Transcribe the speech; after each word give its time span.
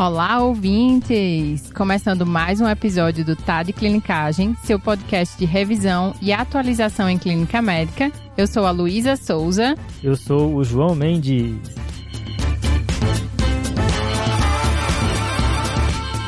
Olá, 0.00 0.38
ouvintes! 0.38 1.70
Começando 1.72 2.24
mais 2.24 2.58
um 2.58 2.66
episódio 2.66 3.22
do 3.22 3.36
Tá 3.36 3.62
de 3.62 3.70
Clinicagem, 3.70 4.56
seu 4.64 4.80
podcast 4.80 5.36
de 5.36 5.44
revisão 5.44 6.14
e 6.22 6.32
atualização 6.32 7.06
em 7.06 7.18
clínica 7.18 7.60
médica. 7.60 8.10
Eu 8.34 8.46
sou 8.46 8.64
a 8.64 8.70
Luísa 8.70 9.14
Souza. 9.14 9.74
Eu 10.02 10.16
sou 10.16 10.54
o 10.54 10.64
João 10.64 10.94
Mendes. 10.94 11.54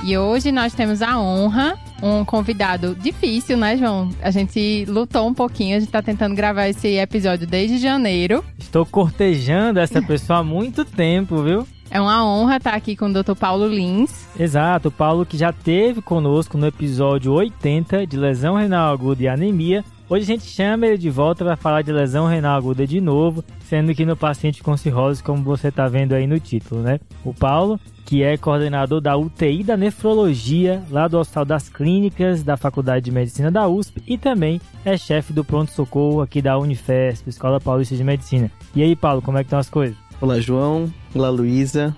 E 0.05 0.19
hoje 0.19 0.53
nós 0.53 0.75
temos 0.75 1.01
a 1.01 1.19
honra, 1.19 1.75
um 2.03 2.27
convidado 2.27 2.95
difícil, 2.95 3.57
né, 3.57 3.79
João? 3.79 4.11
A 4.21 4.31
gente 4.31 4.85
lutou 4.87 5.27
um 5.27 5.33
pouquinho, 5.33 5.79
a 5.79 5.81
gente 5.81 5.91
tá 5.91 6.03
tentando 6.03 6.35
gravar 6.35 6.69
esse 6.69 6.89
episódio 6.99 7.47
desde 7.47 7.79
janeiro. 7.79 8.45
Estou 8.59 8.85
cortejando 8.85 9.81
essa 9.81 10.03
pessoa 10.05 10.41
há 10.41 10.45
muito 10.45 10.85
tempo, 10.85 11.43
viu? 11.43 11.67
É 11.95 12.01
uma 12.01 12.25
honra 12.25 12.57
estar 12.57 12.73
aqui 12.73 12.97
com 12.97 13.05
o 13.05 13.13
Dr. 13.13 13.35
Paulo 13.39 13.69
Lins. 13.69 14.27
Exato, 14.41 14.89
o 14.89 14.91
Paulo 14.91 15.27
que 15.27 15.37
já 15.37 15.53
teve 15.53 16.01
conosco 16.01 16.57
no 16.57 16.67
episódio 16.67 17.35
80 17.35 18.07
de 18.07 18.17
lesão 18.17 18.55
renal 18.55 18.91
aguda 18.91 19.23
e 19.23 19.29
anemia. 19.29 19.85
Hoje 20.09 20.23
a 20.23 20.27
gente 20.27 20.47
chama 20.47 20.87
ele 20.87 20.97
de 20.97 21.11
volta 21.11 21.45
para 21.45 21.55
falar 21.55 21.83
de 21.83 21.93
lesão 21.93 22.27
renal 22.27 22.57
aguda 22.57 22.87
de 22.87 22.99
novo, 22.99 23.45
sendo 23.69 23.95
que 23.95 24.07
no 24.07 24.17
paciente 24.17 24.63
com 24.63 24.75
cirrose, 24.75 25.23
como 25.23 25.43
você 25.43 25.69
está 25.69 25.87
vendo 25.87 26.15
aí 26.15 26.27
no 26.27 26.41
título, 26.41 26.81
né? 26.81 26.99
O 27.23 27.35
Paulo, 27.35 27.79
que 28.07 28.23
é 28.23 28.39
coordenador 28.39 29.03
da 29.03 29.15
UTI 29.15 29.63
da 29.63 29.77
nefrologia 29.77 30.83
lá 30.91 31.07
do 31.07 31.19
Hospital 31.19 31.45
das 31.45 31.69
Clínicas 31.69 32.43
da 32.43 32.57
Faculdade 32.57 33.05
de 33.05 33.13
Medicina 33.13 33.51
da 33.51 33.69
USP 33.69 34.03
e 34.07 34.17
também 34.17 34.63
é 34.83 34.97
chefe 34.97 35.35
do 35.35 35.45
pronto-socorro 35.45 36.23
aqui 36.23 36.41
da 36.41 36.57
Unifesp, 36.57 37.29
Escola 37.29 37.61
Paulista 37.61 37.95
de 37.95 38.03
Medicina. 38.03 38.51
E 38.75 38.83
aí, 38.83 38.97
Paulo, 38.97 39.21
como 39.21 39.37
é 39.37 39.43
que 39.43 39.49
estão 39.49 39.59
as 39.59 39.69
coisas? 39.69 39.99
Olá, 40.23 40.41
João. 40.41 40.91
Olá, 41.15 41.29
Luísa. 41.29 41.95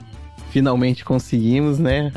Finalmente 0.51 1.05
conseguimos, 1.05 1.79
né? 1.79 2.11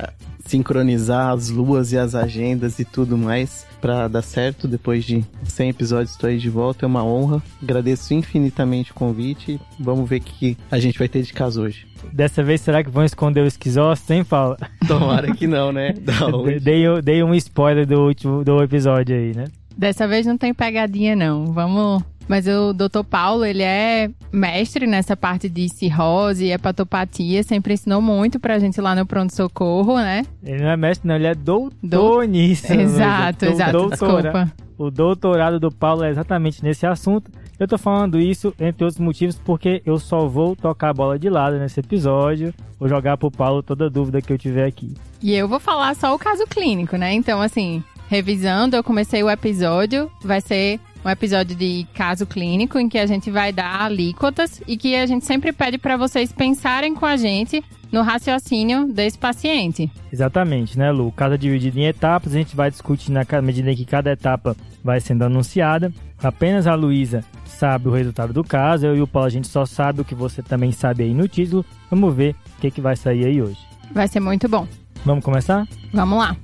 Sincronizar 0.43 1.29
as 1.29 1.49
luas 1.49 1.91
e 1.91 1.97
as 1.97 2.15
agendas 2.15 2.79
e 2.79 2.85
tudo 2.85 3.15
mais 3.15 3.67
para 3.79 4.07
dar 4.07 4.23
certo. 4.23 4.67
Depois 4.67 5.05
de 5.05 5.23
100 5.43 5.69
episódios, 5.69 6.11
estou 6.11 6.27
aí 6.27 6.39
de 6.39 6.49
volta. 6.49 6.85
É 6.85 6.87
uma 6.87 7.05
honra. 7.05 7.41
Agradeço 7.61 8.15
infinitamente 8.15 8.91
o 8.91 8.95
convite. 8.95 9.59
Vamos 9.79 10.09
ver 10.09 10.21
o 10.21 10.21
que 10.21 10.57
a 10.71 10.79
gente 10.79 10.97
vai 10.97 11.07
ter 11.07 11.21
de 11.21 11.33
caso 11.33 11.61
hoje. 11.61 11.85
Dessa 12.11 12.43
vez, 12.43 12.61
será 12.61 12.83
que 12.83 12.89
vão 12.89 13.05
esconder 13.05 13.41
o 13.41 13.47
esquizócio, 13.47 14.15
hein, 14.15 14.23
Paulo? 14.23 14.57
Tomara 14.87 15.35
que 15.35 15.45
não, 15.45 15.71
né? 15.71 15.93
dei, 16.63 16.83
dei 17.03 17.21
um 17.21 17.35
spoiler 17.35 17.85
do 17.85 18.01
último 18.07 18.43
do 18.43 18.63
episódio 18.63 19.15
aí, 19.15 19.35
né? 19.35 19.45
Dessa 19.77 20.07
vez 20.07 20.25
não 20.25 20.35
tem 20.35 20.51
pegadinha, 20.51 21.15
não. 21.15 21.45
Vamos 21.45 22.01
mas 22.27 22.47
o 22.47 22.73
doutor 22.73 23.03
Paulo, 23.03 23.45
ele 23.45 23.63
é 23.63 24.09
mestre 24.31 24.85
nessa 24.85 25.15
parte 25.15 25.49
de 25.49 25.69
cirrose 25.69 26.45
e 26.45 26.51
hepatopatia, 26.51 27.43
sempre 27.43 27.73
ensinou 27.73 28.01
muito 28.01 28.39
pra 28.39 28.59
gente 28.59 28.79
lá 28.81 28.95
no 28.95 29.05
pronto-socorro, 29.05 29.97
né? 29.97 30.25
Ele 30.43 30.63
não 30.63 30.69
é 30.69 30.77
mestre, 30.77 31.07
não, 31.07 31.15
ele 31.15 31.27
é 31.27 31.33
doutor 31.35 32.25
Do... 32.25 32.31
nisso. 32.31 32.71
Exato, 32.71 33.45
exato, 33.45 33.71
doutora... 33.71 34.31
desculpa. 34.31 34.67
O 34.77 34.91
doutorado 34.91 35.59
do 35.59 35.71
Paulo 35.71 36.03
é 36.03 36.09
exatamente 36.11 36.63
nesse 36.63 36.85
assunto. 36.85 37.31
Eu 37.59 37.67
tô 37.67 37.79
falando 37.79 38.19
isso, 38.19 38.53
entre 38.59 38.83
outros 38.83 38.99
motivos, 38.99 39.35
porque 39.43 39.81
eu 39.83 39.97
só 39.97 40.27
vou 40.27 40.55
tocar 40.55 40.89
a 40.89 40.93
bola 40.93 41.17
de 41.17 41.27
lado 41.27 41.57
nesse 41.57 41.79
episódio. 41.79 42.53
Vou 42.79 42.87
jogar 42.87 43.17
pro 43.17 43.31
Paulo 43.31 43.63
toda 43.63 43.89
dúvida 43.89 44.21
que 44.21 44.31
eu 44.31 44.37
tiver 44.37 44.65
aqui. 44.65 44.93
E 45.19 45.33
eu 45.33 45.47
vou 45.47 45.59
falar 45.59 45.95
só 45.95 46.13
o 46.13 46.19
caso 46.19 46.45
clínico, 46.45 46.95
né? 46.95 47.11
Então, 47.13 47.41
assim, 47.41 47.83
revisando, 48.07 48.75
eu 48.75 48.83
comecei 48.83 49.23
o 49.23 49.29
episódio, 49.29 50.11
vai 50.23 50.41
ser 50.41 50.79
um 51.07 51.09
episódio 51.09 51.55
de 51.55 51.87
caso 51.93 52.25
clínico 52.25 52.77
em 52.77 52.89
que 52.89 52.97
a 52.97 53.05
gente 53.05 53.31
vai 53.31 53.53
dar 53.53 53.81
alíquotas 53.81 54.61
e 54.67 54.75
que 54.75 54.93
a 54.93 55.05
gente 55.05 55.25
sempre 55.25 55.53
pede 55.53 55.77
para 55.77 55.95
vocês 55.95 56.33
pensarem 56.33 56.93
com 56.93 57.05
a 57.05 57.15
gente 57.15 57.63
no 57.89 58.01
raciocínio 58.01 58.91
desse 58.91 59.17
paciente. 59.17 59.89
Exatamente, 60.11 60.77
né, 60.77 60.91
Lu? 60.91 61.07
O 61.07 61.11
caso 61.11 61.35
é 61.35 61.37
dividido 61.37 61.79
em 61.79 61.85
etapas, 61.85 62.33
a 62.33 62.37
gente 62.37 62.55
vai 62.55 62.69
discutir 62.69 63.11
na 63.11 63.25
medida 63.41 63.71
em 63.71 63.75
que 63.75 63.85
cada 63.85 64.11
etapa 64.11 64.55
vai 64.83 64.99
sendo 64.99 65.23
anunciada. 65.23 65.93
Apenas 66.21 66.67
a 66.67 66.75
Luísa 66.75 67.23
sabe 67.45 67.87
o 67.87 67.93
resultado 67.93 68.33
do 68.33 68.43
caso, 68.43 68.85
eu 68.85 68.97
e 68.97 69.01
o 69.01 69.07
Paulo 69.07 69.27
a 69.27 69.31
gente 69.31 69.47
só 69.47 69.65
sabe 69.65 70.01
o 70.01 70.05
que 70.05 70.13
você 70.13 70.43
também 70.43 70.73
sabe 70.73 71.03
aí 71.03 71.13
no 71.13 71.27
título. 71.27 71.65
Vamos 71.89 72.13
ver 72.13 72.35
o 72.57 72.61
que, 72.61 72.69
que 72.69 72.81
vai 72.81 72.97
sair 72.97 73.25
aí 73.25 73.41
hoje. 73.41 73.59
Vai 73.93 74.09
ser 74.09 74.19
muito 74.19 74.49
bom. 74.49 74.67
Vamos 75.05 75.23
começar? 75.23 75.65
Vamos 75.93 76.19
lá. 76.19 76.35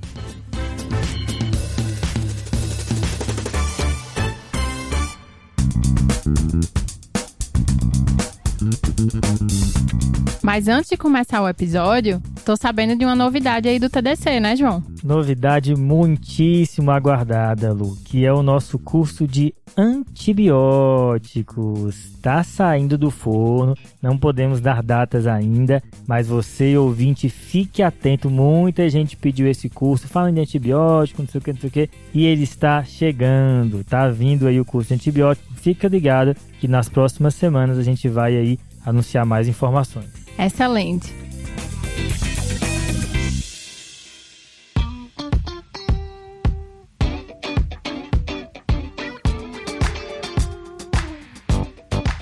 Mas 10.42 10.68
antes 10.68 10.90
de 10.90 10.98
começar 10.98 11.42
o 11.42 11.48
episódio, 11.48 12.22
tô 12.44 12.54
sabendo 12.54 12.98
de 12.98 13.04
uma 13.04 13.16
novidade 13.16 13.66
aí 13.66 13.78
do 13.78 13.88
TDC, 13.88 14.40
né, 14.40 14.54
João? 14.54 14.84
Novidade 15.02 15.74
muitíssimo 15.74 16.90
aguardada, 16.90 17.72
Lu, 17.72 17.96
que 18.04 18.26
é 18.26 18.32
o 18.32 18.42
nosso 18.42 18.78
curso 18.78 19.26
de 19.26 19.54
antibióticos. 19.76 22.12
Tá 22.20 22.42
saindo 22.42 22.98
do 22.98 23.10
forno, 23.10 23.74
não 24.02 24.18
podemos 24.18 24.60
dar 24.60 24.82
datas 24.82 25.26
ainda, 25.26 25.82
mas 26.06 26.28
você, 26.28 26.76
ouvinte, 26.76 27.30
fique 27.30 27.82
atento. 27.82 28.28
Muita 28.30 28.90
gente 28.90 29.16
pediu 29.16 29.48
esse 29.48 29.70
curso, 29.70 30.06
falando 30.06 30.34
de 30.34 30.42
antibiótico, 30.42 31.22
não 31.22 31.28
sei 31.28 31.38
o 31.38 31.42
que, 31.42 31.52
não 31.52 31.60
sei 31.60 31.68
o 31.68 31.72
que, 31.72 31.88
e 32.12 32.26
ele 32.26 32.44
está 32.44 32.84
chegando. 32.84 33.82
Tá 33.82 34.08
vindo 34.08 34.46
aí 34.46 34.60
o 34.60 34.64
curso 34.64 34.88
de 34.88 34.94
antibiótico. 34.94 35.54
Fica 35.54 35.88
ligado 35.88 36.36
que 36.64 36.68
nas 36.68 36.88
próximas 36.88 37.34
semanas 37.34 37.76
a 37.76 37.82
gente 37.82 38.08
vai 38.08 38.34
aí 38.34 38.58
anunciar 38.86 39.26
mais 39.26 39.46
informações. 39.46 40.08
Excelente. 40.38 41.12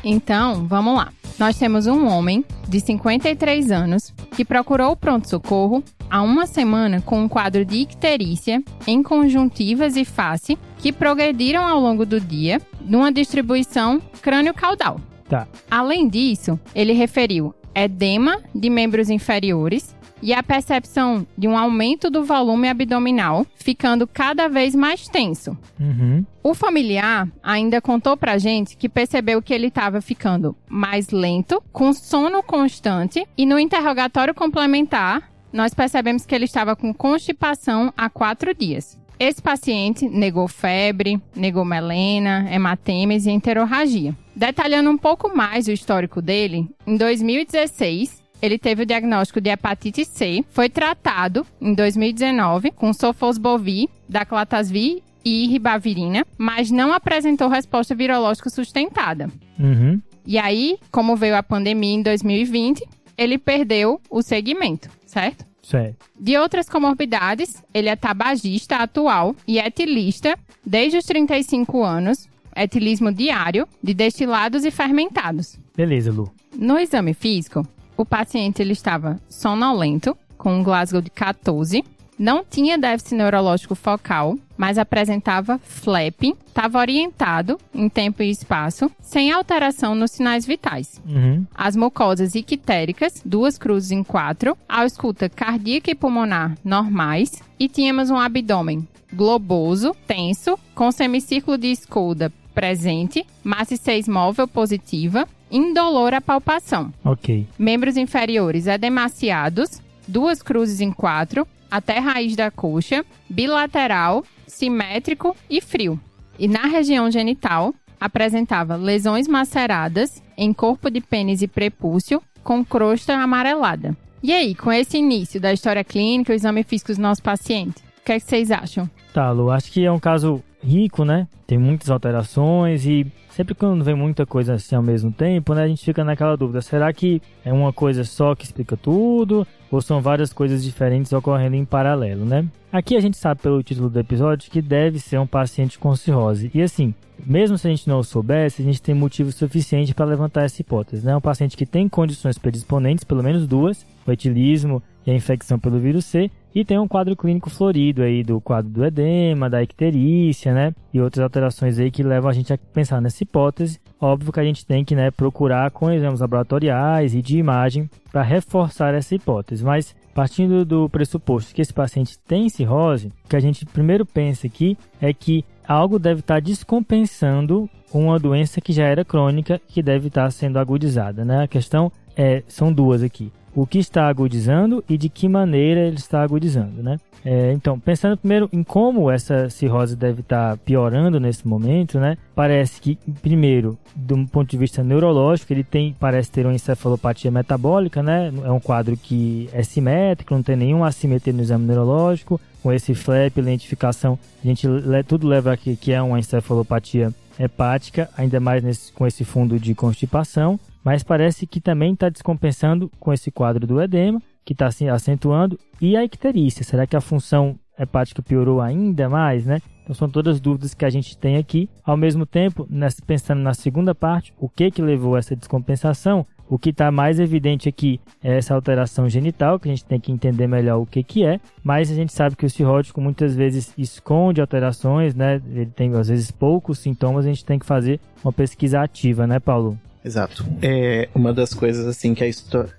Então, 0.03 0.67
vamos 0.67 0.97
lá. 0.97 1.13
Nós 1.39 1.59
temos 1.59 1.87
um 1.87 2.07
homem 2.07 2.45
de 2.69 2.81
53 2.81 3.71
anos 3.71 4.13
que 4.37 4.45
procurou 4.45 4.93
o 4.93 4.97
pronto-socorro 4.97 5.83
há 6.09 6.23
uma 6.23 6.47
semana 6.47 7.01
com 7.01 7.23
um 7.23 7.29
quadro 7.29 7.65
de 7.65 7.79
icterícia 7.79 8.63
em 8.87 9.03
conjuntivas 9.03 9.97
e 9.97 10.05
face 10.05 10.59
que 10.79 10.93
progrediram 10.93 11.65
ao 11.65 11.81
longo 11.81 12.05
do 12.05 12.21
dia 12.21 12.61
numa 12.81 13.13
distribuição 13.13 14.01
crânio-caudal. 14.21 15.01
Tá. 15.29 15.49
Além 15.71 16.09
disso, 16.09 16.61
ele 16.75 16.93
referiu 16.93 17.55
edema 17.75 18.39
de 18.55 18.69
membros 18.71 19.11
inferiores 19.11 19.95
e 20.23 20.33
a 20.33 20.43
percepção 20.43 21.27
de 21.37 21.49
um 21.49 21.59
aumento 21.59 22.09
do 22.09 22.25
volume 22.25 22.69
abdominal, 22.69 23.45
ficando 23.57 24.07
cada 24.07 24.49
vez 24.49 24.75
mais 24.75 25.09
tenso. 25.09 25.59
Uhum. 25.81 26.25
O 26.43 26.55
familiar 26.55 27.29
ainda 27.43 27.81
contou 27.81 28.17
pra 28.17 28.39
gente 28.39 28.77
que 28.77 28.89
percebeu 28.89 29.43
que 29.43 29.53
ele 29.53 29.67
estava 29.67 30.01
ficando 30.01 30.57
mais 30.69 31.11
lento, 31.11 31.63
com 31.73 31.93
sono 31.93 32.43
constante, 32.43 33.27
e 33.37 33.45
no 33.45 33.59
interrogatório 33.59 34.35
complementar, 34.35 35.29
nós 35.53 35.75
percebemos 35.75 36.25
que 36.25 36.35
ele 36.35 36.45
estava 36.45 36.77
com 36.77 36.95
constipação 36.95 37.93
há 37.97 38.09
quatro 38.09 38.55
dias. 38.55 38.99
Esse 39.23 39.41
paciente 39.41 40.09
negou 40.09 40.49
febre, 40.49 41.23
negou 41.33 41.65
melena, 41.65 42.45
hematemes 42.53 43.25
e 43.25 43.31
enterorragia. 43.31 44.17
Detalhando 44.35 44.91
um 44.91 44.99
pouco 44.99 45.33
mais 45.33 45.69
o 45.69 45.71
histórico 45.71 46.21
dele, 46.21 46.69
em 46.85 46.97
2016, 46.97 48.21
ele 48.43 48.59
teve 48.59 48.83
o 48.83 48.87
diagnóstico 48.87 49.41
de 49.41 49.49
hepatite 49.49 50.05
C, 50.05 50.45
foi 50.51 50.69
tratado 50.69 51.47
em 51.61 51.73
2019 51.73 52.73
com 52.73 52.93
sofosbuvir, 52.93 53.89
daclatasvir 54.09 55.05
e 55.25 55.47
ribavirina, 55.47 56.27
mas 56.37 56.73
não 56.73 56.93
apresentou 56.93 57.47
resposta 57.47 57.95
virológica 57.95 58.51
sustentada. 58.51 59.31
Uhum. 59.57 60.03
E 60.27 60.37
aí, 60.37 60.79
como 60.91 61.15
veio 61.15 61.37
a 61.37 61.45
pandemia 61.45 61.95
em 61.95 62.03
2020, 62.03 62.83
ele 63.17 63.39
perdeu 63.39 64.01
o 64.11 64.21
segmento, 64.21 64.91
certo? 65.07 65.52
Certo. 65.63 66.05
De 66.19 66.37
outras 66.37 66.69
comorbidades, 66.69 67.63
ele 67.73 67.89
é 67.89 67.97
tabagista 67.97 68.77
atual 68.77 69.35
e 69.47 69.59
etilista 69.59 70.37
desde 70.65 70.99
os 70.99 71.05
35 71.05 71.85
anos, 71.85 72.29
etilismo 72.55 73.13
diário 73.13 73.67
de 73.83 73.95
destilados 73.95 74.65
e 74.65 74.71
fermentados. 74.71 75.59
Beleza, 75.77 76.11
Lu. 76.11 76.33
No 76.57 76.79
exame 76.79 77.15
físico, 77.15 77.67
o 77.97 78.05
paciente 78.05 78.61
ele 78.61 78.73
estava 78.73 79.21
sonolento, 79.29 80.17
com 80.37 80.55
um 80.57 80.63
Glasgow 80.63 81.01
de 81.01 81.11
14, 81.11 81.85
não 82.23 82.45
tinha 82.49 82.79
déficit 82.79 83.17
neurológico 83.17 83.75
focal, 83.75 84.39
mas 84.57 84.79
apresentava 84.79 85.59
flapping, 85.59 86.37
estava 86.47 86.79
orientado 86.79 87.59
em 87.75 87.89
tempo 87.89 88.23
e 88.23 88.31
espaço, 88.31 88.89
sem 89.01 89.33
alteração 89.33 89.97
nos 89.97 90.13
sinais 90.13 90.47
vitais. 90.47 91.03
Uhum. 91.05 91.45
As 91.53 91.75
mucosas 91.75 92.37
ictéricas, 92.37 93.21
duas 93.25 93.59
cruzes 93.59 93.91
em 93.91 94.05
quatro, 94.05 94.57
a 94.69 94.87
escuta 94.87 95.29
cardíaca 95.29 95.91
e 95.91 95.97
pulmonar 95.97 96.57
normais, 96.65 97.43
e 97.59 97.69
tínhamos 97.69 98.09
um 98.09 98.17
abdômen 98.17 98.87
globoso, 99.13 99.93
tenso, 100.07 100.57
com 100.77 100.93
semicírculo 100.93 101.59
de 101.59 101.73
escolda 101.73 102.33
presente, 102.55 103.27
massa 103.43 103.75
6 103.77 104.07
móvel 104.07 104.47
positiva, 104.47 105.27
indolor 105.51 106.15
à 106.15 106.21
palpação. 106.21 106.95
Ok. 107.05 107.49
Membros 107.59 107.97
inferiores 107.97 108.69
edemaciados, 108.69 109.83
duas 110.07 110.41
cruzes 110.41 110.81
em 110.81 110.93
quatro, 110.93 111.47
até 111.73 111.99
raiz 111.99 112.37
da 112.37 112.51
coxa, 112.51 113.03
bilateral, 113.31 114.23
simétrico 114.47 115.35
e 115.49 115.59
frio. 115.59 115.99
E 116.39 116.47
na 116.47 116.67
região 116.67 117.11
genital, 117.11 117.75
apresentava 117.99 118.77
lesões 118.77 119.27
maceradas 119.27 120.23
em 120.37 120.53
corpo 120.53 120.91
de 120.91 121.01
pênis 121.01 121.41
e 121.41 121.49
prepúcio 121.49 122.23
com 122.45 122.63
crosta 122.63 123.15
amarelada. 123.15 123.97
E 124.23 124.33
aí, 124.33 124.55
com 124.55 124.71
esse 124.71 124.99
início 124.99 125.41
da 125.41 125.51
história 125.51 125.83
clínica, 125.83 126.33
o 126.33 126.37
exame 126.37 126.63
físico 126.63 126.93
do 126.93 127.01
nosso 127.01 127.23
paciente, 127.23 127.83
o 128.01 128.05
que, 128.05 128.13
é 128.13 128.21
que 128.21 128.27
vocês 128.27 128.51
acham? 128.51 128.89
Tá, 129.13 129.31
Lu, 129.31 129.51
acho 129.51 129.71
que 129.71 129.85
é 129.85 129.93
um 129.93 129.99
caso 129.99 130.43
rico, 130.63 131.05
né? 131.05 131.29
Tem 131.47 131.59
muitas 131.59 131.91
alterações 131.91 132.87
e 132.87 133.07
sempre 133.29 133.55
quando 133.55 133.85
vem 133.85 133.95
muita 133.95 134.25
coisa 134.25 134.55
assim 134.55 134.75
ao 134.75 134.83
mesmo 134.83 135.13
tempo, 135.13 135.55
né, 135.55 135.65
a 135.65 135.69
gente 135.69 135.85
fica 135.85 136.03
naquela 136.03 136.37
dúvida: 136.37 136.63
será 136.63 136.93
que 136.93 137.21
é 137.45 137.53
uma 137.53 137.73
coisa 137.73 138.05
só 138.05 138.35
que 138.35 138.45
explica 138.45 138.77
tudo? 138.77 139.47
Ou 139.71 139.81
são 139.83 140.01
várias 140.01 140.33
coisas 140.33 140.63
diferentes 140.65 141.13
ocorrendo 141.13 141.57
em 141.57 141.65
paralelo, 141.65 142.25
né? 142.25 142.47
Aqui 142.73 142.97
a 142.97 143.01
gente 143.01 143.19
sabe 143.19 143.43
pelo 143.43 143.63
título 143.63 143.91
do 143.91 143.99
episódio 143.99 144.51
que 144.51 144.63
deve 144.63 144.99
ser 144.99 145.19
um 145.19 145.27
paciente 145.27 145.79
com 145.79 145.95
cirrose. 145.95 146.51
E 146.55 146.63
assim, 146.63 146.95
mesmo 147.25 147.59
se 147.59 147.67
a 147.67 147.71
gente 147.71 147.87
não 147.87 148.03
soubesse, 148.03 148.63
a 148.63 148.65
gente 148.65 148.81
tem 148.81 148.95
motivo 148.95 149.31
suficiente 149.31 149.95
para 149.95 150.07
levantar 150.07 150.45
essa 150.45 150.63
hipótese. 150.63 151.05
Né? 151.05 151.15
Um 151.15 151.21
paciente 151.21 151.57
que 151.57 151.67
tem 151.67 151.87
condições 151.87 152.39
predisponentes, 152.39 153.05
pelo 153.05 153.23
menos 153.23 153.47
duas, 153.47 153.87
o 154.07 154.13
etilismo 154.13 154.83
e 155.07 155.11
a 155.11 155.15
infecção 155.15 155.59
pelo 155.59 155.79
vírus 155.79 156.07
C, 156.07 156.31
e 156.55 156.65
tem 156.65 156.79
um 156.79 156.89
quadro 156.89 157.17
clínico 157.17 157.49
florido 157.49 158.03
aí 158.03 158.23
do 158.23 158.41
quadro 158.41 158.71
do 158.71 158.85
edema, 158.85 159.49
da 159.49 159.63
icterícia, 159.63 160.53
né? 160.53 160.75
E 160.93 161.01
outras 161.01 161.23
alterações 161.23 161.79
aí 161.79 161.91
que 161.91 162.03
levam 162.03 162.31
a 162.31 162.33
gente 162.33 162.53
a 162.53 162.59
pensar 162.59 163.01
nessa 163.01 163.23
hipótese. 163.23 163.81
Óbvio 164.01 164.33
que 164.33 164.41
a 164.41 164.45
gente 164.45 164.67
tem 164.67 164.85
que 164.85 164.95
né, 164.95 165.11
procurar 165.11 165.71
com 165.71 165.91
exames 165.91 166.21
laboratoriais 166.21 167.15
e 167.15 167.23
de 167.23 167.39
imagem 167.39 167.89
para 168.11 168.23
reforçar 168.23 168.95
essa 168.95 169.15
hipótese. 169.15 169.65
Mas 169.65 169.95
partindo 170.13 170.65
do 170.65 170.89
pressuposto 170.91 171.55
que 171.55 171.63
esse 171.63 171.73
paciente 171.73 172.19
tem 172.19 172.49
cirrose, 172.49 173.13
o 173.25 173.29
que 173.29 173.37
a 173.37 173.41
gente 173.41 173.65
primeiro 173.65 174.05
pensa 174.05 174.47
aqui 174.47 174.77
é 175.01 175.13
que 175.13 175.45
algo 175.67 175.99
deve 175.99 176.21
estar 176.21 176.41
descompensando 176.41 177.69
uma 177.95 178.19
doença 178.19 178.61
que 178.61 178.73
já 178.73 178.85
era 178.85 179.05
crônica 179.05 179.61
que 179.69 179.83
deve 179.83 180.09
estar 180.09 180.31
sendo 180.31 180.59
agudizada, 180.59 181.25
né? 181.25 181.45
A 181.45 181.49
questão 181.49 181.91
é, 182.17 182.43
são 182.47 182.73
duas 182.73 183.03
aqui 183.03 183.31
o 183.55 183.67
que 183.67 183.79
está 183.79 184.09
agudizando 184.09 184.83
e 184.89 184.97
de 184.97 185.09
que 185.09 185.29
maneira 185.29 185.81
ele 185.81 185.97
está 185.97 186.23
agudizando, 186.23 186.83
né? 186.83 186.99
É, 187.25 187.53
então, 187.53 187.79
pensando 187.79 188.17
primeiro 188.17 188.49
em 188.53 188.65
como 188.65 189.11
essa 189.11 189.49
cirrose 189.49 189.95
deve 189.95 190.23
estar 190.23 190.57
piorando 190.59 191.21
nesse 191.21 191.47
momento, 191.47 192.01
né? 192.01 192.17
Parece 192.35 192.81
que, 192.81 192.99
primeiro, 193.21 193.79
um 194.11 194.27
ponto 194.27 194.51
de 194.51 194.57
vista 194.57 194.83
neurológico, 194.83 195.53
ele 195.53 195.63
tem, 195.63 195.95
parece 195.99 196.31
ter 196.33 196.45
uma 196.45 196.55
encefalopatia 196.55 197.31
metabólica, 197.31 198.03
né? 198.03 198.33
É 198.45 198.51
um 198.51 198.59
quadro 198.59 198.97
que 198.97 199.49
é 199.53 199.63
simétrico, 199.63 200.35
não 200.35 200.43
tem 200.43 200.57
nenhuma 200.57 200.89
assimetria 200.89 201.33
no 201.33 201.43
exame 201.43 201.67
neurológico. 201.67 202.41
Com 202.61 202.73
esse 202.73 202.95
flap, 202.95 203.37
lentificação, 203.39 204.17
a 204.43 204.47
gente 204.47 204.69
tudo 205.09 205.27
leva 205.27 205.53
aqui 205.53 205.75
que 205.77 205.93
é 205.93 206.01
uma 206.01 206.19
encefalopatia 206.19 207.13
hepática, 207.39 208.09
ainda 208.17 208.39
mais 208.39 208.63
nesse, 208.63 208.93
com 208.93 209.05
esse 209.05 209.25
fundo 209.25 209.59
de 209.59 209.75
constipação 209.75 210.61
mas 210.85 211.03
parece 211.03 211.47
que 211.47 211.61
também 211.61 211.93
está 211.93 212.09
descompensando 212.09 212.91
com 212.99 213.13
esse 213.13 213.31
quadro 213.31 213.67
do 213.67 213.81
edema, 213.81 214.21
que 214.45 214.53
está 214.53 214.71
se 214.71 214.89
acentuando, 214.89 215.59
e 215.81 215.97
a 215.97 216.05
icterícia. 216.05 216.65
Será 216.65 216.87
que 216.87 216.97
a 216.97 217.01
função 217.01 217.59
hepática 217.79 218.23
piorou 218.23 218.61
ainda 218.61 219.09
mais, 219.09 219.47
né? 219.47 219.61
Então 219.83 219.95
são 219.95 220.09
todas 220.09 220.41
dúvidas 220.41 220.75
que 220.75 220.85
a 220.85 220.91
gente 220.91 221.17
tem 221.17 221.37
aqui. 221.37 221.69
Ao 221.85 221.97
mesmo 221.97 222.25
tempo, 222.25 222.69
pensando 223.07 223.41
na 223.41 223.55
segunda 223.55 223.95
parte, 223.95 224.33
o 224.39 224.49
que 224.49 224.71
que 224.71 224.83
levou 224.83 225.17
a 225.17 225.19
essa 225.19 225.35
descompensação? 225.35 226.27
O 226.49 226.59
que 226.59 226.71
está 226.71 226.91
mais 226.93 227.19
evidente 227.19 227.69
aqui 227.69 227.99
é 228.23 228.37
essa 228.37 228.55
alteração 228.55 229.09
genital, 229.09 229.59
que 229.59 229.69
a 229.69 229.73
gente 229.73 229.87
tem 229.87 229.99
que 229.99 230.13
entender 230.13 230.47
melhor 230.47 230.81
o 230.81 230.87
que, 230.87 231.03
que 231.03 231.25
é, 231.25 231.41
mas 231.65 231.91
a 231.91 231.95
gente 231.95 232.13
sabe 232.13 232.37
que 232.37 232.45
o 232.45 232.51
cirrótico 232.51 233.01
muitas 233.01 233.35
vezes 233.35 233.73
esconde 233.79 234.41
alterações, 234.41 235.15
né? 235.15 235.41
Ele 235.51 235.67
tem 235.67 235.95
às 235.95 236.09
vezes 236.09 236.31
poucos 236.31 236.79
sintomas, 236.79 237.25
a 237.25 237.29
gente 237.29 237.45
tem 237.45 237.59
que 237.59 237.65
fazer 237.65 237.99
uma 238.23 238.33
pesquisa 238.33 238.83
ativa, 238.83 239.27
né, 239.27 239.41
Paulo? 239.41 239.79
Exato. 240.05 240.45
É 240.61 241.09
uma 241.15 241.33
das 241.33 241.55
coisas 241.55 241.87
assim 241.87 242.15
que 242.15 242.25
a, 242.25 242.29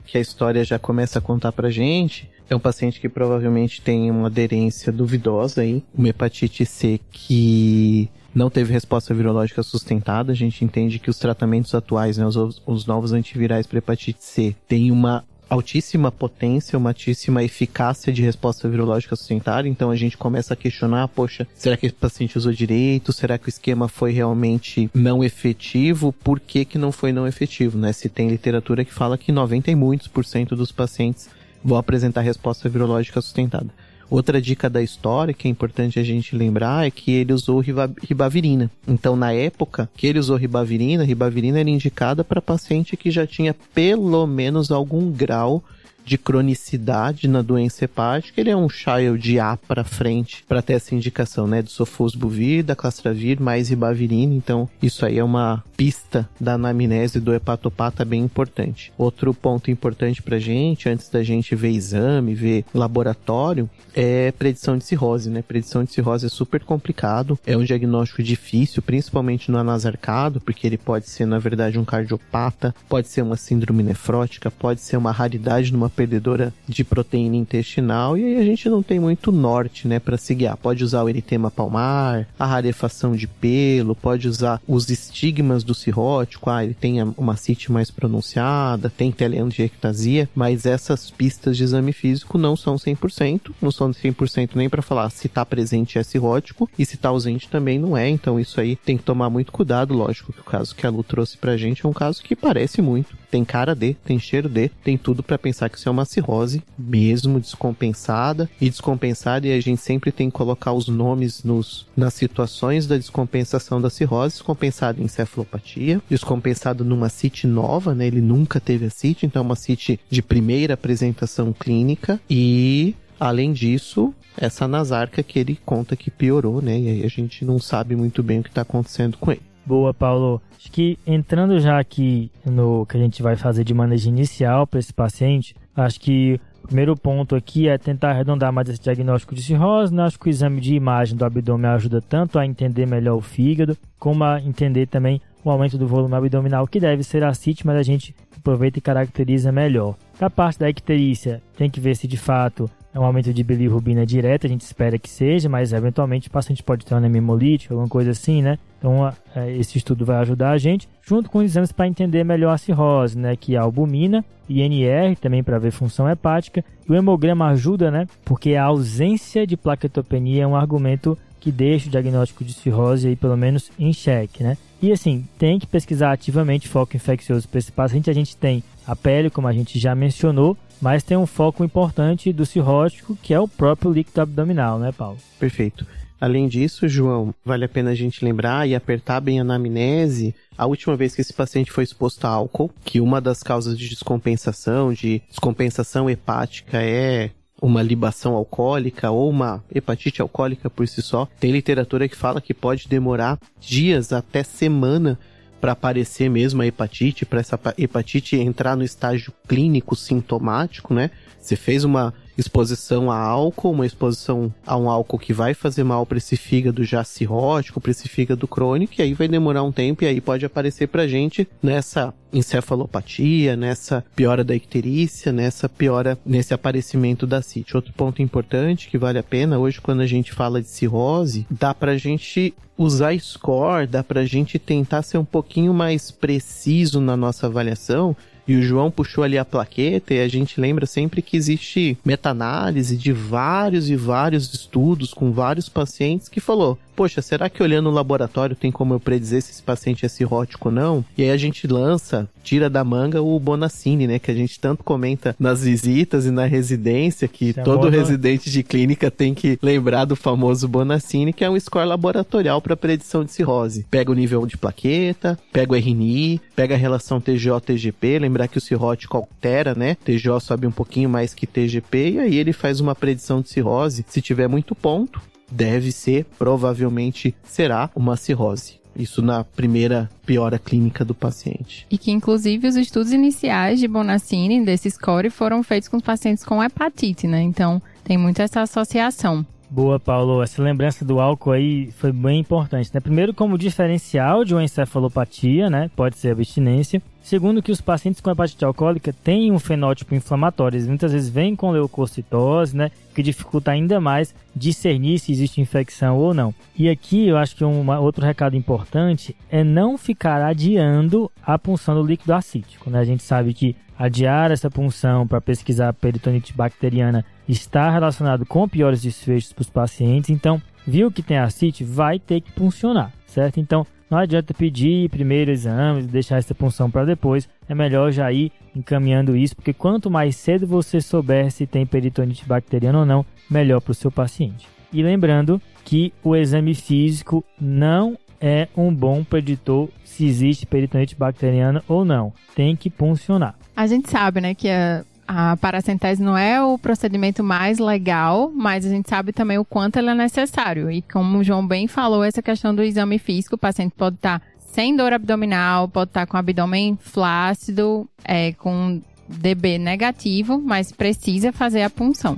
que 0.05 0.17
a 0.17 0.21
história 0.21 0.63
já 0.63 0.77
começa 0.77 1.19
a 1.19 1.21
contar 1.21 1.51
pra 1.51 1.69
gente 1.69 2.29
é 2.49 2.55
um 2.55 2.59
paciente 2.59 2.99
que 2.99 3.09
provavelmente 3.09 3.81
tem 3.81 4.11
uma 4.11 4.27
aderência 4.27 4.91
duvidosa 4.91 5.61
aí, 5.61 5.83
uma 5.93 6.09
hepatite 6.09 6.65
C 6.65 6.99
que 7.11 8.09
não 8.33 8.49
teve 8.49 8.73
resposta 8.73 9.13
virológica 9.13 9.63
sustentada. 9.63 10.31
A 10.31 10.35
gente 10.35 10.65
entende 10.65 10.99
que 10.99 11.09
os 11.09 11.17
tratamentos 11.17 11.73
atuais, 11.73 12.17
né, 12.17 12.25
os, 12.25 12.61
os 12.65 12.85
novos 12.85 13.13
antivirais 13.13 13.65
para 13.65 13.77
hepatite 13.77 14.23
C, 14.23 14.55
têm 14.67 14.91
uma 14.91 15.23
altíssima 15.53 16.11
potência, 16.11 16.77
uma 16.77 16.89
altíssima 16.89 17.43
eficácia 17.43 18.11
de 18.11 18.21
resposta 18.21 18.67
virológica 18.69 19.15
sustentada, 19.15 19.67
então 19.67 19.89
a 19.89 19.95
gente 19.95 20.17
começa 20.17 20.53
a 20.53 20.57
questionar, 20.57 21.07
poxa, 21.07 21.47
será 21.55 21.77
que 21.77 21.85
esse 21.85 21.95
paciente 21.95 22.37
usou 22.37 22.51
direito? 22.51 23.13
Será 23.13 23.37
que 23.37 23.47
o 23.47 23.49
esquema 23.49 23.87
foi 23.87 24.11
realmente 24.11 24.89
não 24.93 25.23
efetivo? 25.23 26.11
Por 26.11 26.39
que 26.39 26.65
que 26.65 26.77
não 26.77 26.91
foi 26.91 27.11
não 27.11 27.27
efetivo, 27.27 27.77
né? 27.77 27.93
Se 27.93 28.09
tem 28.09 28.29
literatura 28.29 28.83
que 28.83 28.93
fala 28.93 29.17
que 29.17 29.31
90 29.31 29.71
e 29.71 29.75
muitos 29.75 30.07
por 30.07 30.25
cento 30.25 30.55
dos 30.55 30.71
pacientes 30.71 31.29
vão 31.63 31.77
apresentar 31.77 32.21
resposta 32.21 32.67
virológica 32.67 33.21
sustentada. 33.21 33.69
Outra 34.13 34.39
dica 34.39 34.69
da 34.69 34.79
história 34.79 35.33
que 35.33 35.47
é 35.47 35.49
importante 35.49 35.97
a 35.97 36.03
gente 36.03 36.35
lembrar 36.35 36.85
é 36.85 36.91
que 36.91 37.09
ele 37.09 37.33
usou 37.33 37.59
ribavirina. 37.59 38.69
Então, 38.87 39.15
na 39.15 39.33
época 39.33 39.89
que 39.97 40.05
ele 40.05 40.19
usou 40.19 40.37
ribavirina, 40.37 41.03
ribavirina 41.03 41.59
era 41.59 41.67
indicada 41.67 42.23
para 42.23 42.39
paciente 42.39 42.95
que 42.95 43.09
já 43.09 43.25
tinha 43.25 43.55
pelo 43.73 44.27
menos 44.27 44.69
algum 44.71 45.11
grau 45.11 45.63
de 46.05 46.17
cronicidade 46.17 47.27
na 47.27 47.41
doença 47.41 47.85
hepática, 47.85 48.39
ele 48.39 48.49
é 48.49 48.55
um 48.55 48.69
child 48.69 49.39
A 49.39 49.57
para 49.57 49.83
frente 49.83 50.43
para 50.47 50.61
ter 50.61 50.73
essa 50.73 50.95
indicação, 50.95 51.47
né, 51.47 51.61
do 51.61 51.69
sofosbuvir, 51.69 52.63
da 52.63 52.75
clastravir 52.75 53.39
mais 53.39 53.69
ribavirina, 53.69 54.33
então 54.33 54.69
isso 54.81 55.05
aí 55.05 55.17
é 55.17 55.23
uma 55.23 55.63
pista 55.75 56.29
da 56.39 56.53
anamnese 56.53 57.19
do 57.19 57.33
hepatopata 57.33 58.05
bem 58.05 58.21
importante. 58.21 58.91
Outro 58.97 59.33
ponto 59.33 59.71
importante 59.71 60.21
pra 60.21 60.39
gente, 60.39 60.87
antes 60.89 61.09
da 61.09 61.23
gente 61.23 61.55
ver 61.55 61.71
exame, 61.71 62.33
ver 62.33 62.65
laboratório, 62.73 63.69
é 63.95 64.31
predição 64.31 64.77
de 64.77 64.85
cirrose, 64.85 65.29
né? 65.29 65.41
Predição 65.41 65.83
de 65.83 65.91
cirrose 65.91 66.25
é 66.25 66.29
super 66.29 66.63
complicado, 66.63 67.37
é 67.45 67.55
um 67.55 67.63
diagnóstico 67.63 68.23
difícil, 68.23 68.81
principalmente 68.81 69.51
no 69.51 69.57
anasarcado, 69.57 70.39
porque 70.39 70.65
ele 70.65 70.77
pode 70.77 71.09
ser, 71.09 71.25
na 71.25 71.39
verdade, 71.39 71.77
um 71.79 71.85
cardiopata, 71.85 72.73
pode 72.87 73.07
ser 73.07 73.21
uma 73.21 73.35
síndrome 73.35 73.83
nefrótica, 73.83 74.49
pode 74.51 74.81
ser 74.81 74.97
uma 74.97 75.11
raridade 75.11 75.71
numa 75.71 75.89
perdedora 75.93 76.53
de 76.67 76.83
proteína 76.83 77.35
intestinal 77.35 78.17
e 78.17 78.23
aí 78.23 78.37
a 78.37 78.43
gente 78.43 78.67
não 78.69 78.83
tem 78.83 78.99
muito 78.99 79.31
norte, 79.31 79.87
né, 79.87 79.99
para 79.99 80.17
se 80.17 80.33
guiar. 80.35 80.57
Pode 80.57 80.83
usar 80.83 81.03
o 81.03 81.09
eritema 81.09 81.51
palmar, 81.51 82.27
a 82.37 82.45
rarefação 82.45 83.15
de 83.15 83.27
pelo, 83.27 83.95
pode 83.95 84.27
usar 84.27 84.61
os 84.67 84.89
estigmas 84.89 85.63
do 85.63 85.73
cirrótico, 85.73 86.49
ah, 86.49 86.63
ele 86.63 86.73
tem 86.73 87.01
uma 87.17 87.35
cite 87.35 87.71
mais 87.71 87.91
pronunciada, 87.91 88.89
tem 88.89 89.11
teleangiectasia, 89.11 90.29
mas 90.35 90.65
essas 90.65 91.09
pistas 91.09 91.57
de 91.57 91.63
exame 91.63 91.93
físico 91.93 92.37
não 92.37 92.55
são 92.55 92.75
100%, 92.75 93.51
não 93.61 93.71
são 93.71 93.91
100% 93.91 94.51
nem 94.55 94.69
para 94.69 94.81
falar 94.81 95.09
se 95.09 95.29
tá 95.29 95.45
presente 95.45 95.97
é 95.97 96.03
cirrótico 96.03 96.69
e 96.77 96.85
se 96.85 96.97
tá 96.97 97.09
ausente 97.09 97.49
também 97.49 97.79
não 97.79 97.95
é, 97.95 98.09
então 98.09 98.39
isso 98.39 98.59
aí 98.59 98.75
tem 98.75 98.97
que 98.97 99.03
tomar 99.03 99.29
muito 99.29 99.51
cuidado, 99.51 99.93
lógico 99.93 100.33
que 100.33 100.41
o 100.41 100.43
caso 100.43 100.75
que 100.75 100.85
a 100.85 100.89
Lu 100.89 101.03
trouxe 101.03 101.37
pra 101.37 101.57
gente 101.57 101.85
é 101.85 101.89
um 101.89 101.93
caso 101.93 102.21
que 102.23 102.35
parece 102.35 102.81
muito, 102.81 103.15
tem 103.33 103.43
cara 103.43 103.73
de, 103.73 103.95
tem 104.05 104.19
cheiro 104.19 104.47
de, 104.47 104.69
tem 104.83 104.95
tudo 104.95 105.23
para 105.23 105.39
pensar 105.39 105.67
que 105.67 105.75
isso 105.75 105.89
é 105.89 105.91
uma 105.91 106.05
cirrose, 106.05 106.61
mesmo 106.77 107.39
descompensada 107.39 108.47
e 108.61 108.69
descompensada, 108.69 109.47
e 109.47 109.53
a 109.53 109.59
gente 109.59 109.81
sempre 109.81 110.11
tem 110.11 110.29
que 110.29 110.37
colocar 110.37 110.71
os 110.71 110.87
nomes 110.87 111.43
nos, 111.43 111.87
nas 111.97 112.13
situações 112.13 112.85
da 112.85 112.95
descompensação 112.95 113.81
da 113.81 113.89
cirrose, 113.89 114.35
descompensado 114.35 115.01
em 115.01 115.05
encefalopatia, 115.05 115.99
descompensado 116.07 116.85
numa 116.85 117.09
CIT 117.09 117.47
nova, 117.47 117.95
né? 117.95 118.05
Ele 118.05 118.21
nunca 118.21 118.59
teve 118.59 118.85
a 118.85 118.91
CIT, 118.91 119.25
então 119.25 119.41
é 119.41 119.45
uma 119.45 119.55
CIT 119.55 119.99
de 120.07 120.21
primeira 120.21 120.75
apresentação 120.75 121.51
clínica 121.51 122.21
e 122.29 122.95
Além 123.19 123.53
disso, 123.53 124.13
essa 124.35 124.67
nasarca 124.67 125.23
que 125.23 125.39
ele 125.39 125.57
conta 125.63 125.95
que 125.95 126.11
piorou, 126.11 126.61
né? 126.61 126.77
E 126.77 126.89
aí 126.89 127.05
a 127.05 127.07
gente 127.07 127.45
não 127.45 127.57
sabe 127.57 127.95
muito 127.95 128.21
bem 128.21 128.39
o 128.39 128.43
que 128.43 128.49
está 128.49 128.63
acontecendo 128.63 129.17
com 129.17 129.31
ele. 129.31 129.52
Boa, 129.65 129.93
Paulo. 129.93 130.41
Acho 130.57 130.71
que 130.71 130.97
entrando 131.07 131.59
já 131.59 131.79
aqui 131.79 132.29
no 132.45 132.85
que 132.85 132.97
a 132.97 132.99
gente 132.99 133.21
vai 133.21 133.35
fazer 133.35 133.63
de 133.63 133.73
manejo 133.73 134.09
inicial 134.09 134.67
para 134.67 134.79
esse 134.79 134.93
paciente, 134.93 135.55
acho 135.75 135.99
que 135.99 136.39
o 136.63 136.67
primeiro 136.67 136.95
ponto 136.95 137.35
aqui 137.35 137.67
é 137.67 137.77
tentar 137.77 138.11
arredondar 138.11 138.51
mais 138.51 138.69
esse 138.69 138.81
diagnóstico 138.81 139.35
de 139.35 139.41
cirrose. 139.41 139.93
Né? 139.93 140.03
Acho 140.03 140.19
que 140.19 140.27
o 140.27 140.29
exame 140.29 140.61
de 140.61 140.75
imagem 140.75 141.15
do 141.15 141.25
abdômen 141.25 141.69
ajuda 141.71 142.01
tanto 142.01 142.39
a 142.39 142.45
entender 142.45 142.85
melhor 142.85 143.15
o 143.15 143.21
fígado, 143.21 143.77
como 143.99 144.23
a 144.23 144.41
entender 144.41 144.87
também 144.87 145.21
o 145.43 145.49
aumento 145.49 145.77
do 145.77 145.87
volume 145.87 146.15
abdominal, 146.15 146.67
que 146.67 146.79
deve 146.79 147.03
ser 147.03 147.23
ascite, 147.23 147.65
mas 147.65 147.75
a 147.77 147.83
gente 147.83 148.15
aproveita 148.37 148.79
e 148.79 148.81
caracteriza 148.81 149.51
melhor. 149.51 149.95
Da 150.19 150.29
parte 150.29 150.59
da 150.59 150.69
icterícia, 150.69 151.41
tem 151.57 151.69
que 151.69 151.79
ver 151.79 151.95
se 151.95 152.07
de 152.07 152.17
fato 152.17 152.69
é 152.93 152.99
um 152.99 153.03
aumento 153.03 153.33
de 153.33 153.43
bilirrubina 153.43 154.05
direta, 154.05 154.45
a 154.45 154.49
gente 154.49 154.61
espera 154.61 154.99
que 154.99 155.09
seja, 155.09 155.49
mas 155.49 155.73
eventualmente 155.73 156.27
o 156.27 156.31
paciente 156.31 156.61
pode 156.61 156.85
ter 156.85 156.93
uma 156.93 156.99
anemia 156.99 157.19
hemolítica, 157.19 157.73
alguma 157.73 157.89
coisa 157.89 158.11
assim, 158.11 158.41
né? 158.41 158.59
Então, 158.77 159.11
é, 159.35 159.51
esse 159.57 159.77
estudo 159.77 160.05
vai 160.05 160.17
ajudar 160.17 160.51
a 160.51 160.57
gente, 160.57 160.87
junto 161.01 161.29
com 161.29 161.41
exames 161.41 161.71
para 161.71 161.87
entender 161.87 162.23
melhor 162.23 162.53
a 162.53 162.57
cirrose, 162.57 163.17
né? 163.17 163.35
Que 163.35 163.55
é 163.55 163.57
a 163.57 163.63
albumina, 163.63 164.23
INR, 164.47 165.15
também 165.19 165.41
para 165.41 165.57
ver 165.57 165.71
função 165.71 166.07
hepática. 166.07 166.63
E 166.87 166.91
o 166.91 166.95
hemograma 166.95 167.47
ajuda, 167.47 167.89
né? 167.89 168.07
Porque 168.23 168.55
a 168.55 168.65
ausência 168.65 169.47
de 169.47 169.57
plaquetopenia 169.57 170.43
é 170.43 170.47
um 170.47 170.55
argumento 170.55 171.17
que 171.39 171.51
deixa 171.51 171.87
o 171.87 171.91
diagnóstico 171.91 172.43
de 172.43 172.53
cirrose 172.53 173.07
aí 173.07 173.15
pelo 173.15 173.35
menos 173.35 173.71
em 173.79 173.91
xeque, 173.91 174.43
né? 174.43 174.57
E 174.83 174.91
assim, 174.91 175.25
tem 175.39 175.57
que 175.57 175.65
pesquisar 175.65 176.11
ativamente 176.11 176.67
foco 176.67 176.97
infeccioso 176.97 177.47
para 177.47 177.57
esse 177.57 177.71
paciente. 177.71 178.09
A 178.09 178.13
gente 178.13 178.35
tem 178.35 178.61
a 178.85 178.93
pele, 178.93 179.29
como 179.29 179.47
a 179.47 179.53
gente 179.53 179.79
já 179.79 179.95
mencionou, 179.95 180.57
mas 180.81 181.03
tem 181.03 181.15
um 181.15 181.25
foco 181.25 181.63
importante 181.63 182.33
do 182.33 182.45
cirrótico, 182.45 183.15
que 183.15 183.33
é 183.33 183.39
o 183.39 183.47
próprio 183.47 183.93
líquido 183.93 184.19
abdominal, 184.19 184.77
né, 184.77 184.91
Paulo? 184.91 185.17
Perfeito. 185.39 185.87
Além 186.19 186.49
disso, 186.49 186.85
João, 186.85 187.33
vale 187.45 187.63
a 187.63 187.69
pena 187.69 187.91
a 187.91 187.95
gente 187.95 188.25
lembrar 188.25 188.67
e 188.67 188.75
apertar 188.75 189.21
bem 189.21 189.39
a 189.39 189.41
anamnese. 189.43 190.35
A 190.57 190.65
última 190.65 190.97
vez 190.97 191.15
que 191.15 191.21
esse 191.21 191.31
paciente 191.31 191.71
foi 191.71 191.85
exposto 191.85 192.25
a 192.25 192.31
álcool, 192.31 192.69
que 192.83 192.99
uma 192.99 193.21
das 193.21 193.41
causas 193.41 193.77
de 193.77 193.87
descompensação, 193.87 194.91
de 194.91 195.21
descompensação 195.29 196.09
hepática 196.09 196.83
é 196.83 197.31
uma 197.63 197.81
libação 197.81 198.35
alcoólica 198.35 199.09
ou 199.09 199.29
uma 199.29 199.63
hepatite 199.73 200.21
alcoólica 200.21 200.69
por 200.69 200.85
si 200.85 201.01
só. 201.01 201.29
Tem 201.39 201.49
literatura 201.49 202.09
que 202.09 202.15
fala 202.15 202.41
que 202.41 202.53
pode 202.53 202.89
demorar 202.89 203.39
dias 203.57 204.11
até 204.11 204.43
semana 204.43 205.17
para 205.61 205.71
aparecer 205.71 206.29
mesmo 206.29 206.61
a 206.61 206.67
hepatite, 206.67 207.25
para 207.25 207.39
essa 207.39 207.57
hepatite 207.77 208.35
entrar 208.35 208.75
no 208.75 208.83
estágio 208.83 209.31
clínico 209.47 209.95
sintomático, 209.95 210.93
né? 210.93 211.09
Você 211.39 211.55
fez 211.55 211.85
uma 211.85 212.13
exposição 212.37 213.11
a 213.11 213.17
álcool, 213.17 213.71
uma 213.71 213.85
exposição 213.85 214.53
a 214.65 214.77
um 214.77 214.89
álcool 214.89 215.19
que 215.19 215.33
vai 215.33 215.53
fazer 215.53 215.83
mal 215.83 216.05
para 216.05 216.17
esse 216.17 216.35
fígado 216.35 216.83
já 216.83 217.03
cirrótico, 217.03 217.79
para 217.79 217.91
esse 217.91 218.07
fígado 218.07 218.47
crônico, 218.47 218.93
e 218.97 219.01
aí 219.01 219.13
vai 219.13 219.27
demorar 219.27 219.63
um 219.63 219.71
tempo 219.71 220.03
e 220.03 220.07
aí 220.07 220.19
pode 220.19 220.45
aparecer 220.45 220.87
pra 220.87 221.07
gente 221.07 221.47
nessa 221.61 222.13
encefalopatia, 222.31 223.55
nessa 223.55 224.03
piora 224.15 224.43
da 224.43 224.55
icterícia, 224.55 225.31
nessa 225.31 225.69
piora, 225.69 226.17
nesse 226.25 226.53
aparecimento 226.53 227.27
da 227.27 227.41
CIT. 227.41 227.75
Outro 227.75 227.93
ponto 227.93 228.21
importante 228.21 228.89
que 228.89 228.97
vale 228.97 229.19
a 229.19 229.23
pena, 229.23 229.59
hoje 229.59 229.79
quando 229.79 230.01
a 230.01 230.07
gente 230.07 230.33
fala 230.33 230.61
de 230.61 230.67
cirrose, 230.67 231.45
dá 231.49 231.73
pra 231.73 231.95
gente 231.95 232.53
usar 232.77 233.17
score, 233.19 233.85
dá 233.85 234.03
pra 234.03 234.25
gente 234.25 234.57
tentar 234.57 235.03
ser 235.03 235.17
um 235.19 235.25
pouquinho 235.25 235.73
mais 235.73 236.09
preciso 236.09 236.99
na 236.99 237.15
nossa 237.15 237.45
avaliação, 237.45 238.15
e 238.47 238.55
o 238.55 238.61
João 238.61 238.91
puxou 238.91 239.23
ali 239.23 239.37
a 239.37 239.45
plaqueta 239.45 240.13
e 240.13 240.19
a 240.19 240.27
gente 240.27 240.59
lembra 240.59 240.85
sempre 240.85 241.21
que 241.21 241.37
existe 241.37 241.97
meta-análise 242.03 242.97
de 242.97 243.11
vários 243.11 243.89
e 243.89 243.95
vários 243.95 244.53
estudos 244.53 245.13
com 245.13 245.31
vários 245.31 245.69
pacientes 245.69 246.27
que 246.29 246.39
falou: 246.39 246.77
poxa, 246.95 247.21
será 247.21 247.49
que 247.49 247.61
olhando 247.61 247.89
o 247.89 247.93
laboratório 247.93 248.55
tem 248.55 248.71
como 248.71 248.93
eu 248.93 248.99
predizer 248.99 249.41
se 249.41 249.51
esse 249.51 249.63
paciente 249.63 250.05
é 250.05 250.09
cirrótico 250.09 250.69
ou 250.69 250.73
não? 250.73 251.05
E 251.17 251.23
aí 251.23 251.31
a 251.31 251.37
gente 251.37 251.67
lança, 251.67 252.27
tira 252.43 252.69
da 252.69 252.83
manga 252.83 253.21
o 253.21 253.39
Bonacini, 253.39 254.07
né? 254.07 254.19
Que 254.19 254.31
a 254.31 254.33
gente 254.33 254.59
tanto 254.59 254.83
comenta 254.83 255.35
nas 255.39 255.63
visitas 255.63 256.25
e 256.25 256.31
na 256.31 256.45
residência, 256.45 257.27
que 257.27 257.53
é 257.57 257.63
todo 257.63 257.89
residente 257.89 258.49
de 258.49 258.63
clínica 258.63 259.09
tem 259.09 259.33
que 259.33 259.57
lembrar 259.61 260.05
do 260.05 260.15
famoso 260.15 260.67
Bonacini, 260.67 261.33
que 261.33 261.43
é 261.43 261.49
um 261.49 261.59
score 261.59 261.87
laboratorial 261.87 262.61
para 262.61 262.77
predição 262.77 263.23
de 263.23 263.31
cirrose. 263.31 263.85
Pega 263.89 264.11
o 264.11 264.15
nível 264.15 264.45
de 264.45 264.57
plaqueta, 264.57 265.37
pega 265.51 265.73
o 265.73 265.75
RNI, 265.75 266.41
pega 266.55 266.75
a 266.75 266.77
relação 266.77 267.19
TGO-TGP, 267.19 268.19
lembrar 268.33 268.47
que 268.47 268.57
o 268.57 268.61
cirrótico 268.61 269.15
altera, 269.15 269.75
né? 269.75 269.95
TGO 270.03 270.39
sobe 270.39 270.65
um 270.65 270.71
pouquinho 270.71 271.07
mais 271.07 271.35
que 271.35 271.45
TGP, 271.45 272.11
e 272.13 272.19
aí 272.19 272.35
ele 272.35 272.51
faz 272.51 272.79
uma 272.79 272.95
predição 272.95 273.41
de 273.41 273.49
cirrose. 273.49 274.03
Se 274.09 274.21
tiver 274.21 274.47
muito 274.47 274.73
ponto, 274.73 275.21
deve 275.51 275.91
ser, 275.91 276.25
provavelmente 276.37 277.35
será 277.43 277.91
uma 277.95 278.17
cirrose. 278.17 278.81
Isso 278.95 279.21
na 279.21 279.43
primeira 279.43 280.09
piora 280.25 280.59
clínica 280.59 281.03
do 281.05 281.15
paciente. 281.15 281.85
E 281.89 281.97
que, 281.97 282.11
inclusive, 282.11 282.67
os 282.67 282.75
estudos 282.75 283.11
iniciais 283.11 283.79
de 283.79 283.87
Bonacini, 283.87 284.63
desse 284.63 284.89
score, 284.89 285.29
foram 285.29 285.63
feitos 285.63 285.89
com 285.89 285.99
pacientes 285.99 286.43
com 286.43 286.63
hepatite, 286.63 287.27
né? 287.27 287.41
Então, 287.41 287.81
tem 288.03 288.17
muito 288.17 288.41
essa 288.41 288.61
associação. 288.61 289.45
Boa, 289.73 289.99
Paulo. 289.99 290.43
Essa 290.43 290.61
lembrança 290.61 291.03
do 291.03 291.19
álcool 291.19 291.51
aí 291.51 291.91
foi 291.93 292.11
bem 292.11 292.41
importante, 292.41 292.91
né? 292.93 292.99
Primeiro, 292.99 293.33
como 293.33 293.57
diferencial 293.57 294.45
de 294.45 294.53
uma 294.53 294.63
encefalopatia, 294.63 295.67
né? 295.67 295.89
Pode 295.95 296.15
ser 296.15 296.29
abstinência. 296.29 297.01
Segundo, 297.23 297.59
que 297.59 297.71
os 297.71 297.81
pacientes 297.81 298.21
com 298.21 298.29
hepatite 298.29 298.63
alcoólica 298.63 299.11
têm 299.11 299.51
um 299.51 299.57
fenótipo 299.57 300.13
inflamatório. 300.13 300.75
Eles 300.75 300.87
muitas 300.87 301.11
vezes 301.11 301.27
vêm 301.27 301.55
com 301.55 301.71
leucocitose, 301.71 302.77
né? 302.77 302.91
Que 303.15 303.23
dificulta 303.23 303.71
ainda 303.71 303.99
mais 303.99 304.35
discernir 304.55 305.17
se 305.17 305.31
existe 305.31 305.59
infecção 305.59 306.19
ou 306.19 306.35
não. 306.35 306.53
E 306.77 306.87
aqui 306.87 307.27
eu 307.27 307.35
acho 307.35 307.55
que 307.55 307.65
um 307.65 307.89
outro 307.99 308.23
recado 308.23 308.55
importante 308.55 309.35
é 309.49 309.63
não 309.63 309.97
ficar 309.97 310.39
adiando 310.43 311.31
a 311.41 311.57
punção 311.57 311.95
do 311.95 312.05
líquido 312.05 312.35
acítico, 312.35 312.91
né? 312.91 312.99
A 312.99 313.05
gente 313.05 313.23
sabe 313.23 313.55
que 313.55 313.75
adiar 314.03 314.51
essa 314.51 314.69
punção 314.69 315.25
para 315.25 315.39
pesquisar 315.39 315.87
a 315.87 315.93
peritonite 315.93 316.53
bacteriana 316.53 317.23
está 317.47 317.89
relacionado 317.89 318.45
com 318.45 318.67
piores 318.67 319.01
desfechos 319.01 319.53
para 319.53 319.61
os 319.61 319.69
pacientes. 319.69 320.29
Então, 320.29 320.61
viu 320.85 321.09
que 321.09 321.23
tem 321.23 321.37
ascite, 321.37 321.85
vai 321.85 322.19
ter 322.19 322.41
que 322.41 322.51
funcionar, 322.51 323.13
certo? 323.25 323.61
Então, 323.61 323.87
não 324.09 324.17
adianta 324.17 324.53
pedir 324.53 325.09
primeiro 325.09 325.51
exame, 325.51 326.03
deixar 326.03 326.37
essa 326.37 326.53
punção 326.53 326.91
para 326.91 327.05
depois. 327.05 327.47
É 327.67 327.73
melhor 327.73 328.11
já 328.11 328.29
ir 328.29 328.51
encaminhando 328.75 329.37
isso, 329.37 329.55
porque 329.55 329.71
quanto 329.71 330.11
mais 330.11 330.35
cedo 330.35 330.67
você 330.67 330.99
souber 330.99 331.49
se 331.49 331.65
tem 331.65 331.85
peritonite 331.85 332.45
bacteriana 332.45 332.99
ou 332.99 333.05
não, 333.05 333.25
melhor 333.49 333.79
para 333.79 333.91
o 333.91 333.95
seu 333.95 334.11
paciente. 334.11 334.67
E 334.91 335.01
lembrando 335.01 335.61
que 335.85 336.13
o 336.21 336.35
exame 336.35 336.75
físico 336.75 337.41
não 337.59 338.17
é 338.45 338.67
um 338.75 338.93
bom 338.93 339.23
preditor 339.23 339.87
se 340.03 340.25
existe 340.25 340.65
peritonite 340.65 341.15
bacteriana 341.15 341.81
ou 341.87 342.03
não. 342.03 342.33
Tem 342.53 342.75
que 342.75 342.89
funcionar. 342.89 343.55
A 343.73 343.87
gente 343.87 344.11
sabe, 344.11 344.41
né, 344.41 344.53
que 344.53 344.69
a, 344.69 345.05
a 345.25 345.55
paracentese 345.55 346.21
não 346.21 346.37
é 346.37 346.61
o 346.61 346.77
procedimento 346.77 347.41
mais 347.41 347.79
legal, 347.79 348.51
mas 348.53 348.85
a 348.85 348.89
gente 348.89 349.09
sabe 349.09 349.31
também 349.31 349.57
o 349.57 349.63
quanto 349.63 349.97
ele 349.97 350.09
é 350.09 350.13
necessário. 350.13 350.91
E 350.91 351.01
como 351.01 351.37
o 351.37 351.43
João 351.43 351.65
bem 351.65 351.87
falou, 351.87 352.21
essa 352.21 352.41
questão 352.41 352.75
do 352.75 352.83
exame 352.83 353.17
físico, 353.17 353.55
o 353.55 353.57
paciente 353.57 353.93
pode 353.97 354.17
estar 354.17 354.41
sem 354.59 354.93
dor 354.93 355.13
abdominal, 355.13 355.87
pode 355.87 356.09
estar 356.09 356.27
com 356.27 356.35
abdômen 356.35 356.97
flácido, 356.99 358.09
é, 358.25 358.51
com 358.53 359.01
DB 359.25 359.77
negativo, 359.77 360.61
mas 360.61 360.91
precisa 360.91 361.53
fazer 361.53 361.83
a 361.83 361.89
punção. 361.89 362.37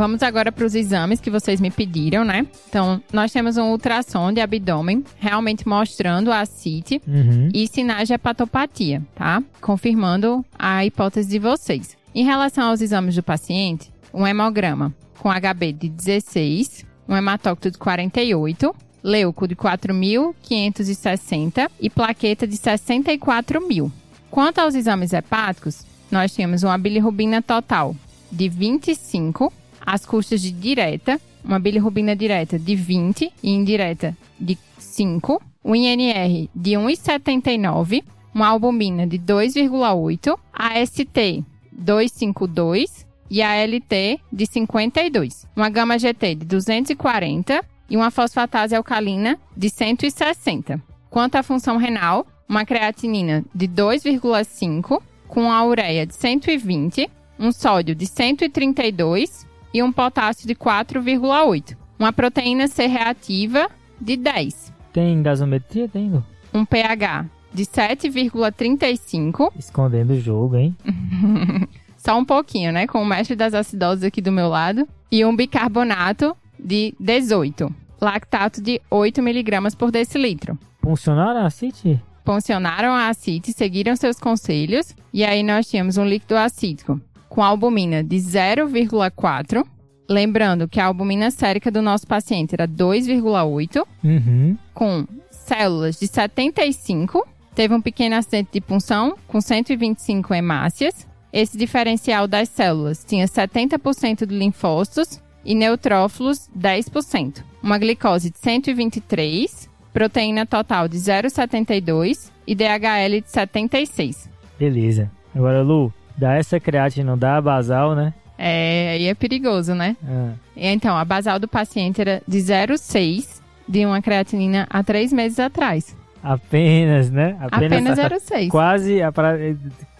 Vamos 0.00 0.22
agora 0.22 0.50
para 0.50 0.64
os 0.64 0.74
exames 0.74 1.20
que 1.20 1.30
vocês 1.30 1.60
me 1.60 1.70
pediram, 1.70 2.24
né? 2.24 2.46
Então, 2.70 3.02
nós 3.12 3.30
temos 3.30 3.58
um 3.58 3.64
ultrassom 3.64 4.32
de 4.32 4.40
abdômen, 4.40 5.04
realmente 5.18 5.68
mostrando 5.68 6.32
a 6.32 6.46
CIT 6.46 7.02
uhum. 7.06 7.50
e 7.52 7.68
sinais 7.68 8.08
de 8.08 8.14
hepatopatia, 8.14 9.02
tá? 9.14 9.42
Confirmando 9.60 10.42
a 10.58 10.86
hipótese 10.86 11.28
de 11.28 11.38
vocês. 11.38 11.98
Em 12.14 12.24
relação 12.24 12.70
aos 12.70 12.80
exames 12.80 13.14
do 13.14 13.22
paciente, 13.22 13.92
um 14.14 14.26
hemograma 14.26 14.94
com 15.18 15.28
HB 15.28 15.74
de 15.74 15.90
16, 15.90 16.86
um 17.06 17.14
hematócrito 17.14 17.72
de 17.72 17.76
48, 17.76 18.74
leuco 19.02 19.46
de 19.46 19.54
4.560 19.54 21.70
e 21.78 21.90
plaqueta 21.90 22.46
de 22.46 22.56
64 22.56 23.68
mil. 23.68 23.92
Quanto 24.30 24.60
aos 24.60 24.74
exames 24.74 25.12
hepáticos, 25.12 25.84
nós 26.10 26.34
temos 26.34 26.62
uma 26.62 26.78
bilirrubina 26.78 27.42
total 27.42 27.94
de 28.32 28.48
25, 28.48 29.52
as 29.90 30.06
custas 30.06 30.40
de 30.40 30.52
direta, 30.52 31.20
uma 31.44 31.58
bilirrubina 31.58 32.14
direta 32.14 32.56
de 32.56 32.76
20 32.76 33.32
e 33.42 33.50
indireta 33.50 34.16
de 34.38 34.56
5, 34.78 35.42
o 35.64 35.74
INR 35.74 36.48
de 36.54 36.70
1,79, 36.72 38.04
uma 38.32 38.46
albumina 38.46 39.04
de 39.04 39.18
2,8, 39.18 40.38
a 40.52 40.86
ST 40.86 41.44
252 41.72 43.04
e 43.28 43.42
a 43.42 43.56
LT 43.66 44.20
de 44.32 44.46
52, 44.46 45.44
uma 45.56 45.68
gama 45.68 45.98
GT 45.98 46.36
de 46.36 46.46
240 46.46 47.64
e 47.90 47.96
uma 47.96 48.12
fosfatase 48.12 48.76
alcalina 48.76 49.36
de 49.56 49.68
160. 49.68 50.80
Quanto 51.10 51.34
à 51.34 51.42
função 51.42 51.76
renal, 51.76 52.24
uma 52.48 52.64
creatinina 52.64 53.44
de 53.52 53.66
2,5 53.66 55.02
com 55.26 55.50
a 55.50 55.64
ureia 55.64 56.06
de 56.06 56.14
120, 56.14 57.10
um 57.40 57.50
sódio 57.50 57.92
de 57.92 58.06
132 58.06 59.49
e 59.72 59.82
um 59.82 59.92
potássio 59.92 60.46
de 60.46 60.54
4,8. 60.54 61.76
Uma 61.98 62.12
proteína 62.12 62.66
C 62.66 62.86
reativa 62.86 63.68
de 64.00 64.16
10. 64.16 64.72
Tem 64.92 65.22
gasometria? 65.22 65.88
Tem, 65.88 66.10
Um 66.52 66.64
pH 66.64 67.26
de 67.52 67.64
7,35. 67.64 69.52
Escondendo 69.58 70.12
o 70.14 70.20
jogo, 70.20 70.56
hein? 70.56 70.76
Só 71.96 72.18
um 72.18 72.24
pouquinho, 72.24 72.72
né? 72.72 72.86
Com 72.86 73.02
o 73.02 73.06
mestre 73.06 73.36
das 73.36 73.52
acidoses 73.52 74.04
aqui 74.04 74.22
do 74.22 74.32
meu 74.32 74.48
lado. 74.48 74.88
E 75.12 75.24
um 75.24 75.36
bicarbonato 75.36 76.36
de 76.58 76.94
18. 76.98 77.72
Lactato 78.00 78.62
de 78.62 78.80
8 78.90 79.22
miligramas 79.22 79.74
por 79.74 79.90
decilitro. 79.90 80.58
Funcionaram 80.82 81.44
a 81.44 81.50
CIT? 81.50 82.00
Funcionaram 82.24 82.92
a 82.92 83.08
ACIT, 83.08 83.52
seguiram 83.52 83.96
seus 83.96 84.18
conselhos, 84.18 84.94
e 85.12 85.24
aí 85.24 85.42
nós 85.42 85.68
tínhamos 85.68 85.96
um 85.96 86.04
líquido 86.04 86.36
acítico 86.36 87.00
com 87.30 87.42
albumina 87.42 88.04
de 88.04 88.16
0,4. 88.16 89.64
Lembrando 90.08 90.68
que 90.68 90.80
a 90.80 90.86
albumina 90.86 91.30
sérica 91.30 91.70
do 91.70 91.80
nosso 91.80 92.06
paciente 92.06 92.52
era 92.54 92.66
2,8, 92.66 93.86
Uhum. 94.04 94.58
com 94.74 95.06
células 95.30 95.98
de 96.00 96.08
75. 96.08 97.24
Teve 97.54 97.74
um 97.74 97.80
pequeno 97.80 98.16
acidente 98.16 98.50
de 98.52 98.60
punção 98.60 99.16
com 99.28 99.40
125 99.40 100.34
hemácias. 100.34 101.06
Esse 101.32 101.56
diferencial 101.56 102.26
das 102.26 102.48
células 102.48 103.04
tinha 103.04 103.26
70% 103.26 104.26
de 104.26 104.36
linfócitos 104.36 105.22
e 105.44 105.54
neutrófilos 105.54 106.50
10%. 106.58 107.44
Uma 107.62 107.78
glicose 107.78 108.30
de 108.30 108.38
123, 108.38 109.68
proteína 109.92 110.44
total 110.44 110.88
de 110.88 110.98
0,72 110.98 112.30
e 112.46 112.54
DHL 112.54 113.20
de 113.22 113.30
76. 113.30 114.28
Beleza. 114.58 115.10
Agora, 115.34 115.62
Lu, 115.62 115.92
dá 116.20 116.34
essa 116.34 116.60
creatina, 116.60 117.10
não 117.10 117.18
dá 117.18 117.36
a 117.36 117.40
basal, 117.40 117.94
né? 117.94 118.12
É, 118.38 118.92
aí 118.94 119.06
é 119.06 119.14
perigoso, 119.14 119.74
né? 119.74 119.96
Ah, 120.06 120.32
Então, 120.56 120.96
a 120.96 121.04
basal 121.04 121.38
do 121.38 121.48
paciente 121.48 122.00
era 122.00 122.22
de 122.26 122.38
0,6 122.38 123.40
de 123.68 123.84
uma 123.84 124.00
creatinina 124.00 124.66
há 124.70 124.82
três 124.82 125.12
meses 125.12 125.38
atrás. 125.38 125.96
apenas, 126.22 127.10
né? 127.10 127.36
Apenas 127.40 127.98
0,6. 127.98 128.48
Quase 128.48 129.02
a 129.02 129.10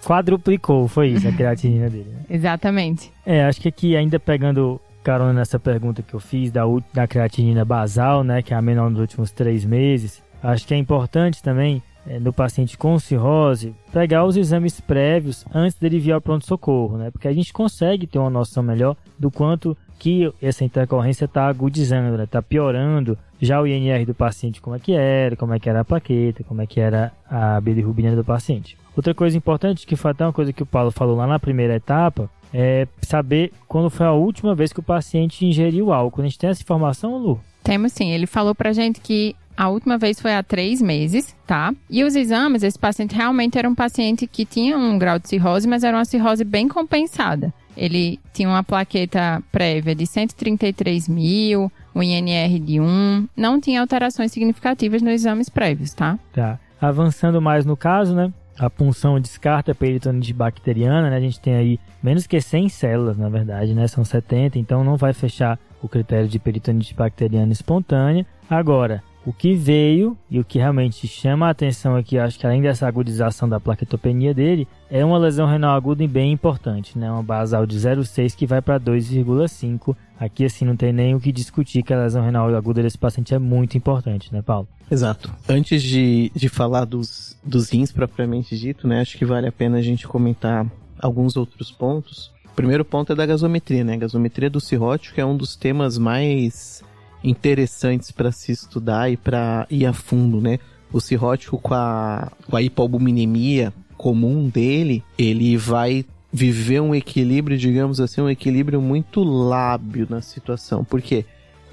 quadruplicou, 0.04 0.88
foi 0.88 1.08
isso, 1.08 1.28
a 1.28 1.32
creatinina 1.32 1.88
dele. 1.88 2.08
né? 2.10 2.20
Exatamente. 2.30 3.12
É, 3.24 3.44
acho 3.44 3.60
que 3.60 3.68
aqui 3.68 3.96
ainda 3.96 4.18
pegando 4.18 4.80
carona 5.02 5.32
nessa 5.32 5.58
pergunta 5.58 6.02
que 6.02 6.12
eu 6.14 6.20
fiz 6.20 6.50
da, 6.50 6.62
da 6.92 7.06
creatinina 7.06 7.64
basal, 7.64 8.22
né, 8.22 8.42
que 8.42 8.52
é 8.52 8.56
a 8.56 8.62
menor 8.62 8.90
nos 8.90 9.00
últimos 9.00 9.30
três 9.30 9.64
meses, 9.64 10.22
acho 10.42 10.66
que 10.66 10.74
é 10.74 10.76
importante 10.76 11.42
também 11.42 11.82
no 12.18 12.32
paciente 12.32 12.76
com 12.76 12.98
cirrose 12.98 13.74
pegar 13.92 14.24
os 14.24 14.36
exames 14.36 14.80
prévios 14.80 15.44
antes 15.54 15.76
dele 15.78 15.98
vir 15.98 16.12
ao 16.12 16.20
pronto-socorro, 16.20 16.96
né, 16.96 17.10
porque 17.10 17.28
a 17.28 17.32
gente 17.32 17.52
consegue 17.52 18.06
ter 18.06 18.18
uma 18.18 18.30
noção 18.30 18.62
melhor 18.62 18.96
do 19.18 19.30
quanto 19.30 19.76
que 19.98 20.32
essa 20.40 20.64
intercorrência 20.64 21.26
está 21.26 21.46
agudizando, 21.46 22.14
está 22.14 22.40
tá 22.40 22.42
piorando 22.42 23.18
já 23.40 23.60
o 23.60 23.66
INR 23.66 24.06
do 24.06 24.14
paciente, 24.14 24.60
como 24.60 24.74
é 24.74 24.78
que 24.78 24.92
era, 24.92 25.36
como 25.36 25.52
é 25.52 25.58
que 25.58 25.68
era 25.68 25.80
a 25.80 25.84
plaqueta, 25.84 26.42
como 26.42 26.62
é 26.62 26.66
que 26.66 26.80
era 26.80 27.12
a 27.30 27.60
bilirrubina 27.60 28.16
do 28.16 28.24
paciente. 28.24 28.78
Outra 28.96 29.14
coisa 29.14 29.36
importante, 29.36 29.86
que 29.86 29.96
foi 29.96 30.10
até 30.10 30.24
uma 30.24 30.32
coisa 30.32 30.52
que 30.52 30.62
o 30.62 30.66
Paulo 30.66 30.90
falou 30.90 31.16
lá 31.16 31.26
na 31.26 31.38
primeira 31.38 31.76
etapa, 31.76 32.30
é 32.52 32.88
saber 33.02 33.52
quando 33.68 33.90
foi 33.90 34.06
a 34.06 34.12
última 34.12 34.54
vez 34.54 34.72
que 34.72 34.80
o 34.80 34.82
paciente 34.82 35.46
ingeriu 35.46 35.92
álcool. 35.92 36.22
A 36.22 36.24
gente 36.24 36.38
tem 36.38 36.50
essa 36.50 36.62
informação, 36.62 37.16
Lu? 37.16 37.40
Temos 37.62 37.92
sim. 37.92 38.10
Ele 38.10 38.26
falou 38.26 38.54
pra 38.54 38.72
gente 38.72 39.00
que 39.00 39.36
a 39.60 39.68
última 39.68 39.98
vez 39.98 40.18
foi 40.18 40.34
há 40.34 40.42
três 40.42 40.80
meses, 40.80 41.36
tá? 41.46 41.74
E 41.90 42.02
os 42.02 42.16
exames, 42.16 42.62
esse 42.62 42.78
paciente 42.78 43.14
realmente 43.14 43.58
era 43.58 43.68
um 43.68 43.74
paciente 43.74 44.26
que 44.26 44.46
tinha 44.46 44.78
um 44.78 44.98
grau 44.98 45.18
de 45.18 45.28
cirrose, 45.28 45.68
mas 45.68 45.84
era 45.84 45.98
uma 45.98 46.04
cirrose 46.06 46.44
bem 46.44 46.66
compensada. 46.66 47.52
Ele 47.76 48.18
tinha 48.32 48.48
uma 48.48 48.64
plaqueta 48.64 49.42
prévia 49.52 49.94
de 49.94 50.06
133 50.06 51.10
mil, 51.10 51.70
um 51.94 52.02
INR 52.02 52.58
de 52.58 52.80
1, 52.80 53.28
não 53.36 53.60
tinha 53.60 53.82
alterações 53.82 54.32
significativas 54.32 55.02
nos 55.02 55.12
exames 55.12 55.50
prévios, 55.50 55.92
tá? 55.92 56.18
Tá. 56.32 56.58
Avançando 56.80 57.42
mais 57.42 57.66
no 57.66 57.76
caso, 57.76 58.14
né? 58.14 58.32
A 58.58 58.70
punção 58.70 59.20
descarta 59.20 59.72
a 59.72 59.74
peritonite 59.74 60.32
bacteriana, 60.32 61.10
né? 61.10 61.16
A 61.18 61.20
gente 61.20 61.38
tem 61.38 61.54
aí 61.54 61.78
menos 62.02 62.26
que 62.26 62.40
100 62.40 62.70
células, 62.70 63.18
na 63.18 63.28
verdade, 63.28 63.74
né? 63.74 63.86
São 63.86 64.06
70, 64.06 64.58
então 64.58 64.82
não 64.82 64.96
vai 64.96 65.12
fechar 65.12 65.58
o 65.82 65.88
critério 65.88 66.28
de 66.28 66.38
peritonite 66.38 66.94
bacteriana 66.94 67.52
espontânea. 67.52 68.24
Agora, 68.48 69.02
o 69.24 69.32
que 69.32 69.54
veio 69.54 70.16
e 70.30 70.40
o 70.40 70.44
que 70.44 70.58
realmente 70.58 71.06
chama 71.06 71.46
a 71.46 71.50
atenção 71.50 71.94
aqui, 71.94 72.18
acho 72.18 72.38
que 72.38 72.46
além 72.46 72.62
dessa 72.62 72.86
agudização 72.86 73.48
da 73.48 73.60
plaquetopenia 73.60 74.32
dele, 74.32 74.66
é 74.90 75.04
uma 75.04 75.18
lesão 75.18 75.46
renal 75.46 75.76
aguda 75.76 76.02
e 76.02 76.08
bem 76.08 76.32
importante, 76.32 76.98
né? 76.98 77.10
Uma 77.10 77.22
basal 77.22 77.66
de 77.66 77.76
0,6 77.78 78.34
que 78.34 78.46
vai 78.46 78.62
para 78.62 78.80
2,5. 78.80 79.94
Aqui, 80.18 80.44
assim, 80.44 80.64
não 80.64 80.76
tem 80.76 80.92
nem 80.92 81.14
o 81.14 81.20
que 81.20 81.32
discutir 81.32 81.82
que 81.82 81.92
a 81.92 82.02
lesão 82.02 82.24
renal 82.24 82.54
aguda 82.54 82.82
desse 82.82 82.98
paciente 82.98 83.34
é 83.34 83.38
muito 83.38 83.76
importante, 83.76 84.32
né, 84.32 84.42
Paulo? 84.42 84.66
Exato. 84.90 85.32
Antes 85.48 85.82
de, 85.82 86.32
de 86.34 86.48
falar 86.48 86.84
dos, 86.84 87.38
dos 87.44 87.70
rins 87.70 87.92
propriamente 87.92 88.58
dito, 88.58 88.88
né? 88.88 89.00
Acho 89.00 89.16
que 89.16 89.24
vale 89.24 89.46
a 89.46 89.52
pena 89.52 89.78
a 89.78 89.82
gente 89.82 90.08
comentar 90.08 90.66
alguns 90.98 91.36
outros 91.36 91.70
pontos. 91.70 92.32
O 92.46 92.54
primeiro 92.54 92.84
ponto 92.84 93.12
é 93.12 93.14
da 93.14 93.24
gasometria, 93.24 93.84
né? 93.84 93.94
A 93.94 93.98
gasometria 93.98 94.50
do 94.50 94.60
cirrótico 94.60 95.20
é 95.20 95.24
um 95.24 95.36
dos 95.36 95.56
temas 95.56 95.96
mais 95.96 96.82
interessantes 97.22 98.10
para 98.10 98.32
se 98.32 98.52
estudar 98.52 99.10
e 99.10 99.16
para 99.16 99.66
ir 99.70 99.86
a 99.86 99.92
fundo, 99.92 100.40
né? 100.40 100.58
O 100.92 101.00
cirrótico 101.00 101.58
com 101.58 101.74
a, 101.74 102.30
com 102.48 102.56
a 102.56 102.62
hipoalbuminemia 102.62 103.72
comum 103.96 104.48
dele, 104.48 105.04
ele 105.18 105.56
vai 105.56 106.04
viver 106.32 106.80
um 106.80 106.94
equilíbrio, 106.94 107.58
digamos 107.58 108.00
assim, 108.00 108.20
um 108.20 108.30
equilíbrio 108.30 108.80
muito 108.80 109.22
lábio 109.22 110.06
na 110.08 110.20
situação. 110.20 110.84
Porque 110.84 111.24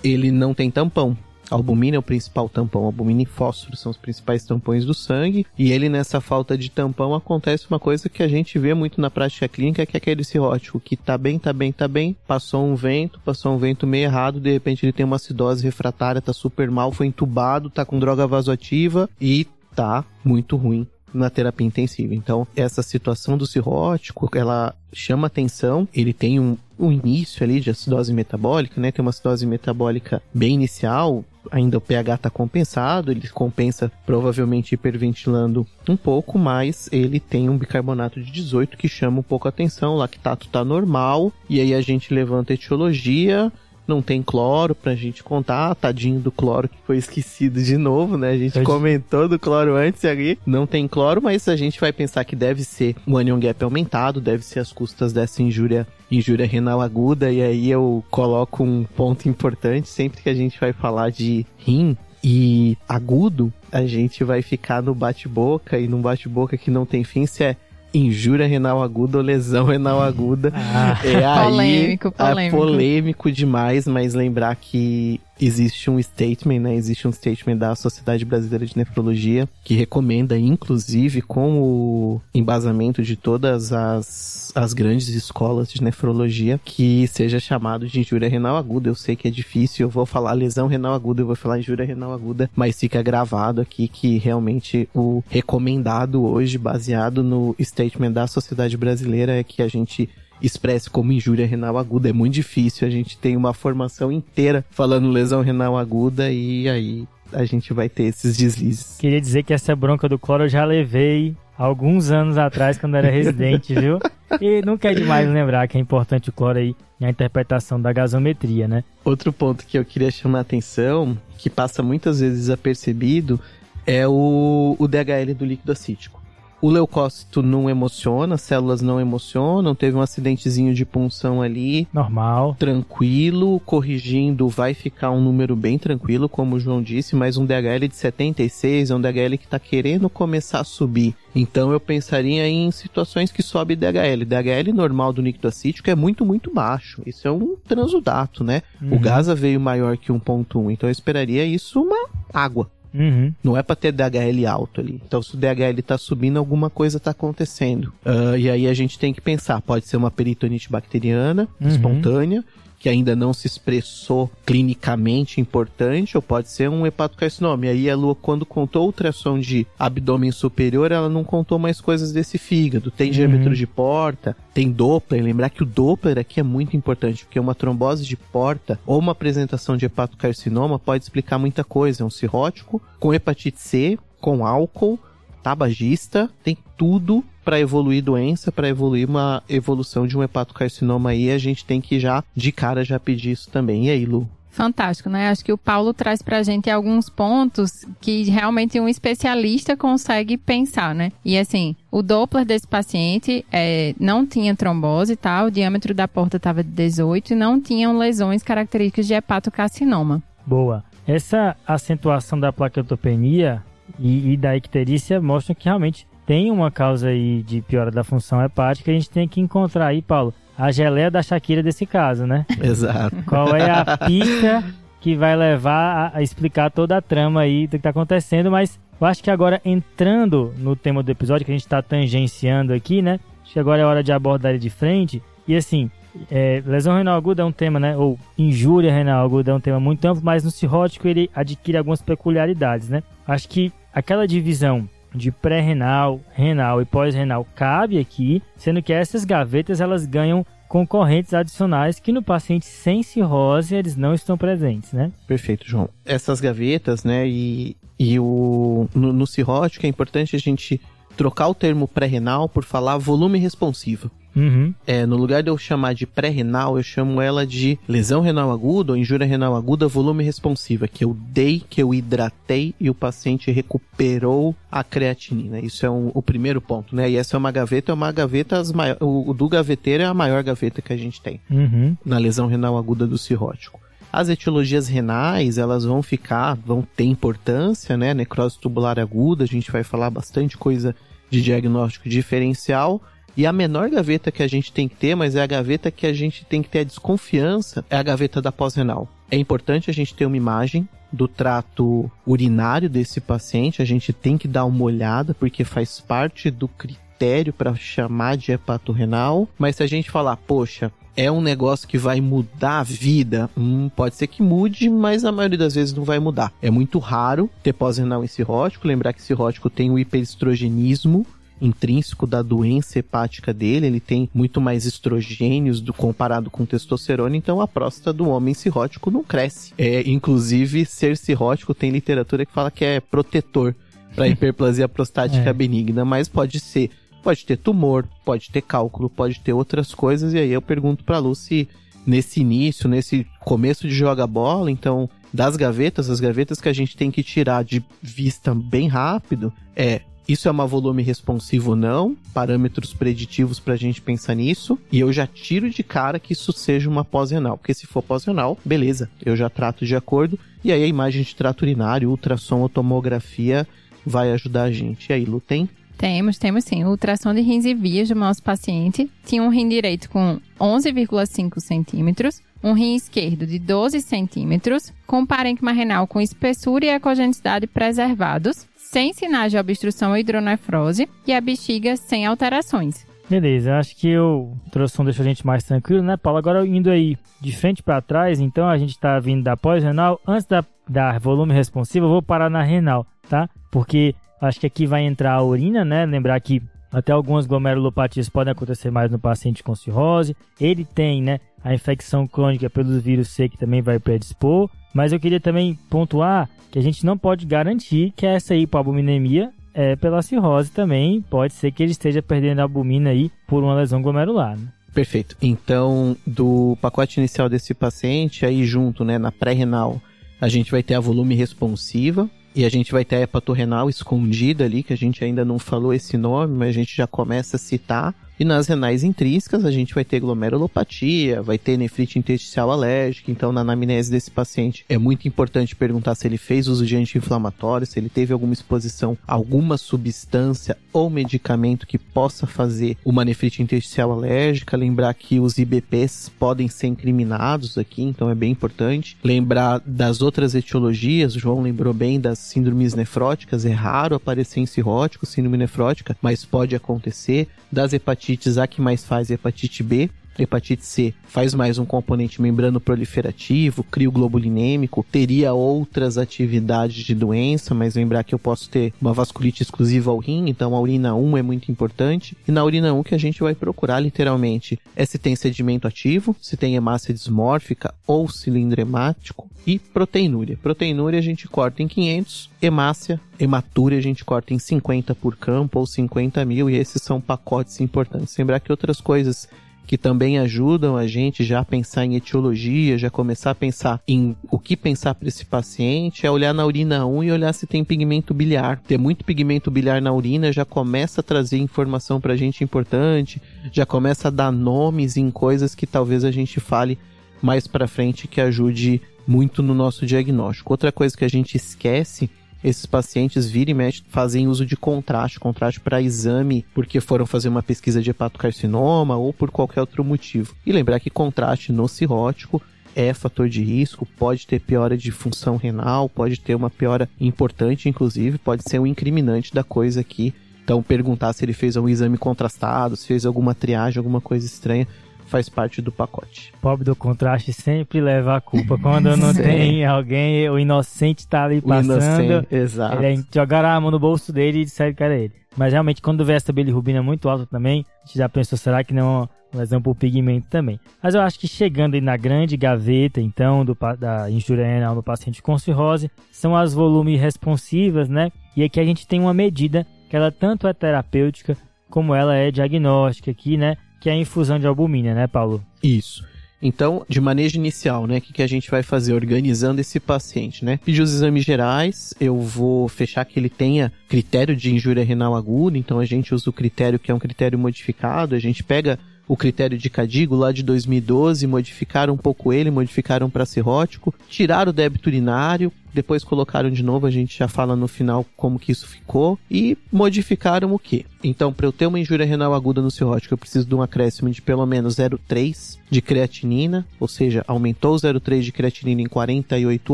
ele 0.04 0.32
não 0.32 0.54
tem 0.54 0.70
tampão. 0.70 1.18
Albumina 1.50 1.96
é 1.96 2.00
o 2.00 2.04
principal 2.04 2.50
tampão, 2.50 2.84
albumina 2.84 3.22
e 3.22 3.26
fósforo 3.26 3.78
são 3.78 3.90
os 3.90 3.98
principais 3.98 4.44
tampões 4.44 4.86
do 4.86 4.94
sangue, 4.94 5.46
e 5.58 5.72
ele 5.72 5.88
nessa 5.88 6.20
falta 6.20 6.58
de 6.58 6.70
tampão 6.70 7.16
acontece 7.16 7.66
uma 7.70 7.80
coisa 7.80 8.10
que 8.10 8.22
a 8.22 8.28
gente 8.28 8.60
vê 8.60 8.74
muito 8.74 9.00
na 9.00 9.10
prática 9.10 9.48
clínica, 9.48 9.86
que 9.86 9.96
é 9.96 10.00
aquele 10.00 10.24
cirrótico 10.24 10.80
que 10.80 10.98
tá 10.98 11.18
bem, 11.18 11.40
tá 11.40 11.54
bem, 11.54 11.72
tá 11.72 11.88
bem, 11.88 12.16
passou 12.28 12.66
um 12.66 12.76
vento, 12.76 13.20
passou 13.24 13.54
um 13.54 13.58
vento 13.58 13.88
meio 13.88 14.04
errado, 14.04 14.40
de 14.40 14.52
repente 14.52 14.86
ele 14.86 14.94
tem 14.94 15.06
uma 15.06 15.16
acidose 15.16 15.64
refratária, 15.64 16.22
tá 16.22 16.34
super 16.34 16.70
mal, 16.70 16.92
foi 16.92 17.08
entubado, 17.08 17.70
tá 17.70 17.86
com 17.86 18.00
droga 18.00 18.28
vasoativa 18.28 19.10
e 19.20 19.48
tá 19.74 20.04
muito 20.26 20.58
ruim 20.58 20.86
na 21.14 21.30
terapia 21.30 21.66
intensiva. 21.66 22.14
Então, 22.14 22.48
essa 22.56 22.82
situação 22.84 23.38
do 23.38 23.46
cirrótico, 23.46 24.30
ela 24.36 24.76
chama 24.94 25.28
atenção, 25.28 25.88
ele 25.94 26.14
tem 26.14 26.40
um, 26.40 26.58
um 26.78 26.92
início 26.92 27.44
ali 27.44 27.60
de 27.60 27.70
acidose 27.70 28.14
metabólica, 28.14 28.80
né? 28.80 28.92
Tem 28.92 29.02
uma 29.02 29.10
acidose 29.10 29.46
metabólica 29.46 30.22
bem 30.34 30.54
inicial, 30.54 31.24
ainda 31.52 31.78
o 31.78 31.82
pH 31.82 32.16
está 32.16 32.30
compensado, 32.30 33.12
ele 33.12 33.28
compensa 33.30 33.92
provavelmente 34.06 34.74
hiperventilando 34.74 35.66
um 35.88 35.98
pouco, 35.98 36.38
mas 36.38 36.90
ele 36.92 37.20
tem 37.20 37.50
um 37.50 37.58
bicarbonato 37.58 38.22
de 38.22 38.32
18 38.32 38.78
que 38.78 38.88
chama 38.88 39.20
um 39.20 39.24
pouco 39.24 39.48
a 39.48 39.50
atenção, 39.50 39.94
o 39.94 39.98
lactato 39.98 40.48
tá 40.48 40.64
normal, 40.64 41.32
e 41.50 41.60
aí 41.60 41.74
a 41.74 41.82
gente 41.82 42.14
levanta 42.14 42.54
a 42.54 42.56
etiologia, 42.56 43.52
não 43.88 44.02
tem 44.02 44.22
cloro 44.22 44.76
pra 44.76 44.94
gente 44.94 45.24
contar, 45.24 45.74
tadinho 45.76 46.20
do 46.20 46.32
cloro 46.32 46.68
que 46.68 46.78
foi 46.86 46.98
esquecido 46.98 47.62
de 47.62 47.78
novo, 47.78 48.18
né? 48.18 48.32
A 48.32 48.38
gente 48.38 48.62
comentou 48.62 49.30
do 49.30 49.40
cloro 49.40 49.76
antes 49.76 50.04
ali, 50.04 50.38
não 50.46 50.68
tem 50.68 50.88
cloro, 50.88 51.22
mas 51.22 51.48
a 51.48 51.56
gente 51.56 51.80
vai 51.80 51.94
pensar 51.94 52.26
que 52.26 52.36
deve 52.36 52.64
ser 52.64 52.96
o 53.08 53.18
anion 53.18 53.40
gap 53.40 53.64
aumentado, 53.64 54.20
deve 54.20 54.44
ser 54.44 54.60
as 54.60 54.74
custas 54.74 55.14
dessa 55.14 55.42
injúria, 55.42 55.88
injúria 56.12 56.46
renal 56.48 56.82
aguda, 56.82 57.32
e 57.32 57.42
aí 57.42 57.70
eu 57.70 58.04
coloco 58.10 58.64
um 58.64 58.84
ponto 58.84 59.28
importante, 59.28 59.88
sempre 59.90 60.22
que 60.22 60.30
a 60.30 60.34
gente 60.34 60.60
vai 60.60 60.72
falar 60.74 61.10
de 61.12 61.46
rim, 61.58 61.98
e 62.24 62.78
agudo, 62.88 63.54
a 63.72 63.86
gente 63.86 64.24
vai 64.24 64.42
ficar 64.42 64.82
no 64.82 64.94
bate-boca 64.96 65.78
e 65.80 65.88
num 65.88 66.02
bate-boca 66.02 66.58
que 66.58 66.72
não 66.72 66.86
tem 66.86 67.04
fim 67.04 67.26
se 67.26 67.44
é 67.44 67.56
injúria 67.94 68.46
renal 68.48 68.84
aguda 68.84 69.18
ou 69.18 69.24
lesão 69.24 69.66
renal 69.66 70.02
aguda. 70.02 70.52
Ah, 70.56 71.00
É 71.04 71.24
aí 71.26 71.44
Polêmico, 71.46 72.08
é 72.08 72.12
polêmico. 72.12 72.58
polêmico 72.58 73.32
demais, 73.32 73.88
mas 73.88 74.14
lembrar 74.14 74.56
que 74.56 75.22
existe 75.40 75.90
um 75.90 76.02
statement, 76.02 76.60
né? 76.60 76.76
Existe 76.76 77.08
um 77.08 77.12
statement 77.12 77.58
da 77.58 77.76
Sociedade 77.76 78.26
Brasileira 78.26 78.66
de 78.66 78.78
Nefrologia 78.78 79.48
que 79.64 79.76
recomenda, 79.76 80.38
inclusive, 80.38 81.22
com 81.22 81.62
o 81.62 82.22
embasamento 82.34 83.04
de 83.04 83.16
todas 83.16 83.72
as, 83.72 84.52
as 84.56 84.74
grandes 84.74 85.10
escolas 85.10 85.72
de 85.72 85.84
nefrologia, 85.84 86.60
que 86.64 87.08
seja 87.08 87.40
chamado 87.40 87.88
de 87.88 88.00
injúria 88.00 88.30
renal 88.30 88.58
aguda. 88.58 88.90
Eu 88.90 88.96
sei 88.96 89.16
que 89.16 89.28
é 89.28 89.32
difícil, 89.32 89.86
eu 89.86 89.90
vou 89.90 90.06
falar 90.06 90.34
lesão 90.34 90.68
renal 90.68 90.94
aguda, 90.94 91.22
eu 91.22 91.28
vou 91.28 91.36
falar 91.36 91.60
injúria 91.60 91.86
renal 91.86 92.14
aguda, 92.14 92.50
mas 92.56 92.80
fica 92.80 93.02
gravado 93.02 93.62
aqui 93.62 93.88
que 93.88 94.18
realmente 94.18 94.90
o 94.94 95.24
recomendado 95.30 96.24
hoje, 96.24 96.58
baseado 96.58 97.24
no 97.24 97.56
statement 97.60 98.12
da 98.12 98.28
Sociedade 98.28 98.78
Brasileira, 98.78 99.34
é 99.34 99.44
que 99.44 99.62
a 99.62 99.68
gente 99.68 100.10
expresse 100.42 100.90
como 100.90 101.12
injúria 101.12 101.46
renal 101.46 101.78
aguda. 101.78 102.10
É 102.10 102.14
muito 102.14 102.34
difícil, 102.34 102.88
a 102.88 102.92
gente 102.92 103.18
tem 103.18 103.36
uma 103.36 103.54
formação 103.54 104.12
inteira 104.12 104.66
falando 104.70 105.10
lesão 105.10 105.42
renal 105.42 105.78
aguda 105.78 106.32
e 106.32 106.68
aí 106.70 107.08
a 107.34 107.44
gente 107.46 107.74
vai 107.74 107.90
ter 107.90 108.04
esses 108.04 108.38
deslizes. 108.38 108.98
queria 108.98 109.20
dizer 109.20 109.44
que 109.44 109.54
essa 109.54 109.76
bronca 109.76 110.08
do 110.08 110.18
cloro 110.18 110.46
eu 110.46 110.50
já 110.50 110.64
levei 110.64 111.36
alguns 111.58 112.12
anos 112.12 112.38
atrás 112.38 112.78
quando 112.78 112.96
era 112.96 113.10
residente, 113.10 113.74
viu? 113.74 114.00
E 114.40 114.62
nunca 114.62 114.92
é 114.92 114.94
demais 114.94 115.28
lembrar 115.28 115.68
que 115.68 115.78
é 115.78 115.82
importante 115.82 116.30
o 116.30 116.34
cloro 116.34 116.60
aí 116.60 116.76
na 117.00 117.10
interpretação 117.10 117.82
da 117.82 117.92
gasometria, 117.92 118.68
né? 118.68 118.84
Outro 119.04 119.32
ponto 119.32 119.66
que 119.66 119.78
eu 119.78 119.86
queria 119.86 120.12
chamar 120.12 120.40
a 120.40 120.42
atenção, 120.42 121.18
que 121.38 121.50
passa 121.50 121.82
muitas 121.82 122.20
vezes 122.20 122.40
desapercebido, 122.40 123.40
é 123.86 124.08
o, 124.08 124.76
o 124.78 124.88
DHL 124.88 125.34
do 125.34 125.46
líquido 125.46 125.72
acítico. 125.72 126.17
O 126.62 126.70
leucócito 126.70 127.42
não 127.42 127.70
emociona, 127.70 128.36
as 128.36 128.42
células 128.42 128.82
não 128.82 129.00
emocionam, 129.00 129.76
teve 129.76 129.96
um 129.96 130.02
acidentezinho 130.02 130.74
de 130.74 130.86
punção 130.86 131.42
ali. 131.42 131.88
Normal. 131.94 132.56
Tranquilo, 132.58 133.60
corrigindo, 133.62 134.48
vai 134.48 134.74
ficar 134.74 135.12
um 135.12 135.22
número 135.22 135.56
bem 135.56 135.78
tranquilo, 135.78 136.28
como 136.28 136.56
o 136.56 136.60
João 136.60 136.82
disse, 136.82 137.16
mas 137.16 137.38
um 137.38 137.46
DHL 137.46 137.88
de 137.88 137.96
76 137.96 138.90
é 138.90 138.96
um 138.96 139.02
DHL 139.02 139.38
que 139.38 139.46
está 139.46 139.60
querendo 139.60 140.10
começar 140.10 140.62
a 140.62 140.64
subir. 140.64 141.16
Então 141.36 141.72
eu 141.72 141.80
pensaria 141.80 142.48
em 142.48 142.72
situações 142.72 143.32
que 143.32 143.44
sobe 143.44 143.76
DHL. 143.76 144.26
DHL 144.26 144.74
normal 144.74 145.14
do 145.14 145.22
níquido 145.22 145.48
acítico 145.48 145.90
é 145.90 145.96
muito, 145.96 146.26
muito 146.26 146.52
baixo. 146.52 147.04
Isso 147.06 147.28
é 147.28 147.32
um 147.32 147.56
transudato, 147.68 148.44
né? 148.44 148.64
Uhum. 148.82 148.96
O 148.96 149.00
Gaza 149.00 149.36
veio 149.36 149.60
maior 149.60 149.98
que 149.98 150.12
1.1, 150.12 150.72
então 150.72 150.90
eu 150.90 150.92
esperaria 150.92 151.46
isso 151.46 151.82
uma 151.82 152.10
água. 152.34 152.70
Uhum. 152.98 153.34
Não 153.44 153.56
é 153.56 153.62
para 153.62 153.76
ter 153.76 153.92
DHL 153.92 154.46
alto 154.48 154.82
ali. 154.82 155.00
Então, 155.06 155.22
se 155.22 155.36
o 155.36 155.38
DHL 155.38 155.82
tá 155.86 155.98
subindo, 155.98 156.38
alguma 156.38 156.70
coisa 156.70 157.00
tá 157.00 157.12
acontecendo. 157.12 157.94
Uh, 158.06 158.38
e 158.38 158.50
aí 158.50 158.68
a 158.68 158.74
gente 158.74 158.98
tem 158.98 159.14
que 159.14 159.22
pensar: 159.22 159.62
pode 159.62 159.88
ser 159.88 159.98
uma 159.98 160.10
peritonite 160.10 160.70
bacteriana, 160.72 161.48
uhum. 161.62 161.68
espontânea, 161.68 162.44
que 162.80 162.90
ainda 162.90 163.16
não 163.16 163.34
se 163.34 163.48
expressou 163.48 164.32
clinicamente 164.46 165.42
importante, 165.42 166.16
ou 166.16 166.22
pode 166.22 166.50
ser 166.50 166.70
um 166.70 166.86
hepatocarcinoma. 166.86 167.66
E 167.66 167.70
aí 167.70 167.90
a 167.90 167.96
Lua, 167.96 168.16
quando 168.16 168.46
contou 168.46 168.86
ultrassom 168.86 169.40
de 169.40 169.66
abdômen 169.78 170.32
superior, 170.32 170.92
ela 170.92 171.10
não 171.10 171.24
contou 171.24 171.58
mais 171.58 171.82
coisas 171.82 172.12
desse 172.12 172.38
fígado. 172.38 172.92
Tem 172.92 173.12
diâmetro 173.12 173.50
uhum. 173.50 173.56
de 173.56 173.68
porta, 173.68 174.36
tem 174.54 174.72
Doppler. 174.72 175.24
Lembrar 175.24 175.50
que 175.50 175.64
o 175.64 175.66
Doppler 175.66 176.18
aqui 176.20 176.40
é 176.40 176.44
muito 176.44 176.78
importante, 176.78 177.26
porque 177.26 177.40
uma 177.40 177.56
trombose 177.56 178.06
de 178.06 178.16
porta 178.16 178.80
ou 178.86 179.00
uma 179.00 179.12
apresentação 179.12 179.76
de 179.76 179.86
hepatocarcinoma 179.86 180.78
pode 180.78 181.04
explicar 181.04 181.38
muita 181.38 181.64
coisa. 181.64 182.04
É 182.04 182.06
um 182.06 182.10
cirrótico 182.10 182.82
com 183.00 183.14
hepatite 183.14 183.60
C, 183.60 183.98
com 184.20 184.46
álcool, 184.46 185.00
tabagista, 185.48 186.30
tem 186.44 186.58
tudo 186.76 187.24
para 187.46 187.58
evoluir 187.58 188.04
doença, 188.04 188.52
para 188.52 188.68
evoluir 188.68 189.08
uma 189.08 189.42
evolução 189.48 190.06
de 190.06 190.18
um 190.18 190.22
hepatocarcinoma 190.22 191.12
aí, 191.12 191.32
a 191.32 191.38
gente 191.38 191.64
tem 191.64 191.80
que 191.80 192.02
já, 192.02 192.22
de 192.36 192.52
cara, 192.52 192.84
já 192.84 193.00
pedir 193.00 193.32
isso 193.32 193.50
também. 193.50 193.88
E 193.88 193.90
aí, 193.90 194.06
Lu? 194.06 194.28
Fantástico, 194.50 195.10
né? 195.10 195.30
Acho 195.30 195.46
que 195.46 195.54
o 195.54 195.58
Paulo 195.58 195.94
traz 195.94 196.22
pra 196.22 196.44
gente 196.44 196.70
alguns 196.70 197.10
pontos 197.10 197.86
que 198.02 198.24
realmente 198.24 198.78
um 198.78 198.90
especialista 198.90 199.78
consegue 199.78 200.36
pensar, 200.36 200.94
né? 200.94 201.14
E 201.24 201.38
assim, 201.38 201.74
o 201.90 202.02
Doppler 202.02 202.44
desse 202.44 202.68
paciente 202.68 203.46
é, 203.50 203.94
não 203.98 204.26
tinha 204.26 204.54
trombose, 204.54 205.16
tá? 205.16 205.46
O 205.46 205.52
diâmetro 205.52 205.94
da 205.94 206.10
porta 206.10 206.36
estava 206.36 206.62
de 206.62 206.72
18 206.72 207.32
e 207.32 207.36
não 207.36 207.62
tinham 207.62 207.98
lesões 207.98 208.44
características 208.44 209.08
de 209.08 209.14
hepatocarcinoma. 209.14 210.22
Boa. 210.46 210.84
Essa 211.08 211.56
acentuação 211.66 212.38
da 212.38 212.52
plaquetopenia 212.52 213.64
e, 214.00 214.34
e 214.34 214.38
da 214.38 214.56
icterícia 214.56 215.22
mostram 215.22 215.56
que 215.56 215.66
realmente 215.66 216.08
tem 216.26 216.52
uma 216.52 216.70
causa 216.70 217.10
aí 217.10 217.42
de 217.42 217.62
piora 217.62 217.90
da 217.90 218.04
função 218.04 218.44
hepática, 218.44 218.92
a 218.92 218.94
gente 218.94 219.10
tem 219.10 219.28
que 219.28 219.40
encontrar 219.40 219.88
aí, 219.88 220.02
Paulo, 220.02 220.34
a 220.58 220.72
geleia 220.72 221.10
da 221.10 221.22
Shakira 221.22 221.64
desse 221.64 221.86
caso, 221.86 222.26
né? 222.26 222.46
Exato. 222.62 223.16
Qual 223.26 223.56
é 223.56 223.70
a 223.70 223.98
pista 223.98 224.64
que 225.00 225.16
vai 225.16 225.36
levar 225.36 226.12
a, 226.14 226.22
explicar 226.22 226.70
toda 226.70 226.98
a 226.98 227.02
trama 227.02 227.42
aí 227.42 227.68
do 227.68 227.72
que 227.72 227.78
está 227.78 227.92
acontecendo, 227.92 228.52
mas 228.52 228.80
eu 229.00 229.08
acho 229.08 229.24
que 229.24 229.32
agora 229.32 229.62
entrando 229.64 230.54
no 230.58 230.76
tema 230.76 231.04
do 231.04 231.10
episódio 231.10 231.46
que 231.46 231.52
a 231.52 231.56
gente 231.56 231.66
está 231.66 231.82
tangenciando 231.82 232.74
aqui, 232.74 233.02
né? 233.02 233.20
Acho 233.44 233.54
que 233.54 233.60
agora 233.60 233.82
é 233.82 233.86
hora 233.86 234.04
de 234.04 234.12
abordar 234.12 234.52
ele 234.52 234.60
de 234.60 234.70
frente. 234.70 235.22
E 235.48 235.56
assim, 235.56 235.90
é, 236.30 236.62
lesão 236.66 236.98
renal 236.98 237.16
aguda 237.16 237.44
é 237.44 237.46
um 237.46 237.52
tema, 237.52 237.80
né? 237.80 237.96
Ou 237.96 238.20
injúria 238.38 238.92
renal 238.92 239.24
aguda 239.24 239.52
é 239.52 239.54
um 239.54 239.60
tema 239.60 239.80
muito 239.80 240.04
amplo, 240.06 240.24
mas 240.24 240.44
no 240.44 240.52
cirrótico 240.52 241.08
ele 241.08 241.30
adquire 241.34 241.78
algumas 241.78 242.02
peculiaridades, 242.02 242.90
né? 242.90 243.04
Acho 243.28 243.48
que 243.48 243.72
aquela 243.98 244.28
divisão 244.28 244.88
de 245.16 245.32
pré-renal, 245.32 246.22
renal 246.36 246.80
e 246.80 246.86
pós-renal 246.86 247.48
cabe 247.56 247.98
aqui, 247.98 248.44
sendo 248.56 248.80
que 248.80 248.94
essas 248.94 249.26
gavetas 249.26 249.82
elas 249.82 250.06
ganham 250.06 250.46
concorrentes 250.70 251.34
adicionais 251.34 252.00
que 252.00 252.12
no 252.12 252.22
paciente 252.22 252.68
sem 252.68 253.02
cirrose 253.02 253.74
eles 253.74 253.96
não 253.96 254.14
estão 254.14 254.38
presentes, 254.38 254.94
né? 254.94 255.12
Perfeito, 255.26 255.68
João. 255.68 255.90
Essas 256.06 256.40
gavetas, 256.40 257.04
né, 257.04 257.28
e, 257.28 257.76
e 257.98 258.20
o 258.20 258.88
no, 258.94 259.12
no 259.12 259.26
cirrótico 259.26 259.88
é 259.88 259.90
importante 259.90 260.36
a 260.36 260.40
gente 260.40 260.80
trocar 261.16 261.48
o 261.48 261.56
termo 261.56 261.88
pré-renal 261.88 262.48
por 262.48 262.64
falar 262.64 263.00
volume 263.00 263.40
responsivo. 263.40 264.12
Uhum. 264.38 264.74
É, 264.86 265.06
no 265.06 265.18
lugar 265.18 265.42
de 265.42 265.50
eu 265.50 265.58
chamar 265.58 265.94
de 265.94 266.06
pré-renal, 266.06 266.78
eu 266.78 266.84
chamo 266.84 267.20
ela 267.20 267.46
de 267.46 267.80
lesão 267.88 268.22
renal 268.22 268.52
aguda 268.52 268.94
ou 268.94 268.98
injúria 268.98 269.26
renal 269.26 269.56
aguda 269.56 269.88
volume 269.88 270.24
responsiva, 270.24 270.88
que 270.88 271.04
eu 271.04 271.18
dei, 271.32 271.64
que 271.68 271.82
eu 271.82 271.94
hidratei 271.94 272.76
e 272.80 272.90
o 272.90 272.94
paciente 272.94 273.52
recuperou 273.52 274.56
a 274.72 274.84
creatinina. 274.84 275.60
Isso 275.60 275.86
é 275.86 275.90
um, 275.90 276.12
o 276.14 276.22
primeiro 276.22 276.62
ponto, 276.62 276.96
né? 276.96 277.10
E 277.10 277.18
essa 277.18 277.36
é 277.36 277.38
uma 277.38 277.52
gaveta, 277.52 277.92
é 277.92 277.96
uma 277.96 278.12
gaveta, 278.12 278.60
as 278.60 278.72
maior, 278.72 278.98
o, 279.02 279.32
o 279.32 279.34
do 279.34 279.50
gaveteiro 279.50 280.04
é 280.04 280.06
a 280.06 280.14
maior 280.14 280.44
gaveta 280.44 280.82
que 280.82 280.94
a 280.94 280.98
gente 280.98 281.22
tem 281.22 281.42
uhum. 281.50 281.98
na 282.06 282.18
lesão 282.18 282.48
renal 282.48 282.78
aguda 282.78 283.08
do 283.08 283.18
cirrótico. 283.18 283.80
As 284.12 284.30
etiologias 284.30 284.88
renais, 284.88 285.58
elas 285.58 285.84
vão 285.84 286.02
ficar, 286.02 286.56
vão 286.56 286.82
ter 286.96 287.04
importância, 287.04 287.98
né? 287.98 288.14
Necrose 288.14 288.58
tubular 288.60 289.00
aguda, 289.00 289.44
a 289.44 289.48
gente 289.48 289.72
vai 289.72 289.84
falar 289.84 290.10
bastante 290.10 290.58
coisa 290.58 290.96
de 291.30 291.42
diagnóstico 291.42 292.08
diferencial, 292.08 293.02
e 293.38 293.46
a 293.46 293.54
menor 293.54 293.88
gaveta 293.88 294.32
que 294.32 294.42
a 294.42 294.48
gente 294.48 294.74
tem 294.74 294.88
que 294.88 294.96
ter, 294.96 295.14
mas 295.14 295.36
é 295.36 295.44
a 295.44 295.48
gaveta 295.48 295.92
que 295.92 296.08
a 296.08 296.12
gente 296.12 296.44
tem 296.44 296.64
que 296.64 296.70
ter 296.70 296.80
a 296.80 296.84
desconfiança, 296.84 297.86
é 297.88 297.96
a 297.96 298.02
gaveta 298.02 298.42
da 298.42 298.52
pós-renal. 298.52 299.08
É 299.30 299.38
importante 299.38 299.92
a 299.92 299.94
gente 299.94 300.16
ter 300.16 300.26
uma 300.26 300.36
imagem 300.36 300.90
do 301.14 301.28
trato 301.28 302.10
urinário 302.26 302.90
desse 302.90 303.22
paciente, 303.22 303.80
a 303.80 303.86
gente 303.86 304.12
tem 304.12 304.40
que 304.40 304.48
dar 304.48 304.66
uma 304.66 304.84
olhada, 304.84 305.36
porque 305.36 305.64
faz 305.64 306.00
parte 306.00 306.50
do 306.50 306.68
critério 306.68 307.54
para 307.54 307.76
chamar 307.76 308.38
de 308.38 308.52
hepatorrenal. 308.52 309.48
Mas 309.58 309.76
se 309.76 309.84
a 309.84 309.88
gente 309.88 310.10
falar, 310.10 310.36
poxa, 310.36 310.92
é 311.16 311.32
um 311.32 311.42
negócio 311.42 311.88
que 311.88 311.98
vai 311.98 312.22
mudar 312.22 312.80
a 312.80 312.84
vida? 312.84 313.50
Hum, 313.58 313.90
pode 313.96 314.16
ser 314.16 314.28
que 314.28 314.44
mude, 314.44 314.90
mas 314.90 315.26
a 315.26 315.32
maioria 315.32 315.58
das 315.58 315.76
vezes 315.76 315.94
não 315.94 316.04
vai 316.04 316.20
mudar. 316.20 316.54
É 316.62 316.70
muito 316.70 317.00
raro 317.00 317.50
ter 317.64 317.74
pós-renal 317.74 318.24
em 318.24 318.28
cirrótico. 318.28 318.88
Lembrar 318.88 319.14
que 319.14 319.22
cirrótico 319.22 319.70
tem 319.70 319.90
o 319.90 319.98
hiperestrogenismo, 319.98 321.26
intrínseco 321.62 322.28
da 322.28 322.42
doença 322.42 323.00
hepática 323.00 323.54
dele, 323.54 323.88
ele 323.88 324.00
tem 324.00 324.30
muito 324.34 324.62
mais 324.62 324.86
estrogênios 324.86 325.82
do 325.82 325.94
comparado 325.94 326.50
com 326.50 326.66
testosterona, 326.66 327.36
então 327.36 327.60
a 327.60 327.68
próstata 327.68 328.14
do 328.14 328.30
homem 328.30 328.54
cirrótico 328.54 329.12
não 329.12 329.24
cresce. 329.24 329.74
É, 329.78 330.08
inclusive, 330.08 330.86
ser 330.86 331.18
cirrótico 331.18 331.74
tem 331.74 331.92
literatura 331.92 332.46
que 332.46 332.54
fala 332.54 332.72
que 332.72 332.86
é 332.86 333.00
protetor 333.00 333.76
para 334.16 334.28
hiperplasia 334.30 334.88
prostática 334.88 335.50
é. 335.50 335.54
benigna, 335.54 336.06
mas 336.06 336.28
pode 336.28 336.60
ser, 336.60 336.92
pode 337.24 337.46
ter 337.46 337.58
tumor, 337.58 338.08
pode 338.24 338.50
ter 338.52 338.62
cálculo, 338.62 339.10
pode 339.10 339.40
ter 339.40 339.54
outras 339.54 339.94
coisas, 339.94 340.34
e 340.34 340.38
aí 340.38 340.52
eu 340.52 340.62
pergunto 340.62 341.04
para 341.04 341.20
Lu 341.20 341.36
se 341.36 341.68
nesse 342.06 342.40
início, 342.40 342.88
nesse 342.88 343.28
começo 343.42 343.86
de 343.86 343.94
joga 343.94 344.26
bola, 344.26 344.72
então 344.72 345.10
das 345.34 345.58
gavetas, 345.58 346.10
as 346.10 346.22
gavetas 346.22 346.62
que 346.62 346.70
a 346.70 346.74
gente 346.74 346.96
tem 346.96 347.12
que 347.12 347.22
tirar 347.22 347.64
de 347.64 347.84
vista 348.02 348.56
bem 348.56 348.88
rápido 348.88 349.52
é 349.76 350.02
isso 350.28 350.48
é 350.48 350.52
uma 350.52 350.68
volume 350.68 351.02
responsivo 351.04 351.72
ou 351.72 351.76
não? 351.76 352.18
Parâmetros 352.34 352.94
preditivos 352.94 353.60
para 353.60 353.74
a 353.74 353.78
gente 353.78 354.02
pensar 354.02 354.36
nisso. 354.36 354.78
E 354.92 355.00
eu 355.00 355.12
já 355.14 355.26
tiro 355.26 355.70
de 355.70 355.84
cara 355.84 356.20
que 356.20 356.34
isso 356.34 356.52
seja 356.52 356.90
uma 356.90 357.06
pós-renal. 357.06 357.58
Porque 357.58 357.74
se 357.74 357.88
for 357.88 358.02
pós-renal, 358.02 358.58
beleza, 358.66 359.10
eu 359.26 359.36
já 359.36 359.50
trato 359.50 359.86
de 359.86 359.96
acordo. 359.96 360.38
E 360.64 360.72
aí 360.72 360.84
a 360.84 360.88
imagem 360.88 361.24
de 361.24 361.36
trato 361.36 361.62
urinário, 361.62 362.10
ultrassom 362.10 362.60
ou 362.60 362.70
tomografia 362.70 363.66
vai 364.06 364.32
ajudar 364.34 364.64
a 364.64 364.72
gente. 364.72 365.10
E 365.10 365.14
aí, 365.14 365.24
Lu, 365.24 365.40
tem? 365.40 365.70
Temos, 365.98 366.38
temos 366.38 366.64
sim. 366.64 366.84
Ultrassom 366.84 367.34
de 367.34 367.42
rins 367.42 367.66
e 367.66 367.74
vias 367.74 368.10
do 368.10 368.16
nosso 368.16 368.44
paciente 368.44 369.10
tinha 369.26 369.42
um 369.42 369.50
rim 369.50 369.68
direito 369.68 370.10
com 370.10 370.40
11,5 370.60 371.60
centímetros, 371.60 372.40
um 372.64 372.74
rim 372.74 372.96
esquerdo 372.96 373.48
de 373.48 373.58
12 373.58 374.02
centímetros, 374.02 374.94
com 375.08 375.26
parênquima 375.26 375.72
renal 375.72 376.06
com 376.06 376.22
espessura 376.22 376.86
e 376.86 376.90
ecogenicidade 376.90 377.66
preservados, 377.66 378.68
sem 378.92 379.14
sinais 379.14 379.52
de 379.52 379.58
obstrução 379.58 380.12
ou 380.12 380.18
hidronefrose 380.18 381.10
e 381.26 381.34
a 381.34 381.42
bexiga 381.42 381.96
sem 381.98 382.26
alterações. 382.26 383.06
Beleza, 383.30 383.76
acho 383.76 383.96
que 383.98 384.18
o 384.18 384.54
ultrassom 384.66 385.04
deixou 385.04 385.24
a 385.24 385.28
gente 385.28 385.46
mais 385.46 385.64
tranquilo, 385.64 386.02
né, 386.02 386.16
Paulo? 386.16 386.40
Agora 386.40 386.66
indo 386.66 386.90
aí 386.90 387.18
de 387.42 387.52
frente 387.52 387.84
para 387.84 388.02
trás, 388.02 388.40
então 388.40 388.68
a 388.68 388.78
gente 388.78 388.92
está 388.92 389.20
vindo 389.20 389.44
da 389.44 389.58
pós-renal. 389.58 390.20
Antes 390.26 390.46
da, 390.46 390.64
da 390.88 391.20
volume 391.20 391.54
responsivo, 391.54 392.06
eu 392.06 392.10
vou 392.10 392.22
parar 392.22 392.50
na 392.50 392.64
renal, 392.64 393.06
tá? 393.30 393.50
Porque 393.70 394.16
acho 394.42 394.62
que 394.62 394.68
aqui 394.68 394.86
vai 394.86 395.04
entrar 395.04 395.34
a 395.34 395.44
urina, 395.44 395.84
né? 395.84 396.06
Lembrar 396.06 396.40
que 396.40 396.62
até 396.90 397.12
algumas 397.12 397.46
glomerulopatias 397.46 398.30
podem 398.30 398.54
acontecer 398.54 398.90
mais 398.90 399.12
no 399.12 399.20
paciente 399.20 399.62
com 399.62 399.76
cirrose. 399.76 400.36
Ele 400.60 400.86
tem, 400.86 401.22
né, 401.22 401.42
a 401.62 401.74
infecção 401.74 402.26
crônica 402.26 402.70
pelos 402.70 403.04
vírus 403.04 403.28
C 403.28 403.50
que 403.50 403.58
também 403.58 403.82
vai 403.82 404.00
predispor. 404.00 404.70
Mas 404.94 405.12
eu 405.12 405.20
queria 405.20 405.42
também 405.42 405.78
pontuar 405.90 406.50
que 406.78 406.80
a 406.80 406.84
gente 406.84 407.04
não 407.04 407.18
pode 407.18 407.44
garantir 407.48 408.14
que 408.16 408.24
essa 408.24 408.56
hipoalbuminemia 408.56 409.50
é 409.74 409.96
pela 409.96 410.22
cirrose 410.22 410.70
também. 410.70 411.24
Pode 411.24 411.54
ser 411.54 411.72
que 411.72 411.82
ele 411.82 411.92
esteja 411.92 412.22
perdendo 412.22 412.60
a 412.60 412.64
albumina 412.64 413.10
aí 413.10 413.32
por 413.48 413.64
uma 413.64 413.74
lesão 413.74 414.00
glomerular. 414.00 414.56
Né? 414.56 414.68
Perfeito. 414.94 415.36
Então, 415.42 416.16
do 416.26 416.78
pacote 416.80 417.20
inicial 417.20 417.50
desse 417.50 417.74
paciente, 417.74 418.46
aí 418.46 418.64
junto, 418.64 419.04
né, 419.04 419.18
na 419.18 419.32
pré-renal, 419.32 420.00
a 420.40 420.48
gente 420.48 420.70
vai 420.70 420.84
ter 420.84 420.94
a 420.94 421.00
volume 421.00 421.34
responsiva, 421.34 422.30
E 422.58 422.66
a 422.66 422.70
gente 422.70 422.92
vai 422.92 423.06
ter 423.06 423.18
a 423.18 423.22
hepatorrenal 423.22 423.88
escondida 423.88 424.66
ali, 424.66 424.82
que 424.82 424.92
a 424.92 424.98
gente 424.98 425.24
ainda 425.24 425.46
não 425.46 425.60
falou 425.60 425.94
esse 425.94 426.18
nome, 426.18 426.58
mas 426.58 426.70
a 426.70 426.72
gente 426.72 426.96
já 426.96 427.06
começa 427.06 427.56
a 427.56 427.60
citar. 427.60 428.16
E 428.40 428.46
nas 428.46 428.68
renais 428.68 429.04
intrínsecas 429.04 429.66
a 429.66 429.72
gente 429.72 429.96
vai 429.96 430.06
ter 430.06 430.20
glomerulopatia, 430.20 431.42
vai 431.42 431.58
ter 431.58 431.76
nefrite 431.76 432.20
intersticial 432.20 432.70
alérgica. 432.70 433.32
Então, 433.32 433.52
na 433.52 433.62
anamnese 433.62 434.12
desse 434.12 434.30
paciente, 434.30 434.86
é 434.88 434.96
muito 434.96 435.28
importante 435.28 435.76
perguntar 435.76 436.14
se 436.14 436.28
ele 436.28 436.38
fez 436.38 436.68
uso 436.68 436.86
de 436.86 436.96
anti-inflamatório, 436.96 437.88
se 437.88 437.98
ele 437.98 438.10
teve 438.10 438.32
alguma 438.32 438.54
exposição 438.54 439.18
a 439.28 439.34
alguma 439.34 439.76
substância 439.76 440.78
ou 440.94 441.10
medicamento 441.10 441.88
que 441.88 441.98
possa 441.98 442.46
fazer 442.46 442.96
uma 443.04 443.26
nefrite 443.26 443.64
intersticial 443.64 444.12
alérgica. 444.12 444.78
Lembrar 444.78 445.16
que 445.16 445.40
os 445.40 445.58
IBPs 445.58 446.32
podem 446.38 446.68
ser 446.68 446.88
incriminados 446.88 447.76
aqui, 447.76 448.04
então 448.04 448.30
é 448.30 448.36
bem 448.36 448.52
importante. 448.52 449.18
Lembrar 449.24 449.82
das 449.84 450.22
outras 450.22 450.54
etiologias, 450.54 451.36
o 451.36 451.40
João 451.40 451.62
lembrou 451.62 451.94
bem 451.94 452.20
das 452.20 452.38
síndromes 452.38 452.94
nefróticas, 452.94 453.66
é 453.66 453.72
raro 453.72 454.16
aparecer 454.16 454.60
em 454.60 454.68
cirrótico, 454.68 455.26
síndrome 455.26 455.58
nefrótica, 455.58 456.16
mas 456.22 456.46
pode 456.46 456.76
acontecer. 456.76 457.48
Das 457.70 457.92
hepatites 457.92 458.27
hepatites 458.28 458.58
A 458.58 458.68
que 458.68 458.82
mais 458.82 459.06
faz 459.06 459.30
hepatite 459.30 459.82
B, 459.84 460.10
hepatite 460.38 460.86
C 460.86 461.14
faz 461.28 461.54
mais 461.54 461.78
um 461.78 461.86
componente 461.86 462.42
membrano 462.42 462.80
proliferativo, 462.80 463.84
cria 463.84 464.10
o 464.10 464.12
globulinêmico, 464.12 465.06
teria 465.12 465.54
outras 465.54 466.18
atividades 466.18 467.04
de 467.04 467.14
doença, 467.14 467.76
mas 467.76 467.96
lembrar 467.96 468.24
que 468.24 468.34
eu 468.34 468.40
posso 468.40 468.70
ter 468.70 468.94
uma 469.00 469.14
vasculite 469.14 469.62
exclusiva 469.62 470.10
ao 470.10 470.18
rim, 470.18 470.50
então 470.50 470.76
a 470.76 470.80
urina 470.80 471.14
1 471.14 471.38
é 471.38 471.42
muito 471.42 471.72
importante. 471.72 472.36
E 472.48 472.52
na 472.52 472.64
urina 472.64 472.94
1 472.94 473.04
que 473.04 473.16
a 473.16 473.20
gente 473.20 473.42
vai 473.42 473.54
procurar 473.54 474.00
literalmente 474.00 474.80
é 474.96 475.06
se 475.06 475.18
tem 475.18 475.36
sedimento 475.36 475.88
ativo, 475.88 476.36
se 476.42 476.58
tem 476.58 476.76
hemácia 476.76 477.14
dismórfica 477.14 477.94
ou 478.06 478.30
cilindro 478.30 478.82
hemático 478.82 479.50
e 479.66 479.78
proteinúria. 479.78 480.58
Proteinúria 480.62 481.20
a 481.20 481.22
gente 481.22 481.48
corta 481.48 481.84
em 481.84 481.88
500, 481.88 482.50
hemácia, 482.62 483.20
hematúria 483.38 483.98
a 483.98 484.02
gente 484.02 484.24
corta 484.24 484.54
em 484.54 484.60
50 484.60 485.14
por 485.14 485.36
campo 485.36 485.80
ou 485.80 485.86
50 485.86 486.44
mil 486.46 486.70
e 486.70 486.76
esses 486.76 487.02
são 487.02 487.20
pacotes 487.20 487.82
importantes. 487.82 488.36
Lembrar 488.38 488.60
que 488.60 488.72
outras 488.72 489.02
coisas 489.02 489.48
que 489.88 489.98
também 489.98 490.38
ajudam 490.38 490.98
a 490.98 491.08
gente 491.08 491.46
já 491.46 491.62
a 491.62 491.66
pensar 491.66 492.06
em 492.06 492.16
etiologia, 492.16 492.98
já 492.98 493.10
começar 493.10 493.52
a 493.52 493.56
pensar 493.56 494.02
em 494.06 494.36
o 494.52 494.60
que 494.60 494.76
pensar 494.76 495.16
para 495.16 495.30
esse 495.30 495.46
paciente, 495.46 496.26
é 496.26 496.30
olhar 496.30 496.54
na 496.54 496.66
urina 496.66 497.06
1 497.06 497.24
e 497.24 497.32
olhar 497.32 497.54
se 497.54 497.66
tem 497.66 497.86
pigmento 497.86 498.34
biliar. 498.34 498.82
Ter 498.86 498.98
muito 498.98 499.24
pigmento 499.24 499.72
biliar 499.72 500.02
na 500.02 500.12
urina 500.12 500.52
já 500.52 500.66
começa 500.66 501.22
a 501.22 501.24
trazer 501.24 501.58
informação 501.58 502.20
para 502.20 502.34
a 502.34 502.38
gente 502.38 502.64
importante, 502.64 503.42
já 503.72 503.86
começa 503.86 504.28
a 504.28 504.32
dar 504.32 504.52
nomes 504.52 505.16
em 505.16 505.32
coisas 505.32 505.74
que 505.74 505.88
talvez 505.88 506.26
a 506.26 506.32
gente 506.32 506.60
fale 506.60 507.00
mais 507.42 507.66
para 507.66 507.88
frente 507.88 508.28
que 508.28 508.42
ajude 508.42 509.02
muito 509.26 509.64
no 509.64 509.74
nosso 509.74 510.06
diagnóstico. 510.06 510.74
Outra 510.74 510.92
coisa 510.92 511.16
que 511.16 511.24
a 511.24 511.30
gente 511.30 511.56
esquece 511.56 512.30
esses 512.64 512.86
pacientes 512.86 513.50
viram 513.50 513.72
e 513.72 513.74
mexe, 513.74 514.04
fazem 514.10 514.48
uso 514.48 514.66
de 514.66 514.76
contraste, 514.76 515.40
contraste 515.40 515.80
para 515.80 516.02
exame, 516.02 516.66
porque 516.74 517.00
foram 517.00 517.26
fazer 517.26 517.50
uma 517.50 517.64
pesquisa 517.64 518.02
de 518.02 518.10
hepatocarcinoma 518.10 519.16
ou 519.16 519.32
por 519.32 519.52
qualquer 519.52 519.82
outro 519.82 520.04
motivo. 520.04 520.56
E 520.66 520.72
lembrar 520.72 521.00
que 521.00 521.10
contraste 521.10 521.72
no 521.72 521.88
cirrótico 521.88 522.62
é 522.96 523.14
fator 523.14 523.48
de 523.48 523.64
risco, 523.64 524.08
pode 524.18 524.48
ter 524.48 524.60
piora 524.60 524.98
de 524.98 525.12
função 525.12 525.56
renal, 525.56 526.10
pode 526.10 526.40
ter 526.40 526.56
uma 526.56 526.70
piora 526.70 527.08
importante, 527.20 527.88
inclusive, 527.88 528.40
pode 528.40 528.64
ser 528.68 528.80
um 528.80 528.88
incriminante 528.88 529.54
da 529.54 529.64
coisa 529.64 530.02
aqui. 530.02 530.34
Então, 530.64 530.82
perguntar 530.82 531.32
se 531.34 531.46
ele 531.46 531.54
fez 531.54 531.76
um 531.78 531.88
exame 531.88 532.18
contrastado, 532.18 532.98
se 532.98 533.08
fez 533.08 533.26
alguma 533.26 533.54
triagem, 533.54 534.00
alguma 534.00 534.20
coisa 534.20 534.48
estranha, 534.48 534.88
faz 535.28 535.50
parte 535.50 535.82
do 535.82 535.92
pacote. 535.92 536.54
Pobre 536.62 536.86
do 536.86 536.96
contraste 536.96 537.54
sempre 537.54 538.02
leva 538.02 538.36
a 538.36 538.42
culpa. 538.42 538.78
Quando 538.82 539.16
não 539.16 539.34
tem 539.34 539.86
alguém, 539.86 540.50
o 540.50 540.58
inocente 540.58 541.28
tá 541.28 541.44
ali 541.44 541.62
passando. 541.62 542.48
exato. 542.50 543.04
Ele 543.04 543.24
jogaram 543.34 543.70
a 543.70 543.80
mão 543.80 543.92
no 543.92 544.00
bolso 544.00 544.34
dele 544.34 544.62
e 544.62 544.66
disseram 544.66 544.94
que 544.94 545.04
era 545.04 545.16
ele. 545.16 545.34
Mas 545.56 545.74
realmente, 545.74 546.02
quando 546.02 546.24
vê 546.24 546.34
essa 546.34 546.54
bilirrubina 546.54 547.02
muito 547.02 547.28
alta 547.28 547.46
também, 547.48 547.84
a 548.04 548.08
gente 548.08 548.18
já 548.20 548.30
pensou, 548.30 548.58
será 548.58 548.84
que 548.84 548.94
não 548.94 549.28
é 549.52 549.58
lesão 549.58 549.82
por 549.82 549.96
pigmento 549.96 550.48
também? 550.50 550.80
Mas 551.02 551.16
eu 551.16 551.22
acho 551.22 551.40
que 551.40 551.48
chegando 551.48 551.96
aí 551.96 552.02
na 552.02 552.16
grande 552.16 552.56
gaveta, 552.56 553.20
então, 553.20 553.66
do, 553.66 553.76
da 553.98 554.30
injúria 554.30 554.68
renal 554.68 554.94
no 554.94 555.02
paciente 555.02 555.42
com 555.42 555.58
cirrose, 555.58 556.12
são 556.32 556.56
as 556.56 556.76
volumes 556.76 557.20
responsivas, 557.20 558.08
né? 558.08 558.32
E 558.56 558.64
aqui 558.64 558.80
a 558.80 558.86
gente 558.86 559.08
tem 559.08 559.20
uma 559.20 559.34
medida 559.34 559.86
que 560.08 560.16
ela 560.16 560.32
tanto 560.32 560.68
é 560.68 560.74
terapêutica 560.74 561.58
como 561.90 562.14
ela 562.14 562.36
é 562.36 562.52
diagnóstica 562.52 563.32
aqui, 563.32 563.58
né? 563.58 563.78
Que 564.00 564.10
é 564.10 564.14
a 564.14 564.18
infusão 564.18 564.60
de 564.60 564.68
albumina, 564.68 565.14
né, 565.14 565.28
Paulo? 565.28 565.64
Isso. 565.82 566.26
Então, 566.62 567.06
de 567.08 567.22
manejo 567.22 567.58
inicial, 567.58 568.08
né, 568.08 568.18
o 568.18 568.22
que, 568.22 568.34
que 568.34 568.42
a 568.42 568.48
gente 568.48 568.70
vai 568.72 568.82
fazer? 568.82 569.14
Organizando 569.14 569.80
esse 569.80 570.00
paciente, 570.00 570.66
né? 570.66 570.80
Pedir 570.84 571.02
os 571.02 571.14
exames 571.14 571.46
gerais, 571.46 572.16
eu 572.20 572.40
vou 572.40 572.88
fechar 572.88 573.26
que 573.26 573.40
ele 573.40 573.50
tenha 573.50 573.92
critério 574.10 574.56
de 574.56 574.74
injúria 574.74 575.04
renal 575.04 575.36
aguda, 575.36 575.78
então 575.78 576.00
a 576.00 576.06
gente 576.06 576.34
usa 576.34 576.50
o 576.50 576.54
critério 576.54 576.98
que 576.98 577.12
é 577.12 577.14
um 577.14 577.20
critério 577.20 577.60
modificado, 577.60 578.34
a 578.34 578.40
gente 578.40 578.64
pega 578.64 578.98
o 579.28 579.36
critério 579.36 579.78
de 579.78 579.90
Cadigo 579.90 580.36
lá 580.36 580.52
de 580.52 580.64
2012, 580.64 581.46
modificaram 581.48 582.14
um 582.14 582.18
pouco 582.18 582.54
ele, 582.54 582.72
modificaram 582.72 583.30
para 583.30 583.46
cirrótico, 583.46 584.14
tiraram 584.30 584.70
o 584.70 584.74
débito 584.74 585.10
urinário, 585.10 585.72
depois 585.94 586.24
colocaram 586.24 586.70
de 586.70 586.84
novo, 586.84 587.08
a 587.08 587.12
gente 587.12 587.38
já 587.38 587.48
fala 587.48 587.76
no 587.76 587.88
final 587.88 588.26
como 588.36 588.60
que 588.60 588.72
isso 588.72 588.88
ficou, 588.88 589.38
e 589.50 589.78
modificaram 589.92 590.74
o 590.74 590.80
que? 590.80 591.06
Então, 591.24 591.52
para 591.52 591.66
eu 591.66 591.72
ter 591.72 591.88
uma 591.88 592.00
injúria 592.00 592.26
renal 592.26 592.54
aguda 592.54 592.82
no 592.82 592.92
cirrótico, 592.92 593.34
eu 593.34 593.38
preciso 593.38 593.68
de 593.68 593.76
um 593.76 593.82
acréscimo 593.82 594.30
de 594.30 594.42
pelo 594.42 594.66
menos 594.66 594.96
0,3 594.96 595.78
de 595.90 596.02
creatinina, 596.02 596.86
ou 597.00 597.08
seja, 597.08 597.44
aumentou 597.48 597.96
0,3 597.96 598.42
de 598.42 598.52
creatinina 598.52 599.02
em 599.02 599.08
48 599.08 599.94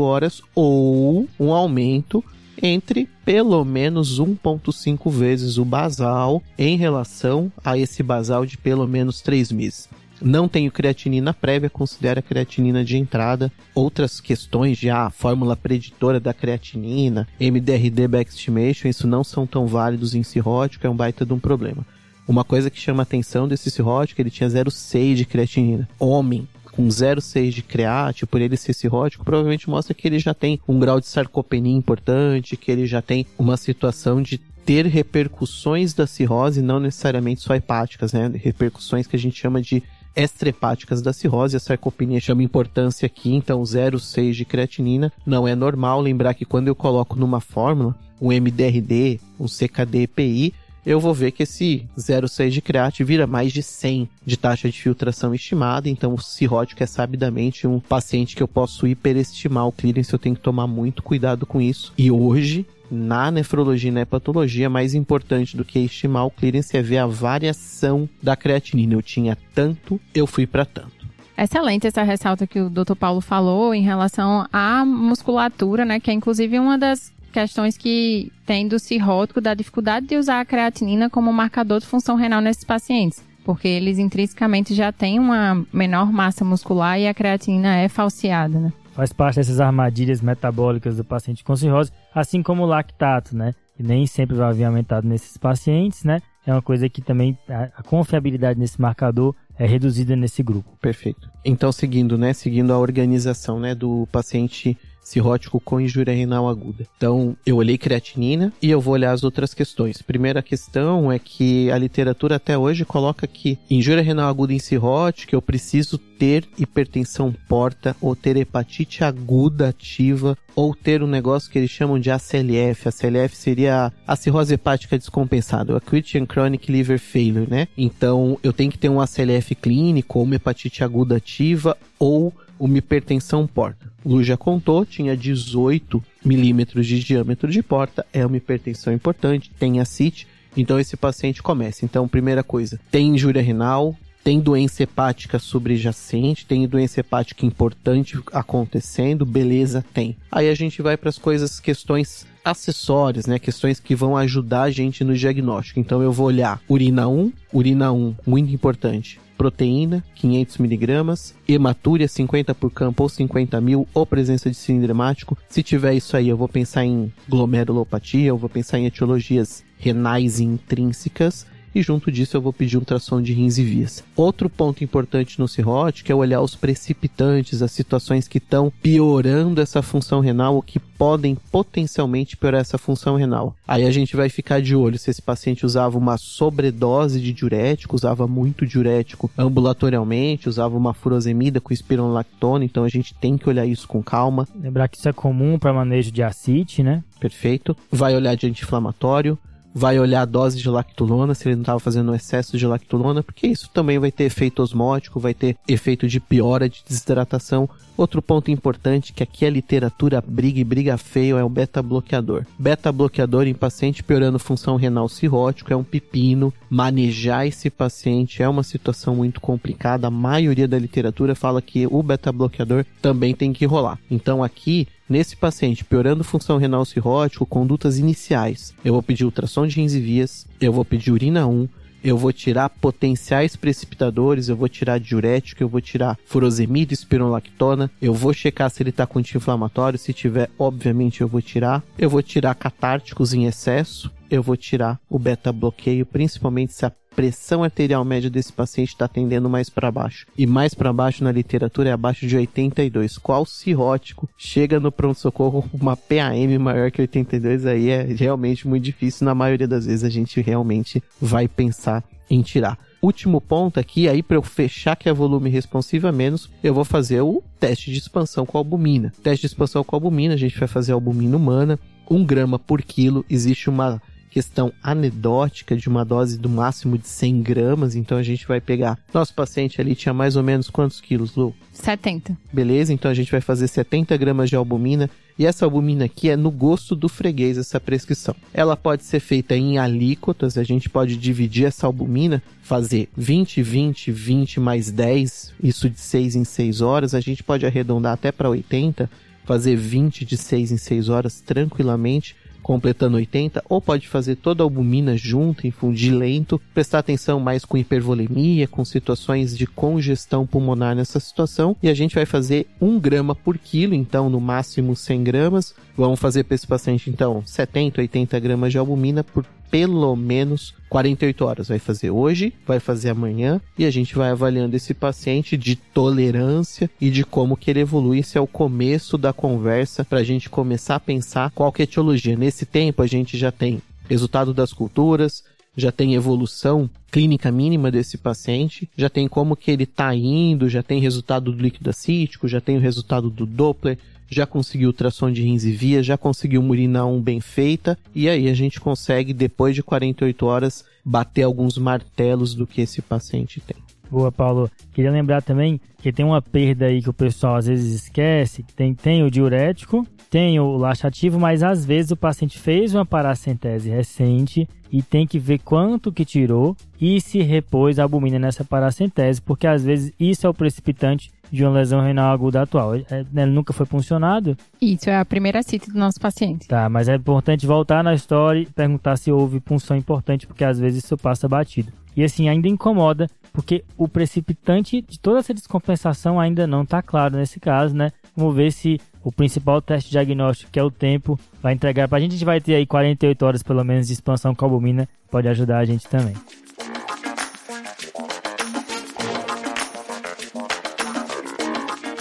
horas, 0.00 0.42
ou 0.54 1.26
um 1.40 1.52
aumento 1.52 2.22
entre 2.64 3.06
pelo 3.26 3.62
menos 3.62 4.18
1,5 4.18 5.10
vezes 5.10 5.58
o 5.58 5.66
basal 5.66 6.42
em 6.56 6.78
relação 6.78 7.52
a 7.62 7.76
esse 7.76 8.02
basal 8.02 8.46
de 8.46 8.56
pelo 8.56 8.88
menos 8.88 9.20
3 9.20 9.52
meses. 9.52 9.88
Não 10.22 10.48
tenho 10.48 10.72
creatinina 10.72 11.34
prévia, 11.34 11.68
considera 11.68 12.20
a 12.20 12.22
creatinina 12.22 12.82
de 12.82 12.96
entrada. 12.96 13.52
Outras 13.74 14.20
questões 14.20 14.78
de 14.78 14.88
ah, 14.88 15.10
fórmula 15.10 15.54
preditora 15.54 16.18
da 16.18 16.32
creatinina, 16.32 17.28
MDRD 17.38 18.08
backstimation, 18.08 18.88
isso 18.88 19.06
não 19.06 19.22
são 19.22 19.46
tão 19.46 19.66
válidos 19.66 20.14
em 20.14 20.22
cirrótico, 20.22 20.86
é 20.86 20.90
um 20.90 20.96
baita 20.96 21.26
de 21.26 21.34
um 21.34 21.38
problema. 21.38 21.84
Uma 22.26 22.44
coisa 22.44 22.70
que 22.70 22.80
chama 22.80 23.02
a 23.02 23.04
atenção 23.04 23.46
desse 23.46 23.70
cirrótico, 23.70 24.22
ele 24.22 24.30
tinha 24.30 24.48
0,6 24.48 25.14
de 25.16 25.26
creatinina. 25.26 25.86
Homem, 25.98 26.48
com 26.74 26.88
0,6 26.88 27.50
de 27.50 27.62
create, 27.62 28.26
por 28.26 28.40
ele 28.40 28.56
ser 28.56 28.72
cirrótico, 28.72 29.24
provavelmente 29.24 29.70
mostra 29.70 29.94
que 29.94 30.08
ele 30.08 30.18
já 30.18 30.34
tem 30.34 30.60
um 30.66 30.78
grau 30.78 30.98
de 30.98 31.06
sarcopenia 31.06 31.72
importante, 31.72 32.56
que 32.56 32.70
ele 32.70 32.84
já 32.84 33.00
tem 33.00 33.24
uma 33.38 33.56
situação 33.56 34.20
de 34.20 34.38
ter 34.38 34.86
repercussões 34.86 35.94
da 35.94 36.04
cirrose, 36.04 36.62
não 36.62 36.80
necessariamente 36.80 37.42
só 37.42 37.54
hepáticas, 37.54 38.12
né? 38.12 38.28
Repercussões 38.34 39.06
que 39.06 39.14
a 39.14 39.18
gente 39.18 39.38
chama 39.38 39.62
de 39.62 39.84
extrahepáticas 40.16 41.00
da 41.00 41.12
cirrose. 41.12 41.56
A 41.56 41.60
sarcopenia 41.60 42.18
chama 42.18 42.42
importância 42.42 43.06
aqui, 43.06 43.32
então 43.32 43.62
0,6 43.62 44.32
de 44.32 44.44
creatinina 44.44 45.12
não 45.24 45.46
é 45.46 45.54
normal. 45.54 46.00
Lembrar 46.00 46.34
que 46.34 46.44
quando 46.44 46.68
eu 46.68 46.74
coloco 46.74 47.16
numa 47.16 47.40
fórmula 47.40 47.94
um 48.20 48.32
MDRD, 48.32 49.20
um 49.38 49.46
CKD-EPI, 49.46 50.54
eu 50.84 51.00
vou 51.00 51.14
ver 51.14 51.30
que 51.32 51.42
esse 51.42 51.86
0,6 51.98 52.50
de 52.50 52.60
create 52.60 53.04
vira 53.04 53.26
mais 53.26 53.52
de 53.52 53.62
100 53.62 54.08
de 54.24 54.36
taxa 54.36 54.70
de 54.70 54.80
filtração 54.80 55.34
estimada, 55.34 55.88
então 55.88 56.14
o 56.14 56.20
cirrótico 56.20 56.82
é 56.82 56.86
sabidamente 56.86 57.66
um 57.66 57.80
paciente 57.80 58.36
que 58.36 58.42
eu 58.42 58.48
posso 58.48 58.86
hiperestimar 58.86 59.66
o 59.66 59.72
clearance, 59.72 60.12
eu 60.12 60.18
tenho 60.18 60.36
que 60.36 60.42
tomar 60.42 60.66
muito 60.66 61.02
cuidado 61.02 61.46
com 61.46 61.60
isso. 61.60 61.92
E 61.96 62.10
hoje, 62.10 62.66
na 62.90 63.30
nefrologia 63.30 63.90
e 63.90 63.94
na 63.94 64.02
hepatologia, 64.02 64.68
mais 64.68 64.94
importante 64.94 65.56
do 65.56 65.64
que 65.64 65.78
estimar 65.78 66.26
o 66.26 66.30
clearance 66.30 66.76
é 66.76 66.82
ver 66.82 66.98
a 66.98 67.06
variação 67.06 68.08
da 68.22 68.36
creatinina. 68.36 68.94
Eu 68.94 69.02
tinha 69.02 69.36
tanto, 69.54 70.00
eu 70.14 70.26
fui 70.26 70.46
para 70.46 70.64
tanto. 70.64 71.04
Excelente 71.36 71.86
essa 71.86 72.02
ressalta 72.04 72.46
que 72.46 72.60
o 72.60 72.70
Dr. 72.70 72.94
Paulo 72.94 73.20
falou 73.20 73.74
em 73.74 73.82
relação 73.82 74.46
à 74.52 74.84
musculatura, 74.84 75.84
né? 75.84 75.98
Que 75.98 76.10
é 76.10 76.14
inclusive 76.14 76.58
uma 76.60 76.78
das 76.78 77.12
questões 77.34 77.76
que 77.76 78.32
tem 78.46 78.68
do 78.68 78.78
cirrótico, 78.78 79.40
da 79.40 79.54
dificuldade 79.54 80.06
de 80.06 80.16
usar 80.16 80.40
a 80.40 80.44
creatinina 80.44 81.10
como 81.10 81.32
marcador 81.32 81.80
de 81.80 81.86
função 81.86 82.14
renal 82.14 82.40
nesses 82.40 82.62
pacientes. 82.62 83.22
Porque 83.44 83.66
eles 83.66 83.98
intrinsecamente 83.98 84.72
já 84.72 84.92
têm 84.92 85.18
uma 85.18 85.66
menor 85.72 86.10
massa 86.12 86.44
muscular 86.44 86.98
e 86.98 87.08
a 87.08 87.12
creatinina 87.12 87.76
é 87.76 87.88
falseada, 87.88 88.58
né? 88.58 88.72
Faz 88.92 89.12
parte 89.12 89.36
dessas 89.36 89.60
armadilhas 89.60 90.20
metabólicas 90.20 90.96
do 90.96 91.04
paciente 91.04 91.42
com 91.42 91.56
cirrose, 91.56 91.90
assim 92.14 92.40
como 92.40 92.62
o 92.62 92.66
lactato, 92.66 93.36
né? 93.36 93.52
Que 93.76 93.82
nem 93.82 94.06
sempre 94.06 94.36
vai 94.36 94.54
vir 94.54 94.64
aumentado 94.64 95.06
nesses 95.06 95.36
pacientes, 95.36 96.04
né? 96.04 96.22
É 96.46 96.52
uma 96.52 96.62
coisa 96.62 96.88
que 96.88 97.02
também 97.02 97.36
a 97.48 97.82
confiabilidade 97.82 98.58
nesse 98.58 98.80
marcador 98.80 99.34
é 99.58 99.66
reduzida 99.66 100.14
nesse 100.14 100.42
grupo. 100.42 100.70
Perfeito. 100.80 101.28
Então, 101.44 101.72
seguindo, 101.72 102.16
né? 102.16 102.32
Seguindo 102.32 102.72
a 102.72 102.78
organização, 102.78 103.58
né, 103.58 103.74
do 103.74 104.06
paciente 104.12 104.78
cirrótico 105.04 105.60
com 105.60 105.80
injúria 105.80 106.14
renal 106.14 106.48
aguda. 106.48 106.86
Então, 106.96 107.36
eu 107.44 107.56
olhei 107.56 107.78
creatinina 107.78 108.52
e 108.60 108.70
eu 108.70 108.80
vou 108.80 108.94
olhar 108.94 109.12
as 109.12 109.22
outras 109.22 109.54
questões. 109.54 110.02
Primeira 110.02 110.42
questão 110.42 111.12
é 111.12 111.18
que 111.18 111.70
a 111.70 111.78
literatura 111.78 112.36
até 112.36 112.56
hoje 112.58 112.84
coloca 112.84 113.26
que 113.26 113.58
injúria 113.70 114.02
renal 114.02 114.28
aguda 114.28 114.52
em 114.52 114.58
cirrótico 114.58 115.34
eu 115.34 115.42
preciso 115.42 115.98
ter 115.98 116.48
hipertensão 116.58 117.34
porta 117.48 117.94
ou 118.00 118.16
ter 118.16 118.36
hepatite 118.36 119.04
aguda 119.04 119.68
ativa 119.68 120.36
ou 120.54 120.74
ter 120.74 121.02
um 121.02 121.06
negócio 121.06 121.50
que 121.50 121.58
eles 121.58 121.70
chamam 121.70 121.98
de 121.98 122.10
ACLF. 122.10 122.88
ACLF 122.88 123.36
seria 123.36 123.92
a 124.06 124.16
cirrose 124.16 124.54
hepática 124.54 124.96
descompensada, 124.96 125.72
o 125.72 125.76
Acute 125.76 126.18
and 126.18 126.26
Chronic 126.26 126.70
Liver 126.70 126.98
Failure, 126.98 127.50
né? 127.50 127.68
Então, 127.76 128.38
eu 128.42 128.52
tenho 128.52 128.70
que 128.70 128.78
ter 128.78 128.88
um 128.88 129.00
ACLF 129.00 129.54
clínico 129.56 130.18
ou 130.18 130.24
uma 130.24 130.36
hepatite 130.36 130.84
aguda 130.84 131.16
ativa 131.16 131.76
ou 131.98 132.32
uma 132.58 132.78
hipertensão 132.78 133.46
porta. 133.46 133.92
Lu 134.04 134.22
já 134.22 134.36
contou, 134.36 134.84
tinha 134.84 135.16
18 135.16 136.02
milímetros 136.24 136.86
de 136.86 137.00
diâmetro 137.00 137.50
de 137.50 137.62
porta, 137.62 138.04
é 138.12 138.24
uma 138.24 138.36
hipertensão 138.36 138.92
importante, 138.92 139.50
tem 139.58 139.80
acite, 139.80 140.26
então 140.56 140.78
esse 140.78 140.96
paciente 140.96 141.42
começa. 141.42 141.84
Então, 141.84 142.06
primeira 142.06 142.42
coisa, 142.42 142.78
tem 142.90 143.08
injúria 143.08 143.42
renal, 143.42 143.96
tem 144.22 144.40
doença 144.40 144.82
hepática 144.82 145.38
subjacente, 145.38 146.46
tem 146.46 146.66
doença 146.66 147.00
hepática 147.00 147.44
importante 147.44 148.18
acontecendo, 148.32 149.26
beleza, 149.26 149.84
tem. 149.92 150.16
Aí 150.32 150.48
a 150.48 150.54
gente 150.54 150.80
vai 150.80 150.96
para 150.96 151.10
as 151.10 151.18
coisas, 151.18 151.60
questões 151.60 152.26
acessórias, 152.42 153.26
né? 153.26 153.38
Questões 153.38 153.78
que 153.78 153.94
vão 153.94 154.16
ajudar 154.16 154.62
a 154.62 154.70
gente 154.70 155.04
no 155.04 155.14
diagnóstico. 155.14 155.78
Então 155.78 156.02
eu 156.02 156.10
vou 156.10 156.26
olhar 156.26 156.60
urina 156.68 157.06
1, 157.06 157.32
urina 157.52 157.92
1, 157.92 158.14
muito 158.26 158.52
importante 158.52 159.20
proteína, 159.36 160.04
500 160.14 160.58
miligramas, 160.58 161.34
hematúria, 161.46 162.08
50 162.08 162.54
por 162.54 162.70
campo 162.70 163.02
ou 163.02 163.08
50 163.08 163.60
mil, 163.60 163.88
ou 163.92 164.06
presença 164.06 164.50
de 164.50 164.56
cilindro 164.56 164.92
hemático. 164.92 165.36
Se 165.48 165.62
tiver 165.62 165.94
isso 165.94 166.16
aí, 166.16 166.28
eu 166.28 166.36
vou 166.36 166.48
pensar 166.48 166.84
em 166.84 167.12
glomerulopatia, 167.28 168.28
eu 168.28 168.38
vou 168.38 168.48
pensar 168.48 168.78
em 168.78 168.86
etiologias 168.86 169.64
renais 169.78 170.40
intrínsecas 170.40 171.46
e 171.74 171.82
junto 171.82 172.10
disso 172.10 172.36
eu 172.36 172.40
vou 172.40 172.52
pedir 172.52 172.76
ultrassom 172.76 173.20
de 173.20 173.32
rins 173.32 173.58
e 173.58 173.64
vias. 173.64 174.04
Outro 174.16 174.48
ponto 174.48 174.84
importante 174.84 175.38
no 175.38 175.48
cirrótico 175.48 176.10
é 176.12 176.14
olhar 176.14 176.40
os 176.40 176.54
precipitantes, 176.54 177.62
as 177.62 177.72
situações 177.72 178.28
que 178.28 178.38
estão 178.38 178.72
piorando 178.82 179.60
essa 179.60 179.82
função 179.82 180.20
renal 180.20 180.54
ou 180.54 180.62
que 180.62 180.78
podem 180.78 181.36
potencialmente 181.50 182.36
piorar 182.36 182.60
essa 182.60 182.78
função 182.78 183.16
renal. 183.16 183.54
Aí 183.66 183.84
a 183.84 183.90
gente 183.90 184.14
vai 184.16 184.28
ficar 184.28 184.62
de 184.62 184.76
olho 184.76 184.98
se 184.98 185.10
esse 185.10 185.20
paciente 185.20 185.66
usava 185.66 185.98
uma 185.98 186.16
sobredose 186.16 187.20
de 187.20 187.32
diurético, 187.32 187.96
usava 187.96 188.26
muito 188.26 188.66
diurético 188.66 189.30
ambulatorialmente, 189.36 190.48
usava 190.48 190.76
uma 190.76 190.94
furosemida 190.94 191.60
com 191.60 191.72
espironolactona, 191.72 192.64
então 192.64 192.84
a 192.84 192.88
gente 192.88 193.14
tem 193.14 193.36
que 193.36 193.48
olhar 193.48 193.66
isso 193.66 193.88
com 193.88 194.02
calma. 194.02 194.46
Lembrar 194.54 194.88
que 194.88 194.96
isso 194.96 195.08
é 195.08 195.12
comum 195.12 195.58
para 195.58 195.72
manejo 195.72 196.10
de 196.10 196.22
acite, 196.22 196.82
né? 196.82 197.02
Perfeito. 197.18 197.76
Vai 197.90 198.14
olhar 198.14 198.34
de 198.36 198.46
anti-inflamatório 198.46 199.38
vai 199.74 199.98
olhar 199.98 200.22
a 200.22 200.26
dose 200.26 200.56
de 200.56 200.68
lactulona, 200.68 201.34
se 201.34 201.48
ele 201.48 201.56
não 201.56 201.62
estava 201.62 201.80
fazendo 201.80 202.14
excesso 202.14 202.56
de 202.56 202.64
lactulona, 202.66 203.24
porque 203.24 203.48
isso 203.48 203.68
também 203.74 203.98
vai 203.98 204.12
ter 204.12 204.24
efeito 204.24 204.62
osmótico, 204.62 205.18
vai 205.18 205.34
ter 205.34 205.56
efeito 205.66 206.06
de 206.06 206.20
piora 206.20 206.68
de 206.68 206.84
desidratação. 206.88 207.68
Outro 207.96 208.20
ponto 208.20 208.50
importante 208.50 209.12
que 209.12 209.22
aqui 209.22 209.44
a 209.44 209.50
literatura 209.50 210.22
briga 210.26 210.60
e 210.60 210.64
briga 210.64 210.96
feio 210.96 211.38
é 211.38 211.44
o 211.44 211.48
beta-bloqueador. 211.48 212.44
Beta-bloqueador 212.58 213.46
em 213.46 213.54
paciente 213.54 214.02
piorando 214.02 214.38
função 214.38 214.76
renal 214.76 215.08
cirrótico 215.08 215.72
é 215.72 215.76
um 215.76 215.84
pepino. 215.84 216.52
Manejar 216.68 217.46
esse 217.46 217.70
paciente 217.70 218.42
é 218.42 218.48
uma 218.48 218.64
situação 218.64 219.14
muito 219.14 219.40
complicada. 219.40 220.08
A 220.08 220.10
maioria 220.10 220.66
da 220.66 220.78
literatura 220.78 221.36
fala 221.36 221.62
que 221.62 221.86
o 221.86 222.02
beta-bloqueador 222.02 222.84
também 223.00 223.32
tem 223.32 223.52
que 223.52 223.64
rolar. 223.64 223.98
Então 224.10 224.42
aqui 224.42 224.88
Nesse 225.08 225.36
paciente 225.36 225.84
piorando 225.84 226.24
função 226.24 226.56
renal 226.56 226.84
cirrótico, 226.84 227.44
condutas 227.44 227.98
iniciais. 227.98 228.74
Eu 228.84 228.94
vou 228.94 229.02
pedir 229.02 229.24
ultrassom 229.24 229.66
de 229.66 229.76
rins 229.76 229.92
e 229.92 230.00
vias, 230.00 230.46
eu 230.60 230.72
vou 230.72 230.84
pedir 230.84 231.12
urina 231.12 231.46
1, 231.46 231.68
eu 232.04 232.18
vou 232.18 232.32
tirar 232.32 232.68
potenciais 232.68 233.56
precipitadores, 233.56 234.48
eu 234.48 234.56
vou 234.56 234.68
tirar 234.68 235.00
diurético, 235.00 235.62
eu 235.62 235.68
vou 235.68 235.80
tirar 235.80 236.18
furosemida, 236.26 236.92
espironolactona, 236.92 237.90
eu 238.00 238.12
vou 238.12 238.34
checar 238.34 238.70
se 238.70 238.82
ele 238.82 238.90
está 238.90 239.06
com 239.06 239.18
anti-inflamatório, 239.18 239.98
se 239.98 240.12
tiver, 240.12 240.50
obviamente 240.58 241.22
eu 241.22 241.28
vou 241.28 241.40
tirar. 241.40 241.82
Eu 241.98 242.10
vou 242.10 242.22
tirar 242.22 242.54
catárticos 242.54 243.32
em 243.32 243.46
excesso, 243.46 244.12
eu 244.30 244.42
vou 244.42 244.56
tirar 244.56 245.00
o 245.08 245.18
beta-bloqueio, 245.18 246.04
principalmente 246.04 246.74
se 246.74 246.84
a 246.84 246.92
pressão 247.14 247.62
arterial 247.62 248.04
média 248.04 248.28
desse 248.28 248.52
paciente 248.52 248.88
está 248.88 249.06
tendendo 249.06 249.48
mais 249.48 249.70
para 249.70 249.90
baixo. 249.90 250.26
E 250.36 250.46
mais 250.46 250.74
para 250.74 250.92
baixo 250.92 251.22
na 251.22 251.32
literatura 251.32 251.90
é 251.90 251.92
abaixo 251.92 252.26
de 252.26 252.36
82. 252.36 253.18
Qual 253.18 253.46
cirrótico 253.46 254.28
chega 254.36 254.80
no 254.80 254.90
pronto-socorro 254.90 255.62
com 255.62 255.78
uma 255.78 255.96
PAM 255.96 256.58
maior 256.58 256.90
que 256.90 257.00
82? 257.00 257.66
Aí 257.66 257.90
é 257.90 258.02
realmente 258.02 258.66
muito 258.66 258.84
difícil. 258.84 259.24
Na 259.24 259.34
maioria 259.34 259.68
das 259.68 259.86
vezes 259.86 260.04
a 260.04 260.10
gente 260.10 260.40
realmente 260.40 261.02
vai 261.20 261.46
pensar 261.46 262.02
em 262.28 262.42
tirar. 262.42 262.78
Último 263.00 263.38
ponto 263.38 263.78
aqui, 263.78 264.08
aí 264.08 264.22
para 264.22 264.38
eu 264.38 264.42
fechar 264.42 264.96
que 264.96 265.08
é 265.08 265.12
volume 265.12 265.50
responsivo 265.50 266.08
a 266.08 266.12
menos, 266.12 266.50
eu 266.62 266.72
vou 266.72 266.86
fazer 266.86 267.20
o 267.20 267.42
teste 267.60 267.92
de 267.92 267.98
expansão 267.98 268.46
com 268.46 268.56
albumina. 268.56 269.12
Teste 269.22 269.42
de 269.42 269.52
expansão 269.52 269.84
com 269.84 269.94
albumina, 269.94 270.32
a 270.32 270.38
gente 270.38 270.58
vai 270.58 270.66
fazer 270.66 270.92
albumina 270.92 271.36
humana, 271.36 271.78
1 272.10 272.24
grama 272.24 272.58
por 272.58 272.80
quilo. 272.80 273.24
Existe 273.28 273.68
uma 273.68 274.00
questão 274.34 274.72
anedótica 274.82 275.76
de 275.76 275.88
uma 275.88 276.04
dose 276.04 276.36
do 276.36 276.48
máximo 276.48 276.98
de 276.98 277.06
100 277.06 277.40
gramas, 277.40 277.94
então 277.94 278.18
a 278.18 278.22
gente 278.24 278.48
vai 278.48 278.60
pegar. 278.60 278.98
Nosso 279.14 279.32
paciente 279.32 279.80
ali 279.80 279.94
tinha 279.94 280.12
mais 280.12 280.34
ou 280.34 280.42
menos 280.42 280.68
quantos 280.68 281.00
quilos, 281.00 281.36
Lu? 281.36 281.54
70. 281.72 282.36
Beleza, 282.52 282.92
então 282.92 283.08
a 283.08 283.14
gente 283.14 283.30
vai 283.30 283.40
fazer 283.40 283.68
70 283.68 284.16
gramas 284.16 284.50
de 284.50 284.56
albumina. 284.56 285.08
E 285.38 285.46
essa 285.46 285.64
albumina 285.64 286.06
aqui 286.06 286.30
é 286.30 286.36
no 286.36 286.50
gosto 286.50 286.96
do 286.96 287.08
freguês, 287.08 287.56
essa 287.56 287.78
prescrição. 287.78 288.34
Ela 288.52 288.76
pode 288.76 289.04
ser 289.04 289.20
feita 289.20 289.56
em 289.56 289.78
alíquotas, 289.78 290.58
a 290.58 290.64
gente 290.64 290.90
pode 290.90 291.16
dividir 291.16 291.66
essa 291.66 291.86
albumina, 291.86 292.42
fazer 292.60 293.08
20, 293.16 293.62
20, 293.62 294.10
20 294.10 294.58
mais 294.58 294.90
10, 294.90 295.54
isso 295.62 295.88
de 295.88 296.00
6 296.00 296.34
em 296.34 296.44
6 296.44 296.80
horas. 296.80 297.14
A 297.14 297.20
gente 297.20 297.44
pode 297.44 297.64
arredondar 297.64 298.14
até 298.14 298.32
para 298.32 298.50
80, 298.50 299.08
fazer 299.44 299.76
20 299.76 300.24
de 300.24 300.36
6 300.36 300.72
em 300.72 300.76
6 300.76 301.08
horas 301.08 301.40
tranquilamente 301.40 302.34
completando 302.64 303.18
80, 303.18 303.62
ou 303.68 303.80
pode 303.80 304.08
fazer 304.08 304.36
toda 304.36 304.62
a 304.62 304.64
albumina 304.64 305.16
junto, 305.16 305.66
infundir 305.66 306.12
lento, 306.12 306.60
prestar 306.72 307.00
atenção 307.00 307.38
mais 307.38 307.62
com 307.64 307.76
hipervolemia, 307.76 308.66
com 308.66 308.84
situações 308.84 309.56
de 309.56 309.66
congestão 309.66 310.46
pulmonar 310.46 310.96
nessa 310.96 311.20
situação, 311.20 311.76
e 311.82 311.88
a 311.90 311.94
gente 311.94 312.14
vai 312.14 312.24
fazer 312.24 312.66
1 312.80 312.98
grama 312.98 313.34
por 313.34 313.58
quilo, 313.58 313.94
então 313.94 314.30
no 314.30 314.40
máximo 314.40 314.96
100 314.96 315.22
gramas. 315.22 315.74
Vamos 315.96 316.18
fazer 316.18 316.44
para 316.44 316.54
esse 316.54 316.66
paciente 316.66 317.08
então 317.08 317.42
70, 317.46 318.00
80 318.00 318.38
gramas 318.40 318.72
de 318.72 318.78
albumina 318.78 319.22
por 319.22 319.46
pelo 319.70 320.14
menos 320.14 320.72
48 320.88 321.44
horas. 321.44 321.68
Vai 321.68 321.80
fazer 321.80 322.10
hoje, 322.10 322.52
vai 322.64 322.78
fazer 322.78 323.10
amanhã 323.10 323.60
e 323.76 323.84
a 323.84 323.90
gente 323.90 324.14
vai 324.14 324.30
avaliando 324.30 324.76
esse 324.76 324.94
paciente 324.94 325.56
de 325.56 325.74
tolerância 325.74 326.88
e 327.00 327.10
de 327.10 327.24
como 327.24 327.56
que 327.56 327.70
ele 327.70 327.80
evolui. 327.80 328.20
Esse 328.20 328.38
é 328.38 328.40
o 328.40 328.46
começo 328.46 329.18
da 329.18 329.32
conversa 329.32 330.04
para 330.04 330.20
a 330.20 330.24
gente 330.24 330.48
começar 330.48 330.96
a 330.96 331.00
pensar 331.00 331.50
qual 331.50 331.72
que 331.72 331.82
é 331.82 331.84
a 331.84 331.90
etiologia. 331.90 332.36
Nesse 332.36 332.64
tempo 332.64 333.02
a 333.02 333.06
gente 333.06 333.36
já 333.36 333.50
tem 333.50 333.82
resultado 334.08 334.54
das 334.54 334.72
culturas, 334.72 335.42
já 335.76 335.90
tem 335.90 336.14
evolução 336.14 336.88
clínica 337.10 337.50
mínima 337.50 337.90
desse 337.90 338.16
paciente, 338.16 338.88
já 338.96 339.10
tem 339.10 339.26
como 339.26 339.56
que 339.56 339.70
ele 339.70 339.84
está 339.84 340.14
indo, 340.14 340.68
já 340.68 340.82
tem 340.82 341.00
resultado 341.00 341.50
do 341.52 341.62
líquido 341.62 341.90
acítico, 341.90 342.46
já 342.46 342.60
tem 342.60 342.76
o 342.76 342.80
resultado 342.80 343.28
do 343.28 343.44
Doppler, 343.44 343.98
já 344.34 344.46
conseguiu 344.46 344.88
ultrassom 344.88 345.30
de 345.30 345.42
rins 345.42 345.64
e 345.64 345.72
via, 345.72 346.02
já 346.02 346.18
conseguiu 346.18 346.62
urina 346.62 347.04
1 347.06 347.20
bem 347.20 347.40
feita, 347.40 347.98
e 348.14 348.28
aí 348.28 348.48
a 348.48 348.54
gente 348.54 348.80
consegue, 348.80 349.32
depois 349.32 349.74
de 349.74 349.82
48 349.82 350.46
horas, 350.46 350.84
bater 351.04 351.42
alguns 351.42 351.78
martelos 351.78 352.54
do 352.54 352.66
que 352.66 352.80
esse 352.80 353.00
paciente 353.00 353.60
tem. 353.60 353.76
Boa, 354.10 354.30
Paulo. 354.30 354.70
Queria 354.92 355.10
lembrar 355.10 355.42
também 355.42 355.80
que 355.98 356.12
tem 356.12 356.24
uma 356.24 356.40
perda 356.40 356.86
aí 356.86 357.02
que 357.02 357.10
o 357.10 357.14
pessoal 357.14 357.56
às 357.56 357.66
vezes 357.66 358.02
esquece. 358.02 358.62
Tem, 358.76 358.94
tem 358.94 359.24
o 359.24 359.30
diurético, 359.30 360.06
tem 360.30 360.60
o 360.60 360.76
laxativo, 360.76 361.38
mas 361.40 361.62
às 361.62 361.84
vezes 361.84 362.10
o 362.10 362.16
paciente 362.16 362.58
fez 362.58 362.94
uma 362.94 363.06
paracentese 363.06 363.88
recente 363.88 364.68
e 364.92 365.02
tem 365.02 365.26
que 365.26 365.38
ver 365.38 365.58
quanto 365.58 366.12
que 366.12 366.24
tirou 366.24 366.76
e 367.00 367.20
se 367.20 367.40
repôs 367.42 367.98
a 367.98 368.04
albumina 368.04 368.38
nessa 368.38 368.64
paracentese, 368.64 369.42
porque 369.42 369.66
às 369.66 369.82
vezes 369.82 370.12
isso 370.20 370.46
é 370.46 370.50
o 370.50 370.54
precipitante 370.54 371.32
de 371.54 371.64
uma 371.64 371.72
lesão 371.72 372.00
renal 372.00 372.32
aguda 372.32 372.62
atual. 372.62 372.94
É, 372.94 373.24
né, 373.32 373.46
nunca 373.46 373.72
foi 373.72 373.86
funcionado? 373.86 374.56
Isso 374.80 375.08
é 375.08 375.16
a 375.16 375.24
primeira 375.24 375.62
cita 375.62 375.90
do 375.90 375.98
nosso 375.98 376.20
paciente. 376.20 376.66
Tá, 376.66 376.88
mas 376.88 377.08
é 377.08 377.14
importante 377.14 377.66
voltar 377.66 378.02
na 378.02 378.14
história 378.14 378.60
e 378.60 378.66
perguntar 378.66 379.16
se 379.16 379.30
houve 379.30 379.60
punção 379.60 379.96
importante, 379.96 380.46
porque 380.46 380.64
às 380.64 380.78
vezes 380.78 381.04
isso 381.04 381.16
passa 381.16 381.48
batido. 381.48 381.92
E 382.16 382.22
assim, 382.22 382.48
ainda 382.48 382.68
incomoda, 382.68 383.28
porque 383.52 383.84
o 383.96 384.08
precipitante 384.08 385.00
de 385.00 385.18
toda 385.18 385.40
essa 385.40 385.54
descompensação 385.54 386.38
ainda 386.38 386.66
não 386.66 386.82
está 386.82 387.02
claro 387.02 387.36
nesse 387.36 387.58
caso, 387.58 387.94
né? 387.94 388.12
Vamos 388.36 388.54
ver 388.54 388.72
se 388.72 389.00
o 389.22 389.32
principal 389.32 389.80
teste 389.80 390.10
diagnóstico, 390.10 390.70
que 390.70 390.78
é 390.78 390.82
o 390.82 390.90
tempo, 390.90 391.38
vai 391.62 391.72
entregar 391.72 392.08
para 392.08 392.18
a 392.18 392.20
gente. 392.20 392.32
A 392.32 392.34
gente 392.34 392.44
vai 392.44 392.60
ter 392.60 392.74
aí 392.74 392.86
48 392.86 393.46
horas 393.46 393.62
pelo 393.62 393.84
menos 393.84 394.06
de 394.06 394.12
expansão 394.12 394.54
com 394.54 394.64
albumina, 394.64 395.08
pode 395.30 395.48
ajudar 395.48 395.78
a 395.78 395.84
gente 395.84 396.06
também. 396.08 396.34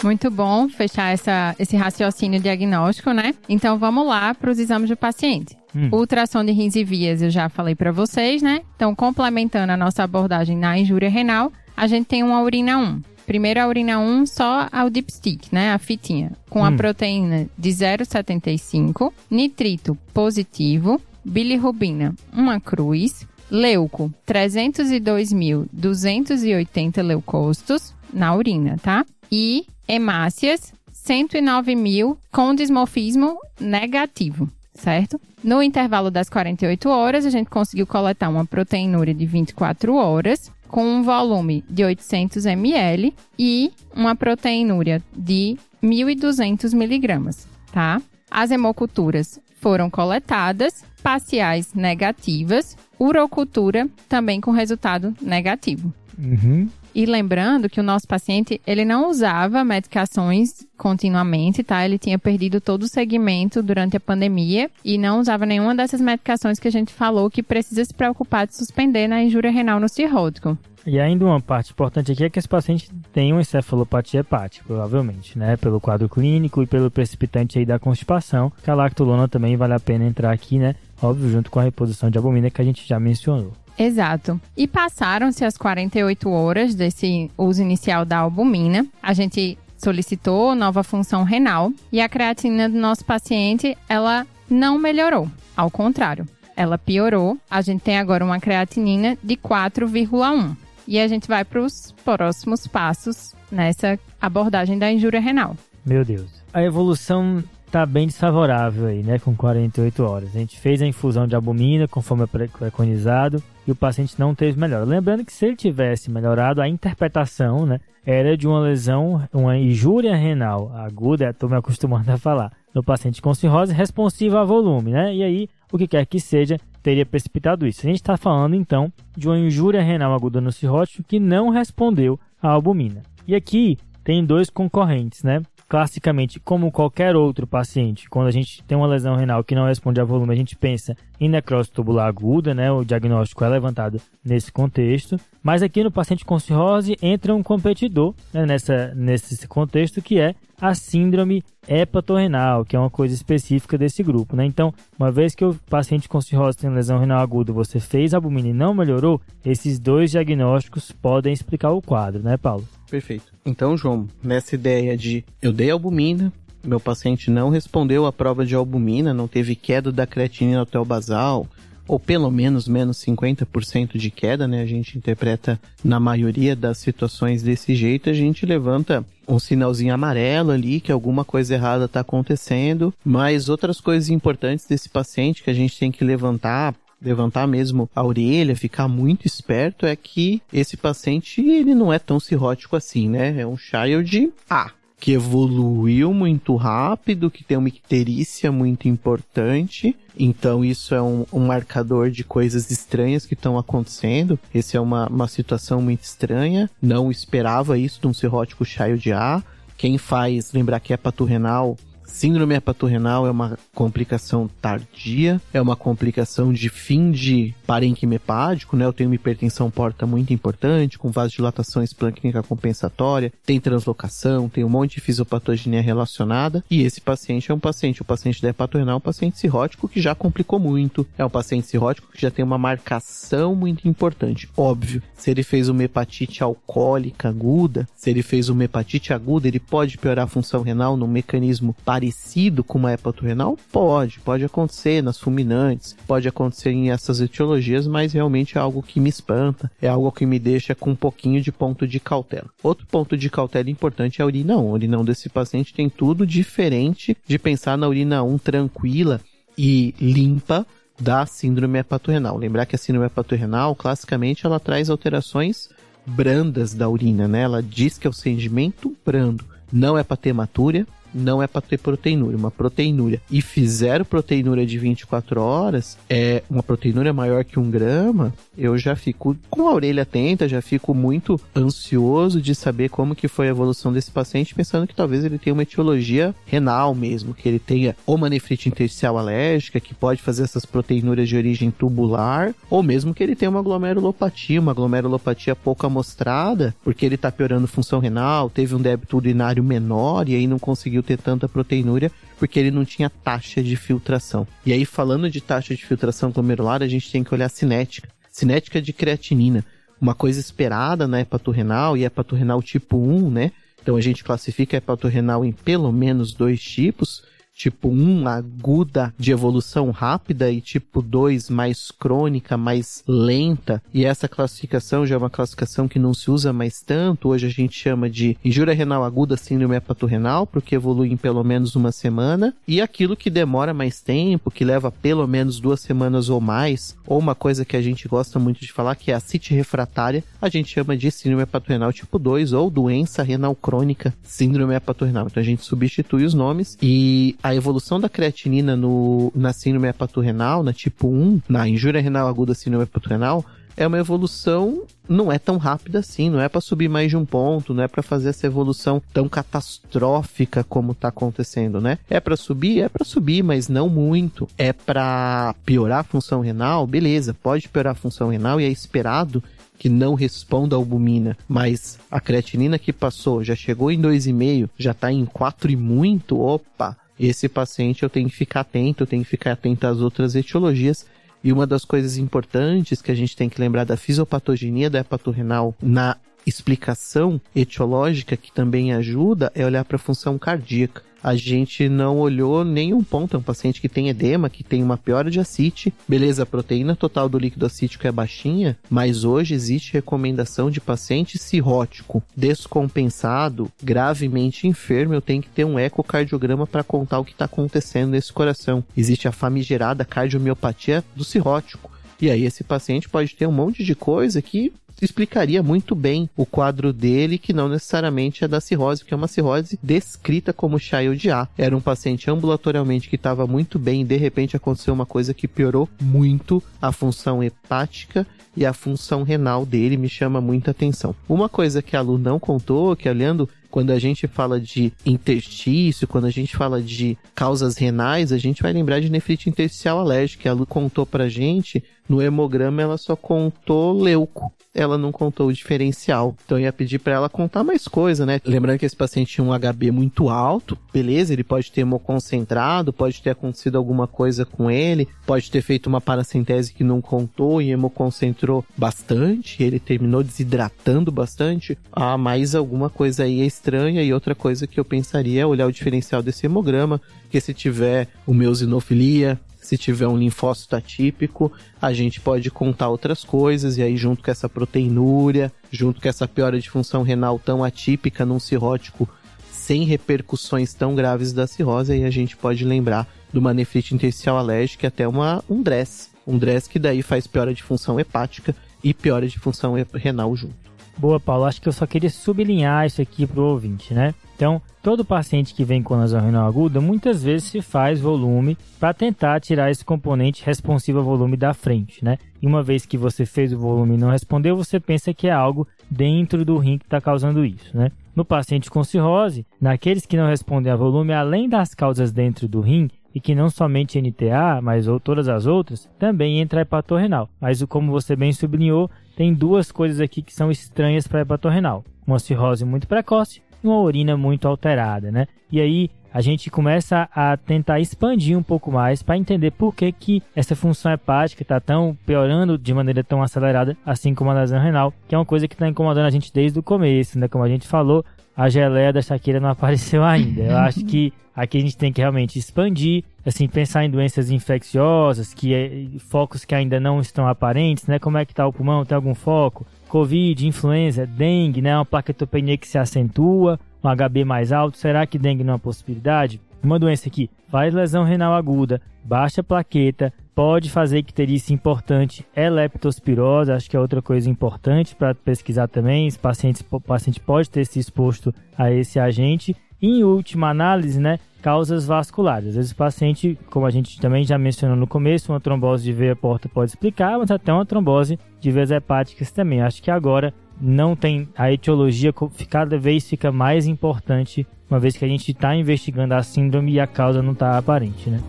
Muito 0.03 0.29
bom 0.29 0.67
fechar 0.67 1.13
essa, 1.13 1.55
esse 1.57 1.77
raciocínio 1.77 2.39
diagnóstico, 2.39 3.11
né? 3.11 3.33
Então 3.47 3.77
vamos 3.77 4.05
lá 4.05 4.35
para 4.35 4.51
os 4.51 4.59
exames 4.59 4.89
do 4.89 4.97
paciente. 4.97 5.57
Hum. 5.73 5.87
Ultrassom 5.91 6.43
de 6.43 6.51
rins 6.51 6.75
e 6.75 6.83
vias 6.83 7.21
eu 7.21 7.29
já 7.29 7.47
falei 7.49 7.73
para 7.73 7.91
vocês, 7.91 8.41
né? 8.41 8.61
Então, 8.75 8.93
complementando 8.93 9.71
a 9.71 9.77
nossa 9.77 10.03
abordagem 10.03 10.57
na 10.57 10.77
injúria 10.77 11.09
renal, 11.09 11.51
a 11.75 11.87
gente 11.87 12.05
tem 12.05 12.21
uma 12.21 12.41
urina 12.41 12.77
1. 12.77 13.01
Primeiro 13.25 13.61
a 13.61 13.67
urina 13.67 13.97
1, 13.97 14.25
só 14.25 14.67
a 14.69 14.89
dipstick, 14.89 15.47
né? 15.53 15.71
A 15.71 15.79
fitinha. 15.79 16.33
Com 16.49 16.59
hum. 16.59 16.65
a 16.65 16.71
proteína 16.73 17.47
de 17.57 17.69
0,75, 17.69 19.13
nitrito 19.31 19.97
positivo, 20.13 21.01
bilirrubina, 21.23 22.13
uma 22.31 22.59
cruz, 22.59 23.25
leuco, 23.49 24.13
302.280 24.27 27.01
leucócitos 27.01 27.95
na 28.13 28.35
urina, 28.35 28.77
tá? 28.83 29.05
E 29.31 29.65
hemácias, 29.88 30.73
109 30.91 31.75
mil 31.75 32.17
com 32.31 32.53
dismorfismo 32.55 33.38
negativo, 33.59 34.49
certo? 34.73 35.19
No 35.43 35.61
intervalo 35.61 36.09
das 36.09 36.29
48 36.29 36.89
horas, 36.89 37.25
a 37.25 37.29
gente 37.29 37.49
conseguiu 37.49 37.86
coletar 37.86 38.29
uma 38.29 38.45
proteinúria 38.45 39.13
de 39.13 39.25
24 39.25 39.95
horas, 39.95 40.51
com 40.67 40.86
um 40.86 41.03
volume 41.03 41.63
de 41.69 41.84
800 41.84 42.45
ml 42.45 43.13
e 43.38 43.71
uma 43.95 44.15
proteinúria 44.15 45.03
de 45.15 45.55
1.200 45.84 46.73
miligramas, 46.73 47.47
tá? 47.71 48.01
As 48.31 48.49
hemoculturas 48.49 49.39
foram 49.59 49.89
coletadas, 49.89 50.84
parciais 51.03 51.73
negativas, 51.73 52.75
urocultura 52.99 53.88
também 54.09 54.41
com 54.41 54.49
resultado 54.49 55.15
negativo. 55.21 55.93
Uhum. 56.17 56.67
E 56.95 57.05
lembrando 57.05 57.69
que 57.69 57.79
o 57.79 57.83
nosso 57.83 58.07
paciente, 58.07 58.61
ele 58.67 58.85
não 58.85 59.09
usava 59.09 59.63
medicações 59.63 60.65
continuamente, 60.77 61.63
tá? 61.63 61.83
Ele 61.83 61.97
tinha 61.97 62.19
perdido 62.19 62.61
todo 62.61 62.83
o 62.83 62.87
segmento 62.87 63.63
durante 63.63 63.97
a 63.97 63.99
pandemia 63.99 64.69
e 64.85 64.97
não 64.97 65.19
usava 65.19 65.45
nenhuma 65.45 65.73
dessas 65.73 65.99
medicações 65.99 66.59
que 66.59 66.67
a 66.67 66.71
gente 66.71 66.93
falou 66.93 67.31
que 67.31 67.41
precisa 67.41 67.83
se 67.83 67.93
preocupar 67.93 68.45
de 68.45 68.55
suspender 68.55 69.07
na 69.07 69.23
injúria 69.23 69.49
renal 69.49 69.79
no 69.79 69.89
cirrótico. 69.89 70.57
E 70.85 70.99
ainda 70.99 71.25
uma 71.25 71.39
parte 71.39 71.71
importante 71.71 72.11
aqui 72.11 72.25
é 72.25 72.29
que 72.29 72.37
esse 72.37 72.47
paciente 72.47 72.91
tem 73.13 73.31
uma 73.31 73.41
encefalopatia 73.41 74.19
hepática, 74.19 74.65
provavelmente, 74.67 75.39
né? 75.39 75.55
Pelo 75.55 75.79
quadro 75.79 76.09
clínico 76.09 76.61
e 76.61 76.67
pelo 76.67 76.91
precipitante 76.91 77.57
aí 77.57 77.65
da 77.65 77.79
constipação. 77.79 78.51
Que 78.61 78.69
a 78.69 78.75
lactulona 78.75 79.27
também 79.27 79.55
vale 79.55 79.73
a 79.73 79.79
pena 79.79 80.03
entrar 80.03 80.31
aqui, 80.31 80.59
né? 80.59 80.75
Óbvio, 81.01 81.29
junto 81.29 81.49
com 81.49 81.59
a 81.59 81.63
reposição 81.63 82.09
de 82.09 82.17
albumina 82.17 82.49
que 82.49 82.61
a 82.61 82.65
gente 82.65 82.85
já 82.85 82.99
mencionou. 82.99 83.53
Exato. 83.78 84.39
E 84.55 84.67
passaram-se 84.67 85.43
as 85.43 85.57
48 85.57 86.30
horas 86.30 86.76
desse 86.76 87.30
uso 87.38 87.61
inicial 87.61 88.05
da 88.05 88.17
albumina. 88.19 88.86
A 89.01 89.13
gente 89.13 89.57
solicitou 89.78 90.55
nova 90.55 90.84
função 90.84 91.24
renal 91.24 91.71
e 91.91 91.99
a 91.99 92.07
creatina 92.07 92.69
do 92.69 92.78
nosso 92.78 93.03
paciente, 93.03 93.78
ela 93.89 94.26
não 94.49 94.78
melhorou. 94.78 95.30
Ao 95.55 95.69
contrário, 95.69 96.28
ela 96.55 96.78
piorou. 96.78 97.38
A 97.49 97.61
gente 97.61 97.82
tem 97.82 97.97
agora 97.97 98.24
uma 98.24 98.39
creatinina 98.39 99.17
de 99.21 99.36
4,1. 99.36 100.55
E 100.88 100.99
a 100.99 101.07
gente 101.07 101.28
vai 101.28 101.45
para 101.45 101.61
os 101.61 101.93
próximos 102.03 102.67
passos 102.67 103.34
nessa 103.51 103.99
abordagem 104.21 104.78
da 104.78 104.91
injúria 104.91 105.19
renal. 105.19 105.55
Meu 105.86 106.03
Deus. 106.03 106.30
A 106.53 106.61
evolução 106.63 107.43
tá 107.74 107.88
bem 107.88 108.05
desfavorável 108.05 108.86
aí, 108.86 109.01
né, 109.01 109.17
com 109.17 109.36
48 109.36 110.03
horas. 110.03 110.36
A 110.36 110.38
gente 110.38 110.59
fez 110.59 110.80
a 110.80 110.86
infusão 110.86 111.26
de 111.26 111.36
albumina 111.36 111.88
conforme 111.88 112.24
é 112.24 112.28
preconizado 112.28 113.41
e 113.65 113.71
o 113.71 113.76
paciente 113.76 114.13
não 114.19 114.36
teve 114.36 114.59
melhora. 114.59 114.86
Lembrando 114.86 115.26
que 115.26 115.34
se 115.34 115.43
ele 115.43 115.55
tivesse 115.55 116.11
melhorado, 116.11 116.61
a 116.61 116.69
interpretação, 116.69 117.65
né, 117.65 117.80
era 118.05 118.38
de 118.38 118.47
uma 118.47 118.59
lesão, 118.59 119.28
uma 119.34 119.57
injúria 119.57 120.15
renal 120.15 120.71
aguda, 120.76 121.32
estou 121.32 121.49
me 121.49 121.55
acostumando 121.55 122.11
a 122.13 122.17
falar, 122.19 122.51
no 122.76 122.84
paciente 122.84 123.19
com 123.24 123.34
cirrose 123.34 123.74
responsiva 123.74 124.41
a 124.41 124.45
volume, 124.45 124.91
né? 124.91 125.15
E 125.15 125.24
aí, 125.24 125.49
o 125.71 125.78
que 125.80 125.88
quer 125.88 126.05
que 126.05 126.19
seja, 126.19 126.59
teria 126.84 127.07
precipitado 127.07 127.65
isso. 127.65 127.82
A 127.82 127.89
gente 127.89 128.01
está 128.01 128.17
falando 128.17 128.55
então 128.55 128.93
de 129.17 129.28
uma 129.28 129.39
injúria 129.39 129.82
renal 129.82 130.13
aguda 130.13 130.39
no 130.39 130.51
cirrótico 130.51 131.01
que 131.01 131.19
não 131.19 131.49
respondeu 131.49 132.19
à 132.39 132.49
albumina. 132.49 133.01
E 133.28 133.34
aqui 133.34 133.80
tem 134.03 134.24
dois 134.24 134.47
concorrentes, 134.51 135.24
né? 135.24 135.41
Classicamente, 135.74 136.39
como 136.39 136.71
qualquer 136.71 137.15
outro 137.15 137.47
paciente, 137.47 138.07
quando 138.07 138.28
a 138.28 138.32
gente 138.32 138.63
tem 138.65 138.78
uma 138.78 138.86
lesão 138.86 139.15
renal 139.15 139.43
que 139.43 139.55
não 139.55 139.65
responde 139.65 139.99
a 139.99 140.03
volume, 140.03 140.32
a 140.32 140.36
gente 140.36 140.55
pensa 140.55 140.95
em 141.24 141.30
necrose 141.30 141.71
tubular 141.71 142.07
aguda, 142.07 142.53
né? 142.53 142.69
O 142.69 142.84
diagnóstico 142.84 143.45
é 143.45 143.49
levantado 143.49 144.01
nesse 144.24 144.51
contexto. 144.51 145.17
Mas 145.41 145.63
aqui 145.63 145.82
no 145.82 145.91
paciente 145.91 146.26
com 146.26 146.38
cirrose 146.38 146.97
entra 147.01 147.34
um 147.34 147.41
competidor 147.41 148.13
né, 148.34 148.45
nessa, 148.45 148.93
nesse 148.93 149.47
contexto 149.47 150.01
que 150.01 150.19
é 150.19 150.36
a 150.59 150.76
síndrome 150.76 151.43
hepatorrenal, 151.67 152.65
que 152.65 152.76
é 152.76 152.80
uma 152.80 152.89
coisa 152.89 153.13
específica 153.13 153.78
desse 153.78 154.03
grupo, 154.03 154.36
né? 154.36 154.45
Então, 154.45 154.74
uma 154.97 155.11
vez 155.11 155.34
que 155.34 155.43
o 155.43 155.55
paciente 155.69 156.07
com 156.07 156.21
cirrose 156.21 156.57
tem 156.57 156.69
lesão 156.69 156.99
renal 156.99 157.19
aguda, 157.19 157.51
você 157.51 157.80
fez 157.80 158.13
albumina 158.13 158.49
e 158.49 158.53
não 158.53 158.74
melhorou, 158.74 159.19
esses 159.45 159.80
dois 159.80 160.11
diagnósticos 160.11 160.91
podem 160.91 161.34
explicar 161.34 161.71
o 161.71 161.82
quadro, 161.82 162.21
né, 162.21 162.38
Paulo? 162.38 162.67
Perfeito. 162.89 163.34
Então, 163.45 163.76
João, 163.76 164.07
nessa 164.24 164.55
ideia 164.55 164.95
de 164.95 165.26
eu 165.41 165.51
dei 165.51 165.69
albumina, 165.71 166.32
meu 166.64 166.80
paciente 166.80 167.30
não 167.30 167.49
respondeu 167.49 168.05
à 168.05 168.14
prova 168.14 168.45
de 168.45 168.55
albumina, 168.55 169.14
não 169.14 169.28
teve 169.28 169.55
queda 169.55 169.91
da 169.91 170.07
creatinina 170.07 170.61
até 170.61 170.80
o 170.80 170.86
basal, 170.86 171.47
ou 171.88 171.99
pelo 171.99 172.32
menos 172.32 172.68
menos 172.68 172.97
50% 173.03 173.97
de 173.97 174.09
queda, 174.09 174.47
né? 174.47 174.61
A 174.61 174.66
gente 174.66 174.97
interpreta 174.97 175.59
na 175.84 175.99
maioria 175.99 176.55
das 176.55 176.78
situações 176.78 177.43
desse 177.43 177.76
jeito, 177.76 178.09
a 178.09 178.14
gente 178.14 178.45
levanta 178.45 179.05
um 179.28 179.39
sinalzinho 179.39 179.93
amarelo 179.93 180.51
ali 180.51 180.80
que 180.80 180.91
alguma 180.91 181.26
coisa 181.26 181.53
errada 181.53 181.86
está 181.86 181.99
acontecendo, 181.99 182.93
mas 183.03 183.49
outras 183.49 183.80
coisas 183.80 184.09
importantes 184.09 184.66
desse 184.66 184.89
paciente 184.89 185.43
que 185.43 185.49
a 185.49 185.53
gente 185.53 185.78
tem 185.78 185.91
que 185.91 186.03
levantar 186.03 186.74
levantar 187.01 187.45
mesmo 187.45 187.89
a 187.93 188.01
orelha, 188.01 188.55
ficar 188.55 188.88
muito 188.88 189.28
esperto, 189.28 189.86
é 189.86 189.93
que 189.93 190.41
esse 190.53 190.78
paciente 190.78 191.41
ele 191.41 191.76
não 191.76 191.91
é 191.91 191.99
tão 191.99 192.18
cirrótico 192.18 192.78
assim, 192.78 193.09
né? 193.09 193.41
É 193.41 193.45
um 193.45 193.57
child 193.57 194.32
A 194.49 194.72
que 195.03 195.11
evoluiu 195.11 196.13
muito 196.13 196.55
rápido, 196.55 197.29
que 197.29 197.43
tem 197.43 197.57
uma 197.57 197.67
icterícia 197.67 198.53
muito 198.53 198.87
importante. 198.87 199.93
Então 200.17 200.63
isso 200.63 200.95
é 200.95 201.01
um, 201.01 201.25
um 201.33 201.45
marcador 201.45 202.09
de 202.09 202.23
coisas 202.23 202.71
estranhas 202.71 203.25
que 203.25 203.33
estão 203.33 203.57
acontecendo. 203.57 204.39
Essa 204.55 204.77
é 204.77 204.79
uma, 204.79 205.07
uma 205.07 205.27
situação 205.27 205.81
muito 205.81 206.03
estranha. 206.03 206.69
Não 206.81 207.11
esperava 207.11 207.77
isso 207.77 207.99
de 207.99 208.07
um 208.07 208.13
cirrótico 208.13 208.63
child 208.63 209.11
A. 209.11 209.43
Quem 209.77 209.97
faz 209.97 210.53
lembrar 210.53 210.79
que 210.79 210.93
é 210.93 210.97
paturrenal 210.97 211.75
Síndrome 212.14 212.53
hepatorrenal 212.53 213.26
é 213.26 213.32
uma 213.32 213.57
complicação 213.74 214.47
tardia, 214.61 215.41
é 215.51 215.59
uma 215.59 215.76
complicação 215.76 216.53
de 216.53 216.70
fim 216.70 217.09
de 217.09 217.55
parênquima 217.66 218.14
hepático, 218.14 218.78
né? 218.78 218.86
Eu 218.86 218.93
tenho 218.93 219.09
uma 219.09 219.16
hipertensão 219.16 219.72
porta 219.72 220.05
muito 220.05 220.32
importante, 220.32 220.99
com 220.99 221.09
vasodilatação 221.09 221.82
esplâncnica 221.82 222.43
compensatória, 222.43 223.34
tem 223.43 223.59
translocação, 223.59 224.47
tem 224.47 224.64
um 224.64 224.70
monte 224.70 224.95
de 224.95 225.01
fisiopatogenia 225.01 225.82
relacionada, 225.82 226.64
e 226.70 226.84
esse 226.84 227.01
paciente 227.01 227.51
é 227.51 227.53
um 227.55 227.59
paciente, 227.59 228.03
o 228.03 228.05
paciente 228.05 228.43
da 228.43 228.49
hepatorrenal 228.49 228.93
é 228.93 228.97
um 228.97 229.01
paciente 229.01 229.39
cirrótico 229.39 229.89
que 229.89 229.99
já 229.99 230.14
complicou 230.14 230.59
muito, 230.59 231.07
é 231.18 231.26
um 231.26 231.32
paciente 231.32 231.66
cirrótico 231.66 232.11
que 232.14 232.22
já 232.22 232.30
tem 232.30 232.45
uma 232.45 232.59
marcação 232.59 233.55
muito 233.55 233.88
importante. 233.88 234.47
Óbvio, 234.55 235.01
se 235.18 235.32
ele 235.32 235.41
fez 235.41 235.68
uma 235.68 235.84
hepatite 235.84 236.43
alcoólica 236.43 237.30
aguda, 237.30 237.89
se 237.95 238.11
ele 238.11 238.22
fez 238.22 238.49
uma 238.49 238.66
hepatite 238.66 239.14
aguda, 239.14 239.47
ele 239.47 239.59
pode 239.59 239.97
piorar 239.97 240.26
a 240.26 240.30
função 240.30 240.61
renal 240.61 240.95
no 240.95 241.07
mecanismo 241.07 241.76
parecido 242.03 242.63
com 242.63 242.77
uma 242.77 242.91
hepatorrenal? 242.91 243.57
Pode, 243.71 244.19
pode 244.19 244.43
acontecer 244.43 245.01
nas 245.01 245.17
fulminantes, 245.17 245.95
pode 246.05 246.27
acontecer 246.27 246.71
em 246.71 246.91
essas 246.91 247.21
etiologias, 247.21 247.87
mas 247.87 248.11
realmente 248.11 248.57
é 248.57 248.61
algo 248.61 248.83
que 248.83 248.99
me 248.99 249.09
espanta, 249.09 249.71
é 249.81 249.87
algo 249.87 250.11
que 250.11 250.25
me 250.25 250.37
deixa 250.37 250.75
com 250.75 250.91
um 250.91 250.95
pouquinho 250.95 251.41
de 251.41 251.51
ponto 251.51 251.87
de 251.87 251.99
cautela. 252.01 252.49
Outro 252.61 252.85
ponto 252.85 253.15
de 253.15 253.29
cautela 253.29 253.69
importante 253.69 254.21
é 254.21 254.23
a 254.23 254.25
urina 254.25 254.57
1. 254.57 254.59
A 254.59 254.73
urina 254.73 254.99
1 254.99 255.05
desse 255.05 255.29
paciente 255.29 255.73
tem 255.73 255.89
tudo 255.89 256.27
diferente 256.27 257.15
de 257.25 257.39
pensar 257.39 257.77
na 257.77 257.87
urina 257.87 258.21
1 258.21 258.37
tranquila 258.37 259.21
e 259.57 259.95
limpa 259.99 260.67
da 260.99 261.25
síndrome 261.25 261.79
hepatorrenal. 261.79 262.37
Lembrar 262.37 262.65
que 262.65 262.75
a 262.75 262.79
síndrome 262.79 263.07
hepatorrenal, 263.07 263.75
classicamente, 263.75 264.45
ela 264.45 264.59
traz 264.59 264.89
alterações 264.89 265.69
brandas 266.05 266.73
da 266.73 266.89
urina, 266.89 267.29
né? 267.29 267.41
Ela 267.43 267.63
diz 267.63 267.97
que 267.97 268.05
é 268.05 268.09
o 268.09 268.13
sedimento 268.13 268.93
brando. 269.05 269.45
Não 269.71 269.97
é 269.97 270.03
para 270.03 270.17
ter 270.17 270.33
matúria, 270.33 270.85
não 271.14 271.41
é 271.41 271.47
para 271.47 271.61
ter 271.61 271.78
proteinúria. 271.78 272.38
Uma 272.38 272.51
proteinúria 272.51 273.22
e 273.30 273.41
fizeram 273.41 274.05
proteinúria 274.05 274.66
de 274.66 274.78
24 274.78 275.41
horas, 275.41 275.97
é 276.09 276.43
uma 276.49 276.64
proteinúria 276.64 277.14
maior 277.14 277.43
que 277.43 277.59
um 277.59 277.70
grama, 277.70 278.34
eu 278.57 278.78
já 278.78 278.95
fico 278.95 279.36
com 279.49 279.68
a 279.68 279.74
orelha 279.74 280.03
atenta, 280.03 280.47
já 280.47 280.61
fico 280.61 280.93
muito 280.93 281.39
ansioso 281.55 282.41
de 282.41 282.55
saber 282.55 282.89
como 282.89 283.16
que 283.16 283.28
foi 283.28 283.47
a 283.47 283.51
evolução 283.51 283.91
desse 283.91 284.11
paciente, 284.11 284.55
pensando 284.55 284.88
que 284.88 284.95
talvez 284.95 285.24
ele 285.24 285.38
tenha 285.38 285.53
uma 285.53 285.64
etiologia 285.64 286.34
renal 286.45 286.93
mesmo, 286.95 287.34
que 287.34 287.47
ele 287.47 287.59
tenha 287.59 287.95
ou 288.05 288.16
uma 288.16 288.30
nefrite 288.30 288.70
intersticial 288.70 289.18
alérgica, 289.18 289.80
que 289.80 289.93
pode 289.93 290.22
fazer 290.22 290.43
essas 290.43 290.66
proteinúrias 290.66 291.28
de 291.28 291.36
origem 291.36 291.72
tubular, 291.72 292.53
ou 292.70 292.82
mesmo 292.82 293.14
que 293.14 293.24
ele 293.24 293.36
tenha 293.36 293.49
uma 293.49 293.61
glomerulopatia, 293.61 294.59
uma 294.59 294.74
glomerulopatia 294.74 295.55
pouco 295.55 295.86
amostrada, 295.86 296.76
porque 296.84 297.05
ele 297.05 297.16
está 297.16 297.32
piorando 297.32 297.68
função 297.68 297.99
renal, 297.99 298.49
teve 298.49 298.76
um 298.76 298.82
débito 298.82 299.18
urinário 299.18 299.64
menor 299.64 300.28
e 300.30 300.36
aí 300.36 300.47
não 300.47 300.59
conseguiu 300.59 301.02
ter 301.03 301.17
tanta 301.17 301.47
proteinúria 301.47 302.11
porque 302.39 302.59
ele 302.59 302.71
não 302.71 302.83
tinha 302.83 303.09
taxa 303.09 303.61
de 303.61 303.75
filtração. 303.75 304.47
E 304.65 304.73
aí, 304.73 304.85
falando 304.85 305.29
de 305.29 305.39
taxa 305.39 305.75
de 305.75 305.85
filtração 305.85 306.31
glomerular, 306.31 306.81
a 306.81 306.87
gente 306.87 307.11
tem 307.11 307.23
que 307.23 307.33
olhar 307.33 307.45
a 307.45 307.49
cinética. 307.49 308.09
Cinética 308.31 308.81
de 308.81 308.91
creatinina. 308.91 309.63
Uma 310.01 310.15
coisa 310.15 310.39
esperada 310.39 311.07
na 311.07 311.21
hepatorrenal 311.21 311.95
e 311.95 312.03
hepatorrenal 312.03 312.61
tipo 312.61 312.97
1, 312.97 313.29
né? 313.29 313.51
Então 313.81 313.95
a 313.95 314.01
gente 314.01 314.23
classifica 314.23 314.77
a 314.77 314.79
hepatorrenal 314.79 315.45
em 315.45 315.51
pelo 315.51 315.91
menos 315.91 316.33
dois 316.33 316.61
tipos 316.61 317.23
tipo 317.53 317.87
1 317.87 318.27
aguda 318.27 319.13
de 319.17 319.31
evolução 319.31 319.91
rápida 319.91 320.51
e 320.51 320.59
tipo 320.59 321.01
2 321.01 321.49
mais 321.49 321.91
crônica, 321.91 322.57
mais 322.57 323.03
lenta. 323.07 323.81
E 323.93 324.05
essa 324.05 324.27
classificação 324.27 325.05
já 325.05 325.15
é 325.15 325.17
uma 325.17 325.29
classificação 325.29 325.87
que 325.87 325.99
não 325.99 326.13
se 326.13 326.31
usa 326.31 326.51
mais 326.51 326.81
tanto. 326.81 327.29
Hoje 327.29 327.47
a 327.47 327.49
gente 327.49 327.77
chama 327.77 328.09
de 328.09 328.37
injúria 328.43 328.73
renal 328.73 329.03
aguda 329.03 329.37
síndrome 329.37 329.75
hepatorrenal, 329.75 330.47
porque 330.47 330.75
evolui 330.75 331.11
em 331.11 331.17
pelo 331.17 331.43
menos 331.43 331.75
uma 331.75 331.91
semana. 331.91 332.53
E 332.67 332.81
aquilo 332.81 333.15
que 333.15 333.29
demora 333.29 333.73
mais 333.73 334.01
tempo, 334.01 334.51
que 334.51 334.65
leva 334.65 334.91
pelo 334.91 335.27
menos 335.27 335.59
duas 335.59 335.79
semanas 335.79 336.29
ou 336.29 336.41
mais, 336.41 336.95
ou 337.05 337.19
uma 337.19 337.35
coisa 337.35 337.63
que 337.63 337.77
a 337.77 337.81
gente 337.81 338.07
gosta 338.07 338.39
muito 338.39 338.61
de 338.61 338.71
falar, 338.71 338.95
que 338.95 339.11
é 339.11 339.13
a 339.13 339.19
cite 339.19 339.53
refratária, 339.53 340.23
a 340.41 340.49
gente 340.49 340.73
chama 340.73 340.97
de 340.97 341.11
síndrome 341.11 341.43
hepatorrenal 341.43 341.93
tipo 341.93 342.17
2 342.17 342.53
ou 342.53 342.69
doença 342.69 343.23
renal 343.23 343.55
crônica 343.55 344.13
síndrome 344.23 344.73
hepatorrenal. 344.73 345.27
Então 345.27 345.41
a 345.41 345.45
gente 345.45 345.63
substitui 345.63 346.25
os 346.25 346.33
nomes 346.33 346.77
e 346.81 347.35
a 347.43 347.53
evolução 347.53 347.99
da 347.99 348.07
creatinina 348.07 348.75
no, 348.75 349.31
na 349.35 349.51
síndrome 349.51 349.89
hepatorrenal, 349.89 350.63
na 350.63 350.71
tipo 350.71 351.09
1, 351.09 351.41
na 351.49 351.67
injúria 351.67 352.01
renal 352.01 352.27
aguda 352.27 352.53
síndrome 352.53 352.85
hepatorrenal, 352.85 353.45
é 353.75 353.85
uma 353.85 353.97
evolução 353.97 354.83
não 355.09 355.31
é 355.31 355.37
tão 355.37 355.57
rápida 355.57 355.99
assim, 355.99 356.29
não 356.29 356.39
é 356.39 356.47
para 356.47 356.61
subir 356.61 356.87
mais 356.87 357.09
de 357.09 357.17
um 357.17 357.25
ponto, 357.25 357.73
não 357.73 357.83
é 357.83 357.87
para 357.87 358.01
fazer 358.01 358.29
essa 358.29 358.47
evolução 358.47 359.01
tão 359.13 359.27
catastrófica 359.27 360.63
como 360.63 360.93
está 360.93 361.09
acontecendo, 361.09 361.81
né? 361.81 361.97
É 362.09 362.19
para 362.19 362.37
subir, 362.37 362.81
é 362.81 362.87
para 362.87 363.03
subir, 363.03 363.43
mas 363.43 363.67
não 363.67 363.89
muito. 363.89 364.47
É 364.57 364.71
para 364.71 365.53
piorar 365.65 365.99
a 365.99 366.03
função 366.03 366.39
renal, 366.39 366.87
beleza, 366.87 367.33
pode 367.33 367.67
piorar 367.67 367.91
a 367.91 367.95
função 367.95 368.29
renal 368.29 368.61
e 368.61 368.63
é 368.63 368.69
esperado 368.69 369.43
que 369.77 369.89
não 369.89 370.13
responda 370.13 370.75
à 370.75 370.79
albumina, 370.79 371.35
mas 371.45 371.99
a 372.09 372.21
creatinina 372.21 372.79
que 372.79 372.93
passou 372.93 373.43
já 373.43 373.55
chegou 373.55 373.91
em 373.91 374.01
2,5, 374.01 374.69
já 374.77 374.91
está 374.91 375.11
em 375.11 375.25
4 375.25 375.71
e 375.71 375.75
muito, 375.75 376.39
opa, 376.39 376.95
esse 377.20 377.47
paciente 377.47 378.03
eu 378.03 378.09
tenho 378.09 378.30
que 378.30 378.36
ficar 378.36 378.61
atento, 378.61 379.03
eu 379.03 379.07
tenho 379.07 379.24
que 379.24 379.30
ficar 379.30 379.53
atento 379.53 379.86
às 379.86 379.99
outras 379.99 380.36
etiologias. 380.36 381.05
E 381.43 381.51
uma 381.51 381.68
das 381.68 381.84
coisas 381.84 382.18
importantes 382.18 383.01
que 383.01 383.11
a 383.11 383.16
gente 383.16 383.36
tem 383.36 383.49
que 383.49 383.59
lembrar 383.59 383.84
da 383.84 383.97
fisiopatogenia 383.97 384.89
da 384.89 384.99
hepatorrenal 384.99 385.76
na 385.82 386.16
explicação 386.45 387.39
etiológica 387.55 388.37
que 388.37 388.51
também 388.51 388.93
ajuda 388.93 389.51
é 389.55 389.65
olhar 389.65 389.85
para 389.85 389.95
a 389.95 389.99
função 389.99 390.37
cardíaca 390.37 391.01
a 391.23 391.35
gente 391.35 391.87
não 391.87 392.19
olhou 392.19 392.65
nenhum 392.65 393.01
ponto. 393.01 393.37
É 393.37 393.39
um 393.39 393.43
paciente 393.43 393.79
que 393.79 393.87
tem 393.87 394.09
edema, 394.09 394.49
que 394.49 394.63
tem 394.63 394.83
uma 394.83 394.97
piora 394.97 395.31
de 395.31 395.39
acite. 395.39 395.93
Beleza, 396.05 396.43
a 396.43 396.45
proteína 396.45 396.97
total 396.97 397.29
do 397.29 397.39
líquido 397.39 397.65
acítico 397.65 398.05
é 398.05 398.11
baixinha, 398.11 398.77
mas 398.89 399.23
hoje 399.23 399.55
existe 399.55 399.93
recomendação 399.93 400.69
de 400.69 400.81
paciente 400.81 401.37
cirrótico, 401.37 402.21
descompensado, 402.35 403.71
gravemente 403.81 404.67
enfermo. 404.67 405.13
Eu 405.13 405.21
tenho 405.21 405.41
que 405.41 405.49
ter 405.49 405.63
um 405.63 405.79
ecocardiograma 405.79 406.67
para 406.67 406.83
contar 406.83 407.19
o 407.19 407.25
que 407.25 407.31
está 407.31 407.45
acontecendo 407.45 408.11
nesse 408.11 408.33
coração. 408.33 408.83
Existe 408.97 409.27
a 409.27 409.31
famigerada 409.31 410.03
cardiomiopatia 410.03 411.03
do 411.15 411.23
cirrótico. 411.23 411.89
E 412.19 412.29
aí 412.29 412.45
esse 412.45 412.63
paciente 412.63 413.09
pode 413.09 413.35
ter 413.35 413.47
um 413.47 413.51
monte 413.51 413.83
de 413.83 413.95
coisa 413.95 414.41
que 414.41 414.71
explicaria 415.05 415.61
muito 415.61 415.95
bem 415.95 416.29
o 416.35 416.45
quadro 416.45 416.93
dele, 416.93 417.37
que 417.37 417.53
não 417.53 417.69
necessariamente 417.69 418.43
é 418.43 418.47
da 418.47 418.61
cirrose, 418.61 419.03
que 419.03 419.13
é 419.13 419.17
uma 419.17 419.27
cirrose 419.27 419.79
descrita 419.81 420.53
como 420.53 420.79
child 420.79 421.29
A. 421.31 421.47
Era 421.57 421.75
um 421.75 421.81
paciente 421.81 422.29
ambulatorialmente 422.29 423.09
que 423.09 423.15
estava 423.15 423.45
muito 423.47 423.77
bem 423.77 424.01
e 424.01 424.05
de 424.05 424.17
repente 424.17 424.55
aconteceu 424.55 424.93
uma 424.93 425.05
coisa 425.05 425.33
que 425.33 425.47
piorou 425.47 425.89
muito 426.01 426.61
a 426.81 426.91
função 426.91 427.43
hepática 427.43 428.25
e 428.55 428.65
a 428.65 428.73
função 428.73 429.23
renal 429.23 429.65
dele 429.65 429.97
me 429.97 430.07
chama 430.07 430.39
muita 430.39 430.71
atenção. 430.71 431.15
Uma 431.27 431.49
coisa 431.49 431.81
que 431.81 431.95
a 431.95 432.01
Lu 432.01 432.17
não 432.17 432.39
contou, 432.39 432.95
que 432.95 433.09
olhando 433.09 433.49
quando 433.73 433.89
a 433.89 433.97
gente 433.97 434.27
fala 434.27 434.59
de 434.59 434.93
interstício, 435.03 436.07
quando 436.07 436.25
a 436.25 436.29
gente 436.29 436.55
fala 436.55 436.79
de 436.79 437.17
causas 437.33 437.75
renais, 437.75 438.31
a 438.31 438.37
gente 438.37 438.61
vai 438.61 438.71
lembrar 438.71 438.99
de 438.99 439.09
nefrite 439.09 439.49
intersticial 439.49 439.99
alérgica. 439.99 440.47
A 440.47 440.53
Lu 440.53 440.67
contou 440.67 441.07
pra 441.07 441.27
gente, 441.27 441.83
no 442.07 442.21
hemograma 442.21 442.81
ela 442.81 442.97
só 442.97 443.15
contou 443.15 443.93
leuco 443.93 444.51
ela 444.73 444.97
não 444.97 445.11
contou 445.11 445.47
o 445.47 445.53
diferencial. 445.53 446.35
Então 446.43 446.59
ia 446.59 446.73
pedir 446.73 446.99
para 446.99 447.13
ela 447.13 447.29
contar 447.29 447.63
mais 447.63 447.87
coisa, 447.87 448.25
né? 448.25 448.41
Lembrando 448.43 448.79
que 448.79 448.85
esse 448.85 448.95
paciente 448.95 449.33
tinha 449.33 449.45
um 449.45 449.53
HB 449.53 449.91
muito 449.91 450.29
alto, 450.29 450.77
beleza? 450.91 451.31
Ele 451.31 451.43
pode 451.43 451.71
ter 451.71 451.81
hemoconcentrado, 451.81 452.91
pode 452.91 453.21
ter 453.21 453.29
acontecido 453.29 453.77
alguma 453.77 454.07
coisa 454.07 454.45
com 454.45 454.71
ele, 454.71 455.07
pode 455.25 455.51
ter 455.51 455.61
feito 455.61 455.87
uma 455.87 456.01
paracentese 456.01 456.73
que 456.73 456.83
não 456.83 457.01
contou 457.01 457.61
e 457.61 457.71
hemoconcentrou 457.71 458.65
bastante, 458.75 459.61
ele 459.61 459.79
terminou 459.79 460.23
desidratando 460.23 461.11
bastante. 461.11 461.77
Ah, 461.91 462.17
mais 462.17 462.55
alguma 462.55 462.89
coisa 462.89 463.23
aí 463.23 463.41
é 463.41 463.45
estranha 463.45 464.01
e 464.01 464.13
outra 464.13 464.33
coisa 464.33 464.65
que 464.65 464.79
eu 464.79 464.85
pensaria 464.85 465.41
é 465.41 465.45
olhar 465.45 465.67
o 465.67 465.71
diferencial 465.71 466.23
desse 466.23 466.45
hemograma, 466.45 466.99
que 467.29 467.39
se 467.39 467.53
tiver 467.53 468.07
o 468.25 468.33
meusinofilia, 468.33 469.39
se 469.64 469.78
tiver 469.78 470.07
um 470.07 470.18
linfócito 470.18 470.76
atípico, 470.76 471.51
a 471.82 471.93
gente 471.93 472.20
pode 472.20 472.51
contar 472.51 472.89
outras 472.89 473.24
coisas, 473.24 473.78
e 473.78 473.84
aí, 473.84 473.95
junto 473.97 474.24
com 474.24 474.30
essa 474.30 474.49
proteinúria, 474.49 475.51
junto 475.72 476.01
com 476.01 476.07
essa 476.07 476.28
piora 476.28 476.59
de 476.59 476.70
função 476.70 477.03
renal 477.03 477.39
tão 477.39 477.64
atípica 477.64 478.26
num 478.26 478.39
cirrótico, 478.39 479.07
sem 479.51 479.86
repercussões 479.86 480.74
tão 480.74 480.93
graves 480.93 481.32
da 481.32 481.47
cirrose, 481.47 481.93
aí 481.93 482.03
a 482.03 482.09
gente 482.09 482.36
pode 482.36 482.66
lembrar 482.66 483.07
de 483.32 483.39
uma 483.39 483.53
nefrite 483.53 483.95
intersticial 483.95 484.38
alérgica 484.38 484.89
até 484.89 485.07
uma, 485.07 485.43
um 485.49 485.61
DRESS. 485.61 486.11
Um 486.28 486.38
DRESS 486.38 486.68
que 486.68 486.80
daí 486.80 487.01
faz 487.01 487.28
piora 487.28 487.53
de 487.53 487.64
função 487.64 487.99
hepática 487.99 488.55
e 488.84 488.93
piora 488.93 489.28
de 489.28 489.39
função 489.39 489.76
renal 489.93 490.36
junto. 490.36 490.55
Boa, 490.97 491.20
Paulo. 491.20 491.45
Acho 491.45 491.61
que 491.61 491.68
eu 491.68 491.74
só 491.74 491.86
queria 491.86 492.09
sublinhar 492.09 492.86
isso 492.86 493.01
aqui 493.01 493.26
para 493.26 493.41
o 493.41 493.45
ouvinte, 493.45 493.93
né? 493.93 494.14
Então, 494.36 494.61
todo 494.81 495.05
paciente 495.05 495.53
que 495.53 495.63
vem 495.63 495.84
com 495.84 495.99
lesão 495.99 496.21
renal 496.21 496.47
aguda 496.47 496.81
muitas 496.81 497.23
vezes 497.23 497.49
se 497.49 497.61
faz 497.61 498.01
volume 498.01 498.57
para 498.79 498.93
tentar 498.93 499.39
tirar 499.39 499.69
esse 499.69 499.86
componente 499.86 500.43
responsivo 500.45 500.99
ao 500.99 501.05
volume 501.05 501.38
da 501.38 501.53
frente, 501.53 502.03
né? 502.03 502.17
E 502.41 502.47
uma 502.47 502.63
vez 502.63 502.86
que 502.86 502.97
você 502.97 503.25
fez 503.25 503.53
o 503.53 503.59
volume 503.59 503.95
e 503.95 503.97
não 503.97 504.09
respondeu, 504.09 504.55
você 504.55 504.79
pensa 504.79 505.13
que 505.13 505.27
é 505.27 505.31
algo 505.31 505.67
dentro 505.89 506.43
do 506.43 506.57
rim 506.57 506.77
que 506.77 506.86
está 506.86 506.99
causando 506.99 507.45
isso, 507.45 507.75
né? 507.75 507.91
No 508.15 508.25
paciente 508.25 508.69
com 508.69 508.84
cirrose, 508.84 509.45
naqueles 509.61 510.05
que 510.05 510.17
não 510.17 510.27
respondem 510.27 510.71
a 510.71 510.75
volume, 510.75 511.13
além 511.13 511.47
das 511.47 511.73
causas 511.73 512.11
dentro 512.11 512.47
do 512.47 512.61
rim, 512.61 512.89
e 513.15 513.19
que 513.19 513.36
não 513.36 513.49
somente 513.49 514.01
NTA, 514.01 514.59
mas 514.61 514.88
ou 514.88 514.99
todas 514.99 515.29
as 515.29 515.45
outras, 515.45 515.88
também 515.99 516.39
entra 516.39 516.61
hepatorrenal. 516.61 517.29
Mas 517.39 517.63
como 517.65 517.91
você 517.91 518.15
bem 518.15 518.34
sublinhou, 518.34 518.89
tem 519.15 519.34
duas 519.34 519.71
coisas 519.71 520.01
aqui 520.01 520.21
que 520.23 520.34
são 520.34 520.49
estranhas 520.49 521.07
para 521.07 521.21
hepatorrenal. 521.21 521.84
Uma 522.05 522.17
cirrose 522.17 522.65
muito 522.65 522.88
precoce 522.88 523.41
uma 523.64 523.80
urina 523.80 524.18
muito 524.18 524.47
alterada, 524.47 525.11
né? 525.11 525.28
E 525.51 525.61
aí 525.61 525.89
a 526.14 526.22
gente 526.22 526.51
começa 526.51 527.09
a 527.14 527.36
tentar 527.36 527.80
expandir 527.80 528.38
um 528.38 528.43
pouco 528.43 528.72
mais 528.72 529.01
para 529.01 529.18
entender 529.18 529.49
por 529.49 529.74
que, 529.74 529.91
que 529.91 530.22
essa 530.36 530.55
função 530.55 530.91
hepática 530.91 531.41
está 531.41 531.59
tão 531.59 531.97
piorando 532.05 532.55
de 532.55 532.72
maneira 532.72 533.03
tão 533.03 533.24
acelerada, 533.24 533.76
assim 533.84 534.14
como 534.14 534.30
a 534.30 534.36
lesão 534.36 534.61
renal, 534.61 534.93
que 535.07 535.16
é 535.16 535.18
uma 535.18 535.26
coisa 535.26 535.47
que 535.47 535.55
está 535.55 535.68
incomodando 535.68 536.05
a 536.05 536.11
gente 536.11 536.32
desde 536.32 536.59
o 536.59 536.64
começo, 536.64 537.18
né? 537.18 537.28
Como 537.28 537.43
a 537.43 537.49
gente 537.49 537.68
falou, 537.68 538.05
a 538.38 538.47
geleia 538.47 538.93
da 538.93 539.01
Shakira 539.01 539.39
não 539.39 539.49
apareceu 539.51 540.03
ainda. 540.03 540.43
Eu 540.43 540.57
acho 540.57 540.86
que 540.86 541.11
aqui 541.36 541.57
a 541.57 541.61
gente 541.61 541.78
tem 541.78 541.91
que 541.91 542.01
realmente 542.01 542.38
expandir, 542.38 543.03
assim, 543.26 543.47
pensar 543.47 543.84
em 543.84 543.89
doenças 543.89 544.30
infecciosas, 544.30 545.34
que 545.34 545.53
é, 545.53 545.88
focos 545.97 546.45
que 546.45 546.53
ainda 546.53 546.80
não 546.80 546.99
estão 546.99 547.28
aparentes, 547.28 547.88
né? 547.88 547.97
Como 547.97 548.20
é 548.20 548.26
que 548.26 548.36
tá 548.36 548.45
o 548.45 548.53
pulmão? 548.53 548.86
Tem 548.86 548.95
algum 548.95 549.16
foco? 549.16 549.66
Covid, 549.93 550.47
influenza, 550.47 551.05
dengue, 551.05 551.61
né? 551.61 551.77
Uma 551.77 551.85
plaquetopenia 551.85 552.57
que 552.57 552.67
se 552.67 552.79
acentua, 552.79 553.59
um 553.83 553.87
HB 553.87 554.25
mais 554.25 554.51
alto. 554.51 554.75
Será 554.75 555.05
que 555.05 555.19
dengue 555.19 555.43
não 555.43 555.51
é 555.51 555.53
uma 555.53 555.59
possibilidade? 555.59 556.41
Uma 556.63 556.79
doença 556.79 557.11
que 557.11 557.29
faz 557.47 557.75
lesão 557.75 558.03
renal 558.03 558.33
aguda, 558.33 558.81
baixa 559.03 559.43
plaqueta, 559.43 560.11
pode 560.33 560.71
fazer 560.71 560.97
icterícia 560.97 561.53
importante, 561.53 562.25
é 562.35 562.49
leptospirose, 562.49 563.51
acho 563.51 563.69
que 563.69 563.77
é 563.77 563.79
outra 563.79 564.01
coisa 564.01 564.27
importante 564.27 564.95
para 564.95 565.13
pesquisar 565.13 565.67
também. 565.67 566.07
Os 566.07 566.17
pacientes, 566.17 566.65
o 566.71 566.81
paciente 566.81 567.19
pode 567.19 567.47
ter 567.51 567.63
se 567.63 567.77
exposto 567.77 568.33
a 568.57 568.71
esse 568.71 568.99
agente 568.99 569.55
em 569.79 570.03
última 570.03 570.49
análise, 570.49 570.99
né, 570.99 571.19
causas 571.43 571.85
vasculares. 571.85 572.49
Às 572.49 572.55
vezes 572.55 572.71
o 572.71 572.75
paciente, 572.75 573.37
como 573.49 573.65
a 573.65 573.69
gente 573.69 573.99
também 573.99 574.23
já 574.23 574.37
mencionou 574.37 574.77
no 574.77 574.87
começo, 574.87 575.33
uma 575.33 575.41
trombose 575.41 575.83
de 575.83 575.91
veia 575.91 576.15
porta 576.15 576.47
pode 576.47 576.71
explicar, 576.71 577.19
mas 577.19 577.29
até 577.29 577.51
uma 577.51 577.65
trombose 577.65 578.17
de 578.39 578.49
veias 578.49 578.71
hepáticas 578.71 579.29
também. 579.29 579.61
Acho 579.61 579.83
que 579.83 579.91
agora 579.91 580.33
não 580.59 580.95
tem 580.95 581.27
a 581.37 581.51
etiologia 581.51 582.13
cada 582.49 582.77
vez 582.77 583.09
fica 583.09 583.29
mais 583.29 583.67
importante, 583.67 584.47
uma 584.69 584.79
vez 584.79 584.95
que 584.95 585.03
a 585.03 585.07
gente 585.07 585.31
está 585.31 585.53
investigando 585.53 586.13
a 586.13 586.23
síndrome 586.23 586.71
e 586.71 586.79
a 586.79 586.87
causa 586.87 587.21
não 587.21 587.33
está 587.33 587.57
aparente, 587.57 588.09
né? 588.09 588.21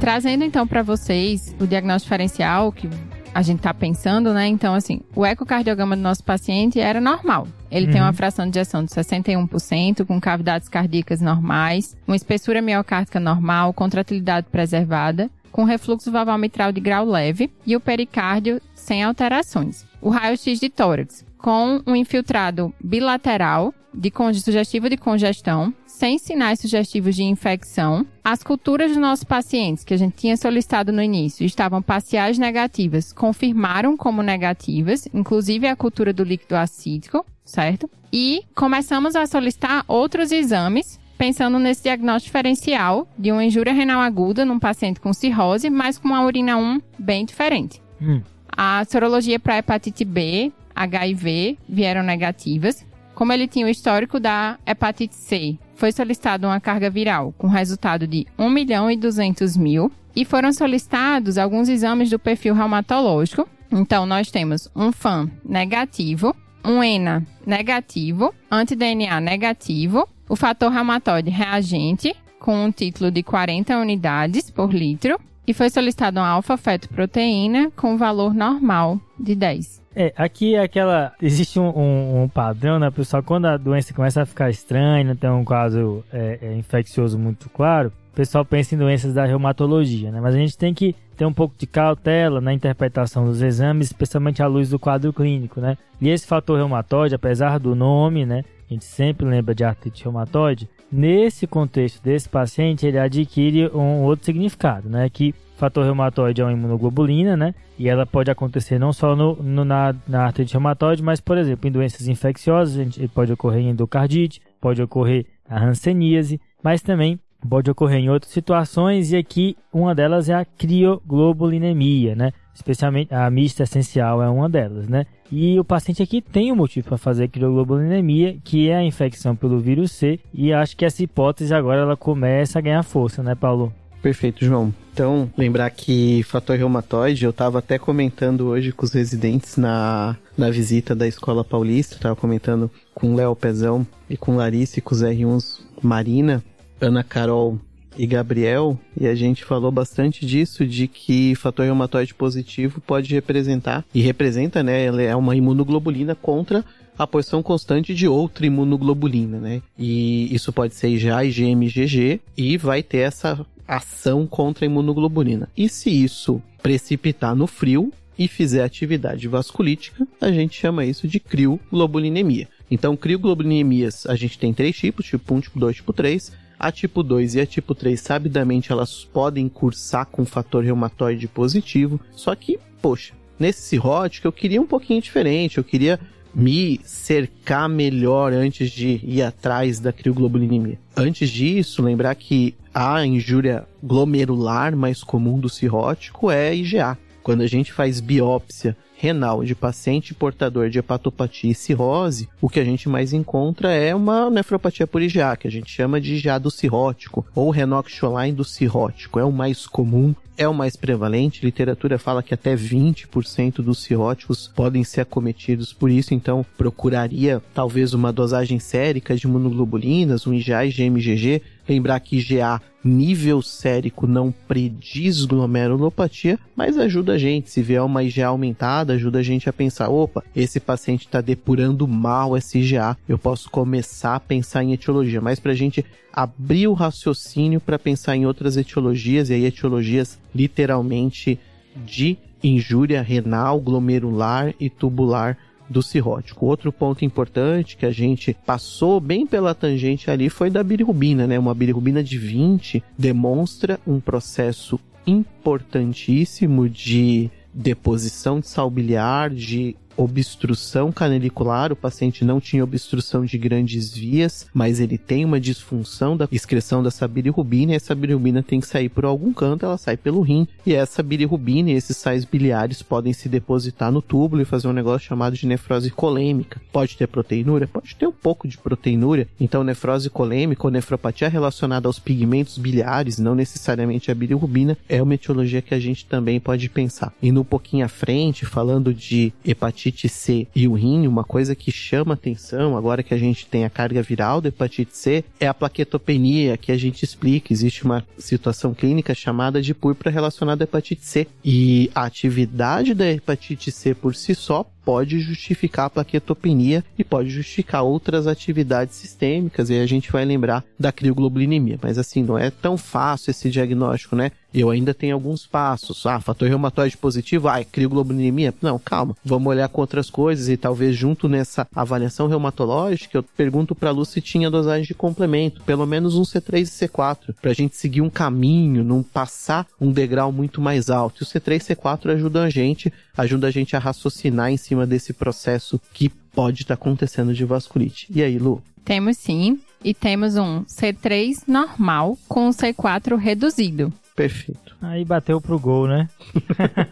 Trazendo 0.00 0.42
então 0.42 0.66
para 0.66 0.82
vocês 0.82 1.54
o 1.60 1.66
diagnóstico 1.66 2.06
diferencial 2.06 2.72
que 2.72 2.88
a 3.34 3.42
gente 3.42 3.58
está 3.58 3.72
pensando, 3.72 4.32
né? 4.32 4.46
Então, 4.46 4.74
assim, 4.74 5.00
o 5.14 5.24
ecocardiograma 5.24 5.96
do 5.96 6.02
nosso 6.02 6.24
paciente 6.24 6.80
era 6.80 7.00
normal. 7.00 7.46
Ele 7.70 7.86
uhum. 7.86 7.92
tem 7.92 8.00
uma 8.00 8.12
fração 8.12 8.48
de 8.48 8.58
ejeção 8.58 8.84
de 8.84 8.90
61%, 8.90 10.04
com 10.06 10.20
cavidades 10.20 10.68
cardíacas 10.68 11.20
normais, 11.20 11.96
uma 12.06 12.16
espessura 12.16 12.62
miocárdica 12.62 13.20
normal, 13.20 13.72
contratilidade 13.72 14.46
preservada, 14.50 15.30
com 15.52 15.64
refluxo 15.64 16.10
valvar 16.10 16.38
mitral 16.38 16.72
de 16.72 16.80
grau 16.80 17.04
leve 17.04 17.50
e 17.66 17.76
o 17.76 17.80
pericárdio 17.80 18.60
sem 18.74 19.02
alterações. 19.02 19.84
O 20.00 20.10
raio-x 20.10 20.60
de 20.60 20.68
tórax, 20.68 21.24
com 21.36 21.80
um 21.86 21.96
infiltrado 21.96 22.72
bilateral 22.82 23.74
de 23.92 24.12
sugestivo 24.40 24.88
de 24.88 24.96
congestão, 24.96 25.72
sem 25.98 26.16
sinais 26.16 26.60
sugestivos 26.60 27.16
de 27.16 27.24
infecção. 27.24 28.06
As 28.22 28.40
culturas 28.40 28.92
dos 28.92 29.00
nossos 29.00 29.24
pacientes, 29.24 29.82
que 29.82 29.92
a 29.92 29.96
gente 29.96 30.14
tinha 30.16 30.36
solicitado 30.36 30.92
no 30.92 31.02
início, 31.02 31.44
estavam 31.44 31.82
parciais 31.82 32.38
negativas, 32.38 33.12
confirmaram 33.12 33.96
como 33.96 34.22
negativas, 34.22 35.08
inclusive 35.12 35.66
a 35.66 35.74
cultura 35.74 36.12
do 36.12 36.22
líquido 36.22 36.54
acídico, 36.54 37.26
certo? 37.44 37.90
E 38.12 38.44
começamos 38.54 39.16
a 39.16 39.26
solicitar 39.26 39.84
outros 39.88 40.30
exames 40.30 41.00
pensando 41.18 41.58
nesse 41.58 41.82
diagnóstico 41.82 42.28
diferencial 42.28 43.08
de 43.18 43.32
uma 43.32 43.44
injúria 43.44 43.72
renal 43.72 44.00
aguda 44.00 44.44
num 44.44 44.60
paciente 44.60 45.00
com 45.00 45.12
cirrose, 45.12 45.68
mas 45.68 45.98
com 45.98 46.06
uma 46.06 46.24
urina 46.24 46.56
1 46.56 46.80
bem 46.96 47.24
diferente. 47.24 47.82
Hum. 48.00 48.22
A 48.56 48.84
sorologia 48.88 49.40
para 49.40 49.58
hepatite 49.58 50.04
B, 50.04 50.52
HIV 50.76 51.58
vieram 51.68 52.04
negativas. 52.04 52.86
Como 53.16 53.32
ele 53.32 53.48
tinha 53.48 53.66
o 53.66 53.68
histórico 53.68 54.20
da 54.20 54.60
hepatite 54.64 55.16
C, 55.16 55.58
foi 55.78 55.92
solicitada 55.92 56.44
uma 56.44 56.58
carga 56.58 56.90
viral 56.90 57.32
com 57.38 57.46
resultado 57.46 58.04
de 58.04 58.26
1 58.36 58.50
milhão 58.50 58.90
e 58.90 58.96
200 58.96 59.56
mil 59.56 59.92
e 60.14 60.24
foram 60.24 60.52
solicitados 60.52 61.38
alguns 61.38 61.68
exames 61.68 62.10
do 62.10 62.18
perfil 62.18 62.52
reumatológico. 62.52 63.48
Então, 63.70 64.04
nós 64.04 64.28
temos 64.28 64.68
um 64.74 64.90
FAM 64.90 65.30
negativo, 65.44 66.34
um 66.64 66.82
ENA 66.82 67.24
negativo, 67.46 68.34
anti-DNA 68.50 69.20
negativo, 69.20 70.08
o 70.28 70.34
fator 70.34 70.72
reumatoide 70.72 71.30
reagente, 71.30 72.12
com 72.40 72.64
um 72.64 72.72
título 72.72 73.08
de 73.12 73.22
40 73.22 73.78
unidades 73.78 74.50
por 74.50 74.74
litro, 74.74 75.16
e 75.46 75.54
foi 75.54 75.70
solicitado 75.70 76.18
uma 76.18 76.28
alfa-fetoproteína 76.28 77.70
com 77.76 77.96
valor 77.96 78.34
normal 78.34 79.00
de 79.16 79.36
10. 79.36 79.77
É, 79.94 80.12
aqui 80.16 80.54
é 80.54 80.62
aquela. 80.62 81.12
Existe 81.20 81.58
um, 81.58 81.68
um, 81.68 82.22
um, 82.22 82.28
padrão, 82.28 82.78
né, 82.78 82.90
pessoal? 82.90 83.22
Quando 83.22 83.46
a 83.46 83.56
doença 83.56 83.94
começa 83.94 84.22
a 84.22 84.26
ficar 84.26 84.50
estranha, 84.50 85.04
não 85.04 85.16
tem 85.16 85.30
um 85.30 85.44
quadro 85.44 86.04
é, 86.12 86.38
é, 86.42 86.54
infeccioso 86.54 87.18
muito 87.18 87.48
claro, 87.50 87.92
o 88.12 88.16
pessoal 88.16 88.44
pensa 88.44 88.74
em 88.74 88.78
doenças 88.78 89.14
da 89.14 89.24
reumatologia, 89.24 90.10
né? 90.10 90.20
Mas 90.20 90.34
a 90.34 90.38
gente 90.38 90.56
tem 90.56 90.74
que 90.74 90.94
ter 91.16 91.24
um 91.24 91.32
pouco 91.32 91.54
de 91.58 91.66
cautela 91.66 92.40
na 92.40 92.52
interpretação 92.52 93.24
dos 93.24 93.42
exames, 93.42 93.88
especialmente 93.88 94.42
à 94.42 94.46
luz 94.46 94.70
do 94.70 94.78
quadro 94.78 95.12
clínico, 95.12 95.60
né? 95.60 95.76
E 96.00 96.08
esse 96.08 96.26
fator 96.26 96.56
reumatoide, 96.56 97.14
apesar 97.14 97.58
do 97.58 97.74
nome, 97.74 98.24
né? 98.24 98.44
A 98.70 98.74
gente 98.74 98.84
sempre 98.84 99.26
lembra 99.26 99.54
de 99.54 99.64
artrite 99.64 100.04
reumatoide. 100.04 100.68
Nesse 100.92 101.46
contexto 101.46 102.02
desse 102.02 102.28
paciente, 102.28 102.86
ele 102.86 102.98
adquire 102.98 103.68
um 103.74 104.02
outro 104.02 104.26
significado, 104.26 104.88
né? 104.88 105.08
Que 105.08 105.34
fator 105.58 105.84
reumatoide 105.84 106.40
é 106.40 106.44
uma 106.44 106.52
imunoglobulina, 106.52 107.36
né? 107.36 107.54
E 107.78 107.88
ela 107.88 108.06
pode 108.06 108.30
acontecer 108.30 108.78
não 108.78 108.92
só 108.92 109.16
no, 109.16 109.34
no 109.36 109.64
na, 109.64 109.94
na 110.06 110.24
artrite 110.24 110.52
reumatoide, 110.52 111.02
mas, 111.02 111.20
por 111.20 111.36
exemplo, 111.36 111.68
em 111.68 111.72
doenças 111.72 112.06
infecciosas, 112.06 112.96
pode 113.12 113.32
ocorrer 113.32 113.62
em 113.62 113.70
endocardite, 113.70 114.40
pode 114.60 114.80
ocorrer 114.80 115.26
a 115.48 115.64
hanseníase, 115.64 116.40
mas 116.62 116.80
também 116.80 117.18
pode 117.48 117.70
ocorrer 117.70 117.98
em 118.00 118.10
outras 118.10 118.32
situações, 118.32 119.12
e 119.12 119.16
aqui 119.16 119.56
uma 119.72 119.94
delas 119.94 120.28
é 120.28 120.34
a 120.34 120.44
crioglobulinemia, 120.44 122.14
né? 122.14 122.32
Especialmente 122.54 123.14
a 123.14 123.30
mista 123.30 123.62
essencial 123.62 124.22
é 124.22 124.28
uma 124.28 124.48
delas, 124.48 124.88
né? 124.88 125.06
E 125.30 125.58
o 125.58 125.64
paciente 125.64 126.02
aqui 126.02 126.20
tem 126.20 126.50
um 126.50 126.56
motivo 126.56 126.88
para 126.88 126.98
fazer 126.98 127.28
crioglobulinemia, 127.28 128.38
que 128.42 128.68
é 128.68 128.76
a 128.76 128.84
infecção 128.84 129.36
pelo 129.36 129.58
vírus 129.58 129.92
C, 129.92 130.18
e 130.32 130.52
acho 130.52 130.76
que 130.76 130.84
essa 130.84 131.02
hipótese 131.02 131.54
agora 131.54 131.82
ela 131.82 131.96
começa 131.96 132.58
a 132.58 132.62
ganhar 132.62 132.82
força, 132.82 133.22
né, 133.22 133.34
Paulo? 133.34 133.72
Perfeito, 134.02 134.44
João. 134.44 134.72
Então, 134.92 135.30
lembrar 135.36 135.70
que 135.70 136.22
fator 136.24 136.56
reumatoide, 136.56 137.24
eu 137.24 137.30
estava 137.30 137.58
até 137.58 137.78
comentando 137.78 138.46
hoje 138.46 138.72
com 138.72 138.84
os 138.84 138.92
residentes 138.92 139.56
na, 139.56 140.16
na 140.36 140.50
visita 140.50 140.94
da 140.94 141.06
Escola 141.06 141.44
Paulista, 141.44 141.94
estava 141.94 142.16
comentando 142.16 142.70
com 142.94 143.14
Léo 143.14 143.36
Pezão 143.36 143.86
e 144.10 144.16
com 144.16 144.36
Larissa 144.36 144.78
e 144.78 144.82
com 144.82 144.94
os 144.94 145.02
R1s 145.02 145.60
Marina, 145.80 146.42
Ana 146.80 147.04
Carol 147.04 147.58
e 147.96 148.06
Gabriel, 148.06 148.78
e 148.98 149.06
a 149.06 149.14
gente 149.14 149.44
falou 149.44 149.72
bastante 149.72 150.24
disso, 150.24 150.64
de 150.64 150.86
que 150.86 151.34
fator 151.34 151.64
reumatoide 151.64 152.14
positivo 152.14 152.80
pode 152.80 153.12
representar, 153.12 153.84
e 153.92 154.00
representa, 154.00 154.62
né, 154.62 154.84
ela 154.84 155.02
é 155.02 155.14
uma 155.14 155.34
imunoglobulina 155.34 156.14
contra 156.14 156.64
a 156.96 157.06
posição 157.06 157.42
constante 157.42 157.94
de 157.94 158.08
outra 158.08 158.46
imunoglobulina, 158.46 159.38
né? 159.38 159.62
E 159.78 160.34
isso 160.34 160.52
pode 160.52 160.74
ser 160.74 160.88
IgA, 160.88 161.24
IgM, 161.24 161.66
IgG, 161.66 162.20
e 162.36 162.56
vai 162.56 162.82
ter 162.82 162.98
essa 162.98 163.46
ação 163.68 164.26
contra 164.26 164.64
a 164.64 164.66
imunoglobulina. 164.66 165.48
E 165.54 165.68
se 165.68 165.90
isso 165.90 166.42
precipitar 166.62 167.36
no 167.36 167.46
frio 167.46 167.92
e 168.18 168.26
fizer 168.26 168.64
atividade 168.64 169.28
vasculítica, 169.28 170.08
a 170.20 170.32
gente 170.32 170.58
chama 170.58 170.84
isso 170.84 171.06
de 171.06 171.20
crioglobulinemia. 171.20 172.48
Então, 172.70 172.96
crioglobuliniemias, 172.96 174.06
a 174.06 174.16
gente 174.16 174.38
tem 174.38 174.52
três 174.52 174.76
tipos, 174.76 175.06
tipo 175.06 175.34
1, 175.34 175.40
tipo 175.40 175.60
2, 175.60 175.76
tipo 175.76 175.92
3. 175.92 176.32
A 176.58 176.72
tipo 176.72 177.04
2 177.04 177.36
e 177.36 177.40
a 177.40 177.46
tipo 177.46 177.72
3, 177.72 178.00
sabidamente, 178.00 178.72
elas 178.72 179.04
podem 179.04 179.48
cursar 179.48 180.06
com 180.06 180.24
fator 180.24 180.64
reumatoide 180.64 181.28
positivo. 181.28 182.00
Só 182.10 182.34
que, 182.34 182.58
poxa, 182.82 183.14
nesse 183.38 183.62
cirrótico 183.62 184.26
eu 184.26 184.32
queria 184.32 184.60
um 184.60 184.66
pouquinho 184.66 185.00
diferente. 185.00 185.58
Eu 185.58 185.64
queria 185.64 186.00
me 186.34 186.80
cercar 186.84 187.68
melhor 187.68 188.32
antes 188.32 188.70
de 188.70 189.00
ir 189.02 189.22
atrás 189.22 189.80
da 189.80 189.92
crioglobulinemia. 189.92 190.78
Antes 190.96 191.30
disso, 191.30 191.82
lembrar 191.82 192.14
que 192.14 192.54
a 192.72 193.04
injúria 193.04 193.66
glomerular 193.82 194.76
mais 194.76 195.02
comum 195.02 195.38
do 195.38 195.48
cirrótico 195.48 196.30
é 196.30 196.54
IgA. 196.54 196.98
Quando 197.22 197.42
a 197.42 197.46
gente 197.46 197.72
faz 197.72 198.00
biópsia 198.00 198.76
renal 198.96 199.44
de 199.44 199.54
paciente 199.54 200.12
portador 200.12 200.68
de 200.68 200.78
hepatopatia 200.80 201.52
e 201.52 201.54
cirrose, 201.54 202.28
o 202.40 202.48
que 202.48 202.58
a 202.58 202.64
gente 202.64 202.88
mais 202.88 203.12
encontra 203.12 203.72
é 203.72 203.94
uma 203.94 204.28
nefropatia 204.28 204.86
por 204.86 205.00
IgA, 205.00 205.36
que 205.36 205.46
a 205.46 205.50
gente 205.50 205.70
chama 205.70 206.00
de 206.00 206.16
IgA 206.16 206.38
do 206.38 206.50
cirrótico, 206.50 207.24
ou 207.34 207.50
Renox-Scholine 207.50 208.32
do 208.32 208.44
cirrótico. 208.44 209.20
É 209.20 209.24
o 209.24 209.30
mais 209.30 209.66
comum, 209.66 210.14
é 210.38 210.48
o 210.48 210.54
mais 210.54 210.76
prevalente. 210.76 211.44
Literatura 211.44 211.98
fala 211.98 212.22
que 212.22 212.32
até 212.32 212.54
20% 212.54 213.56
dos 213.56 213.82
cirróticos 213.82 214.48
podem 214.54 214.84
ser 214.84 215.00
acometidos 215.00 215.72
por 215.72 215.90
isso, 215.90 216.14
então 216.14 216.46
procuraria 216.56 217.42
talvez 217.52 217.92
uma 217.92 218.12
dosagem 218.12 218.60
sérica 218.60 219.16
de 219.16 219.26
imunoglobulinas, 219.26 220.26
um 220.26 220.32
IgA 220.32 220.64
e 220.64 220.70
GMGG, 220.70 221.42
Lembrar 221.68 222.00
que 222.00 222.16
IgA 222.16 222.60
nível 222.82 223.42
sérico 223.42 224.06
não 224.06 224.32
prediz 224.32 225.24
glomerulopatia, 225.24 226.38
mas 226.56 226.78
ajuda 226.78 227.12
a 227.12 227.18
gente. 227.18 227.50
Se 227.50 227.60
vier 227.60 227.82
uma 227.82 228.02
IgA 228.02 228.28
aumentada, 228.28 228.94
ajuda 228.94 229.18
a 229.18 229.22
gente 229.22 229.48
a 229.48 229.52
pensar: 229.52 229.88
opa, 229.88 230.24
esse 230.34 230.58
paciente 230.58 231.06
está 231.06 231.20
depurando 231.20 231.86
mal 231.86 232.36
esse 232.36 232.58
IgA, 232.58 232.96
eu 233.08 233.18
posso 233.18 233.50
começar 233.50 234.14
a 234.14 234.20
pensar 234.20 234.64
em 234.64 234.72
etiologia. 234.72 235.20
Mas 235.20 235.38
para 235.38 235.52
a 235.52 235.56
gente 235.56 235.84
abrir 236.12 236.66
o 236.68 236.72
raciocínio 236.72 237.60
para 237.60 237.78
pensar 237.78 238.16
em 238.16 238.26
outras 238.26 238.56
etiologias, 238.56 239.30
e 239.30 239.34
aí 239.34 239.44
etiologias 239.44 240.18
literalmente 240.34 241.38
de 241.84 242.16
injúria 242.42 243.02
renal, 243.02 243.60
glomerular 243.60 244.54
e 244.58 244.70
tubular 244.70 245.36
do 245.68 245.82
cirrótico. 245.82 246.46
Outro 246.46 246.72
ponto 246.72 247.04
importante 247.04 247.76
que 247.76 247.86
a 247.86 247.90
gente 247.90 248.36
passou 248.46 249.00
bem 249.00 249.26
pela 249.26 249.54
tangente 249.54 250.10
ali 250.10 250.28
foi 250.28 250.50
da 250.50 250.62
bilirrubina, 250.62 251.26
né? 251.26 251.38
Uma 251.38 251.54
bilirrubina 251.54 252.02
de 252.02 252.18
20 252.18 252.82
demonstra 252.96 253.78
um 253.86 254.00
processo 254.00 254.78
importantíssimo 255.06 256.68
de 256.68 257.30
deposição 257.52 258.40
de 258.40 258.48
sal 258.48 258.70
biliar, 258.70 259.30
de 259.30 259.76
obstrução 259.98 260.92
canalicular, 260.92 261.72
o 261.72 261.76
paciente 261.76 262.24
não 262.24 262.40
tinha 262.40 262.62
obstrução 262.62 263.24
de 263.24 263.36
grandes 263.36 263.92
vias, 263.92 264.46
mas 264.54 264.78
ele 264.78 264.96
tem 264.96 265.24
uma 265.24 265.40
disfunção 265.40 266.16
da 266.16 266.28
excreção 266.30 266.84
dessa 266.84 267.08
bilirrubina 267.08 267.72
e 267.72 267.74
essa 267.74 267.96
bilirrubina 267.96 268.40
tem 268.40 268.60
que 268.60 268.68
sair 268.68 268.88
por 268.88 269.04
algum 269.04 269.32
canto, 269.32 269.66
ela 269.66 269.76
sai 269.76 269.96
pelo 269.96 270.20
rim 270.20 270.46
e 270.64 270.72
essa 270.72 271.02
bilirrubina 271.02 271.70
e 271.70 271.74
esses 271.74 271.96
sais 271.96 272.24
biliares 272.24 272.80
podem 272.80 273.12
se 273.12 273.28
depositar 273.28 273.90
no 273.90 274.00
túbulo 274.00 274.40
e 274.40 274.44
fazer 274.44 274.68
um 274.68 274.72
negócio 274.72 275.08
chamado 275.08 275.36
de 275.36 275.46
nefrose 275.46 275.90
colêmica. 275.90 276.60
Pode 276.72 276.96
ter 276.96 277.08
proteinúria? 277.08 277.66
Pode 277.66 277.96
ter 277.96 278.06
um 278.06 278.12
pouco 278.12 278.46
de 278.46 278.56
proteinúria. 278.56 279.26
Então, 279.40 279.64
nefrose 279.64 280.08
colêmica 280.08 280.64
ou 280.64 280.70
nefropatia 280.70 281.28
relacionada 281.28 281.88
aos 281.88 281.98
pigmentos 281.98 282.56
biliares, 282.56 283.18
não 283.18 283.34
necessariamente 283.34 284.12
a 284.12 284.14
bilirrubina, 284.14 284.78
é 284.88 285.02
uma 285.02 285.14
etiologia 285.14 285.60
que 285.60 285.74
a 285.74 285.80
gente 285.80 286.06
também 286.06 286.38
pode 286.38 286.68
pensar. 286.68 287.12
E 287.20 287.32
no 287.32 287.44
pouquinho 287.44 287.84
à 287.84 287.88
frente, 287.88 288.46
falando 288.46 288.94
de 288.94 289.32
hepatite 289.44 289.87
C 290.08 290.46
e 290.54 290.66
o 290.66 290.74
rim, 290.74 291.06
uma 291.06 291.24
coisa 291.24 291.54
que 291.54 291.70
chama 291.70 292.14
atenção 292.14 292.76
agora 292.76 293.02
que 293.02 293.14
a 293.14 293.18
gente 293.18 293.46
tem 293.46 293.64
a 293.64 293.70
carga 293.70 294.02
viral 294.02 294.40
da 294.40 294.48
hepatite 294.48 294.96
C 294.96 295.24
é 295.38 295.46
a 295.46 295.54
plaquetopenia, 295.54 296.56
que 296.56 296.72
a 296.72 296.76
gente 296.76 297.04
explica. 297.04 297.52
Existe 297.52 297.84
uma 297.84 298.04
situação 298.18 298.74
clínica 298.74 299.14
chamada 299.14 299.62
de 299.62 299.74
púrpura 299.74 300.10
relacionada 300.10 300.64
à 300.64 300.66
hepatite 300.66 301.04
C. 301.04 301.26
E 301.44 301.90
a 301.94 302.04
atividade 302.04 302.94
da 302.94 303.10
hepatite 303.10 303.70
C 303.70 303.94
por 303.94 304.14
si 304.14 304.34
só 304.34 304.66
pode 304.88 305.20
justificar 305.20 305.84
a 305.84 305.90
plaquetopenia 305.90 306.82
e 306.98 307.04
pode 307.04 307.28
justificar 307.28 307.82
outras 307.82 308.26
atividades 308.26 308.94
sistêmicas, 308.94 309.68
e 309.68 309.78
a 309.78 309.84
gente 309.84 310.10
vai 310.10 310.24
lembrar 310.24 310.64
da 310.80 310.90
crioglobulinemia. 310.90 311.78
Mas 311.82 311.98
assim, 311.98 312.22
não 312.22 312.38
é 312.38 312.50
tão 312.50 312.78
fácil 312.78 313.30
esse 313.30 313.50
diagnóstico, 313.50 314.16
né? 314.16 314.32
Eu 314.52 314.70
ainda 314.70 314.94
tenho 314.94 315.14
alguns 315.14 315.46
passos. 315.46 316.06
Ah, 316.06 316.20
fator 316.20 316.48
reumatoide 316.48 316.96
positivo, 316.96 317.48
ah, 317.48 317.60
é 317.60 317.64
crioglobulinemia? 317.64 318.54
Não, 318.62 318.78
calma. 318.78 319.14
Vamos 319.22 319.46
olhar 319.48 319.68
com 319.68 319.82
outras 319.82 320.08
coisas 320.08 320.48
e 320.48 320.56
talvez 320.56 320.96
junto 320.96 321.28
nessa 321.28 321.66
avaliação 321.74 322.26
reumatológica 322.26 323.18
eu 323.18 323.22
pergunto 323.22 323.74
para 323.74 323.90
a 323.90 323.92
Lu 323.92 324.06
se 324.06 324.22
tinha 324.22 324.50
dosagem 324.50 324.86
de 324.86 324.94
complemento, 324.94 325.62
pelo 325.64 325.86
menos 325.86 326.14
um 326.14 326.22
C3 326.22 326.62
e 326.62 326.88
C4, 326.88 327.34
para 327.42 327.50
a 327.50 327.54
gente 327.54 327.76
seguir 327.76 328.00
um 328.00 328.08
caminho, 328.08 328.82
não 328.82 329.02
passar 329.02 329.66
um 329.78 329.92
degrau 329.92 330.32
muito 330.32 330.62
mais 330.62 330.88
alto. 330.88 331.22
E 331.22 331.24
o 331.24 331.26
C3 331.26 331.56
e 331.56 331.74
C4 331.74 332.14
ajudam 332.14 332.42
a 332.42 332.50
gente, 332.50 332.90
ajuda 333.16 333.48
a 333.48 333.50
gente 333.50 333.76
a 333.76 333.78
raciocinar 333.78 334.50
em 334.50 334.56
cima 334.56 334.77
desse 334.86 335.12
processo 335.12 335.80
que 335.92 336.08
pode 336.08 336.62
estar 336.62 336.76
tá 336.76 336.80
acontecendo 336.80 337.34
de 337.34 337.44
vasculite. 337.44 338.06
E 338.10 338.22
aí, 338.22 338.38
Lu? 338.38 338.62
Temos 338.84 339.16
sim, 339.18 339.60
e 339.84 339.92
temos 339.92 340.36
um 340.36 340.64
C3 340.64 341.42
normal 341.46 342.16
com 342.28 342.48
um 342.48 342.50
C4 342.50 343.16
reduzido. 343.16 343.92
Perfeito. 344.18 344.76
Aí 344.82 345.04
bateu 345.04 345.40
pro 345.40 345.60
gol, 345.60 345.86
né? 345.86 346.08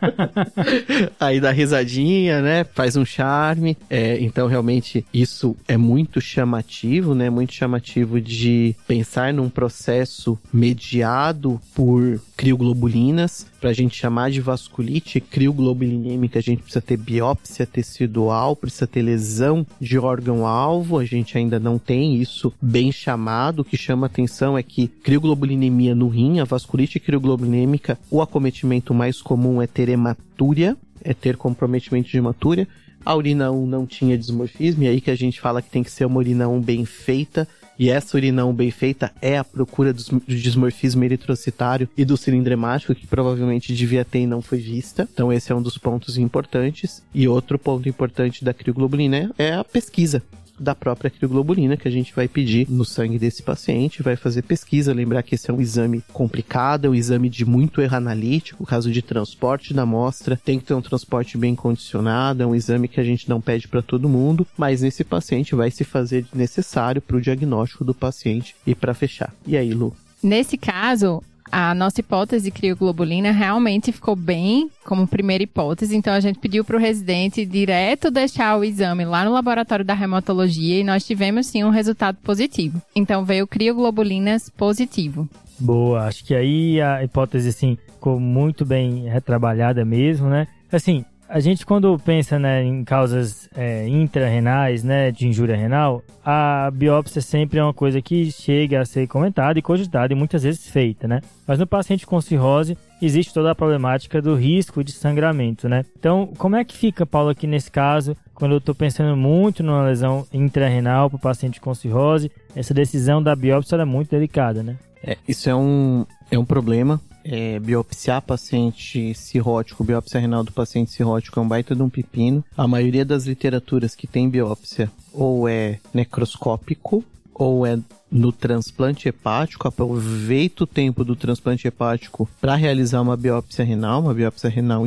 Aí 1.18 1.40
dá 1.40 1.50
risadinha, 1.50 2.40
né? 2.40 2.62
Faz 2.62 2.96
um 2.96 3.04
charme. 3.04 3.76
É, 3.90 4.16
então, 4.20 4.46
realmente, 4.46 5.04
isso 5.12 5.56
é 5.66 5.76
muito 5.76 6.20
chamativo, 6.20 7.16
né? 7.16 7.28
Muito 7.28 7.52
chamativo 7.52 8.20
de 8.20 8.76
pensar 8.86 9.34
num 9.34 9.48
processo 9.48 10.38
mediado 10.52 11.60
por 11.74 12.20
crioglobulinas. 12.36 13.46
Para 13.66 13.72
a 13.72 13.74
gente 13.74 13.96
chamar 13.96 14.30
de 14.30 14.40
vasculite 14.40 15.20
crioglobulinêmica, 15.20 16.38
a 16.38 16.40
gente 16.40 16.62
precisa 16.62 16.80
ter 16.80 16.96
biópsia 16.96 17.66
tecidual, 17.66 18.54
precisa 18.54 18.86
ter 18.86 19.02
lesão 19.02 19.66
de 19.80 19.98
órgão-alvo. 19.98 21.00
A 21.00 21.04
gente 21.04 21.36
ainda 21.36 21.58
não 21.58 21.76
tem 21.76 22.14
isso 22.14 22.54
bem 22.62 22.92
chamado. 22.92 23.62
O 23.62 23.64
que 23.64 23.76
chama 23.76 24.06
atenção 24.06 24.56
é 24.56 24.62
que 24.62 24.86
crioglobulinemia 24.86 25.96
no 25.96 26.06
rim, 26.06 26.38
a 26.38 26.44
vasculite 26.44 27.00
crioglobulinêmica, 27.00 27.98
o 28.08 28.22
acometimento 28.22 28.94
mais 28.94 29.20
comum 29.20 29.60
é 29.60 29.66
ter 29.66 29.88
hematúria, 29.88 30.76
é 31.02 31.12
ter 31.12 31.36
comprometimento 31.36 32.08
de 32.08 32.18
hematúria. 32.18 32.68
A 33.04 33.16
urina 33.16 33.50
1 33.50 33.66
não 33.66 33.84
tinha 33.84 34.16
dismorfismo, 34.16 34.84
e 34.84 34.88
aí 34.88 35.00
que 35.00 35.10
a 35.10 35.16
gente 35.16 35.40
fala 35.40 35.60
que 35.60 35.70
tem 35.70 35.82
que 35.82 35.90
ser 35.90 36.04
uma 36.04 36.18
urina 36.18 36.48
1 36.48 36.60
bem 36.60 36.84
feita, 36.84 37.48
e 37.78 37.90
essa 37.90 38.16
urinão 38.16 38.54
bem 38.54 38.70
feita 38.70 39.12
é 39.20 39.38
a 39.38 39.44
procura 39.44 39.92
do, 39.92 40.02
dismorfismo 40.26 41.04
eritrocitário 41.04 41.88
e 41.96 42.04
do 42.04 42.16
cilindro 42.16 42.52
hemático, 42.52 42.94
que 42.94 43.06
provavelmente 43.06 43.74
devia 43.74 44.04
ter 44.04 44.20
e 44.20 44.26
não 44.26 44.40
foi 44.40 44.58
vista. 44.58 45.08
Então 45.12 45.32
esse 45.32 45.52
é 45.52 45.54
um 45.54 45.62
dos 45.62 45.76
pontos 45.76 46.16
importantes. 46.16 47.02
E 47.14 47.28
outro 47.28 47.58
ponto 47.58 47.88
importante 47.88 48.44
da 48.44 48.54
crioglobulina 48.54 49.30
é 49.38 49.54
a 49.54 49.64
pesquisa 49.64 50.22
da 50.58 50.74
própria 50.74 51.10
crioglobulina 51.10 51.76
que 51.76 51.88
a 51.88 51.90
gente 51.90 52.14
vai 52.14 52.28
pedir 52.28 52.68
no 52.70 52.84
sangue 52.84 53.18
desse 53.18 53.42
paciente, 53.42 54.02
vai 54.02 54.16
fazer 54.16 54.42
pesquisa, 54.42 54.92
lembrar 54.92 55.22
que 55.22 55.34
esse 55.34 55.50
é 55.50 55.54
um 55.54 55.60
exame 55.60 56.02
complicado, 56.12 56.86
é 56.86 56.88
um 56.88 56.94
exame 56.94 57.28
de 57.28 57.44
muito 57.44 57.80
erro 57.80 57.96
analítico, 57.96 58.66
caso 58.66 58.90
de 58.90 59.02
transporte 59.02 59.74
da 59.74 59.82
amostra, 59.82 60.40
tem 60.42 60.58
que 60.58 60.64
ter 60.64 60.74
um 60.74 60.82
transporte 60.82 61.36
bem 61.36 61.54
condicionado, 61.54 62.42
é 62.42 62.46
um 62.46 62.54
exame 62.54 62.88
que 62.88 63.00
a 63.00 63.04
gente 63.04 63.28
não 63.28 63.40
pede 63.40 63.68
para 63.68 63.82
todo 63.82 64.08
mundo, 64.08 64.46
mas 64.56 64.82
nesse 64.82 65.04
paciente 65.04 65.54
vai 65.54 65.70
se 65.70 65.84
fazer 65.84 66.26
necessário 66.34 67.02
para 67.02 67.16
o 67.16 67.20
diagnóstico 67.20 67.84
do 67.84 67.94
paciente 67.94 68.54
e 68.66 68.74
para 68.74 68.94
fechar. 68.94 69.32
E 69.46 69.56
aí, 69.56 69.72
Lu? 69.72 69.94
Nesse 70.22 70.56
caso, 70.56 71.22
a 71.50 71.74
nossa 71.74 72.00
hipótese 72.00 72.50
crioglobulina 72.50 73.30
realmente 73.30 73.92
ficou 73.92 74.16
bem 74.16 74.70
como 74.84 75.06
primeira 75.06 75.44
hipótese, 75.44 75.96
então 75.96 76.12
a 76.12 76.20
gente 76.20 76.38
pediu 76.38 76.64
para 76.64 76.76
o 76.76 76.80
residente 76.80 77.44
direto 77.44 78.10
deixar 78.10 78.56
o 78.58 78.64
exame 78.64 79.04
lá 79.04 79.24
no 79.24 79.32
laboratório 79.32 79.84
da 79.84 79.94
hematologia 79.94 80.80
e 80.80 80.84
nós 80.84 81.04
tivemos 81.04 81.46
sim 81.46 81.64
um 81.64 81.70
resultado 81.70 82.18
positivo. 82.22 82.80
Então 82.94 83.24
veio 83.24 83.46
crioglobulinas 83.46 84.50
positivo. 84.50 85.28
Boa, 85.58 86.04
acho 86.04 86.24
que 86.24 86.34
aí 86.34 86.80
a 86.80 87.02
hipótese 87.02 87.48
assim 87.48 87.78
ficou 87.86 88.20
muito 88.20 88.64
bem 88.64 89.08
retrabalhada 89.08 89.84
mesmo, 89.84 90.28
né? 90.28 90.46
Assim, 90.70 91.04
a 91.28 91.40
gente 91.40 91.66
quando 91.66 91.98
pensa 91.98 92.38
né, 92.38 92.62
em 92.62 92.84
causas 92.84 93.48
é, 93.54 93.86
intrarrenais, 93.88 94.84
né, 94.84 95.10
de 95.10 95.26
injúria 95.26 95.56
renal, 95.56 96.02
a 96.24 96.70
biópsia 96.72 97.20
sempre 97.20 97.58
é 97.58 97.62
uma 97.62 97.74
coisa 97.74 98.00
que 98.00 98.30
chega 98.30 98.80
a 98.80 98.84
ser 98.84 99.06
comentada 99.06 99.58
e 99.58 99.62
cogitada 99.62 100.12
e 100.12 100.16
muitas 100.16 100.42
vezes 100.42 100.68
feita, 100.68 101.06
né? 101.06 101.20
Mas 101.46 101.58
no 101.58 101.66
paciente 101.66 102.06
com 102.06 102.20
cirrose 102.20 102.76
existe 103.00 103.32
toda 103.32 103.50
a 103.50 103.54
problemática 103.54 104.20
do 104.22 104.34
risco 104.34 104.82
de 104.82 104.92
sangramento, 104.92 105.68
né? 105.68 105.84
Então, 105.98 106.32
como 106.38 106.56
é 106.56 106.64
que 106.64 106.76
fica, 106.76 107.06
Paulo, 107.06 107.30
aqui 107.30 107.46
nesse 107.46 107.70
caso, 107.70 108.16
quando 108.34 108.52
eu 108.52 108.58
estou 108.58 108.74
pensando 108.74 109.16
muito 109.16 109.62
numa 109.62 109.84
lesão 109.84 110.26
intrarrenal 110.32 111.10
para 111.10 111.16
o 111.16 111.20
paciente 111.20 111.60
com 111.60 111.74
cirrose, 111.74 112.30
essa 112.54 112.74
decisão 112.74 113.22
da 113.22 113.34
biópsia 113.36 113.76
é 113.76 113.84
muito 113.84 114.10
delicada, 114.10 114.62
né? 114.62 114.76
É, 115.02 115.16
isso 115.28 115.48
é 115.48 115.54
um, 115.54 116.04
é 116.30 116.38
um 116.38 116.44
problema 116.44 117.00
é, 117.28 117.58
biopsiar 117.58 118.22
paciente 118.22 119.12
cirrótico, 119.14 119.82
biópsia 119.82 120.20
renal 120.20 120.44
do 120.44 120.52
paciente 120.52 120.92
cirrótico 120.92 121.40
é 121.40 121.42
um 121.42 121.48
baita 121.48 121.74
de 121.74 121.82
um 121.82 121.88
pepino. 121.88 122.44
A 122.56 122.68
maioria 122.68 123.04
das 123.04 123.26
literaturas 123.26 123.94
que 123.96 124.06
tem 124.06 124.30
biópsia 124.30 124.90
ou 125.12 125.48
é 125.48 125.80
necroscópico 125.92 127.04
ou 127.34 127.66
é 127.66 127.78
no 128.10 128.30
transplante 128.30 129.08
hepático, 129.08 129.66
aproveita 129.66 130.64
o 130.64 130.66
tempo 130.66 131.04
do 131.04 131.16
transplante 131.16 131.66
hepático 131.66 132.28
para 132.40 132.54
realizar 132.54 133.02
uma 133.02 133.16
biópsia 133.16 133.64
renal, 133.64 134.00
uma 134.00 134.14
biópsia 134.14 134.48
renal 134.48 134.84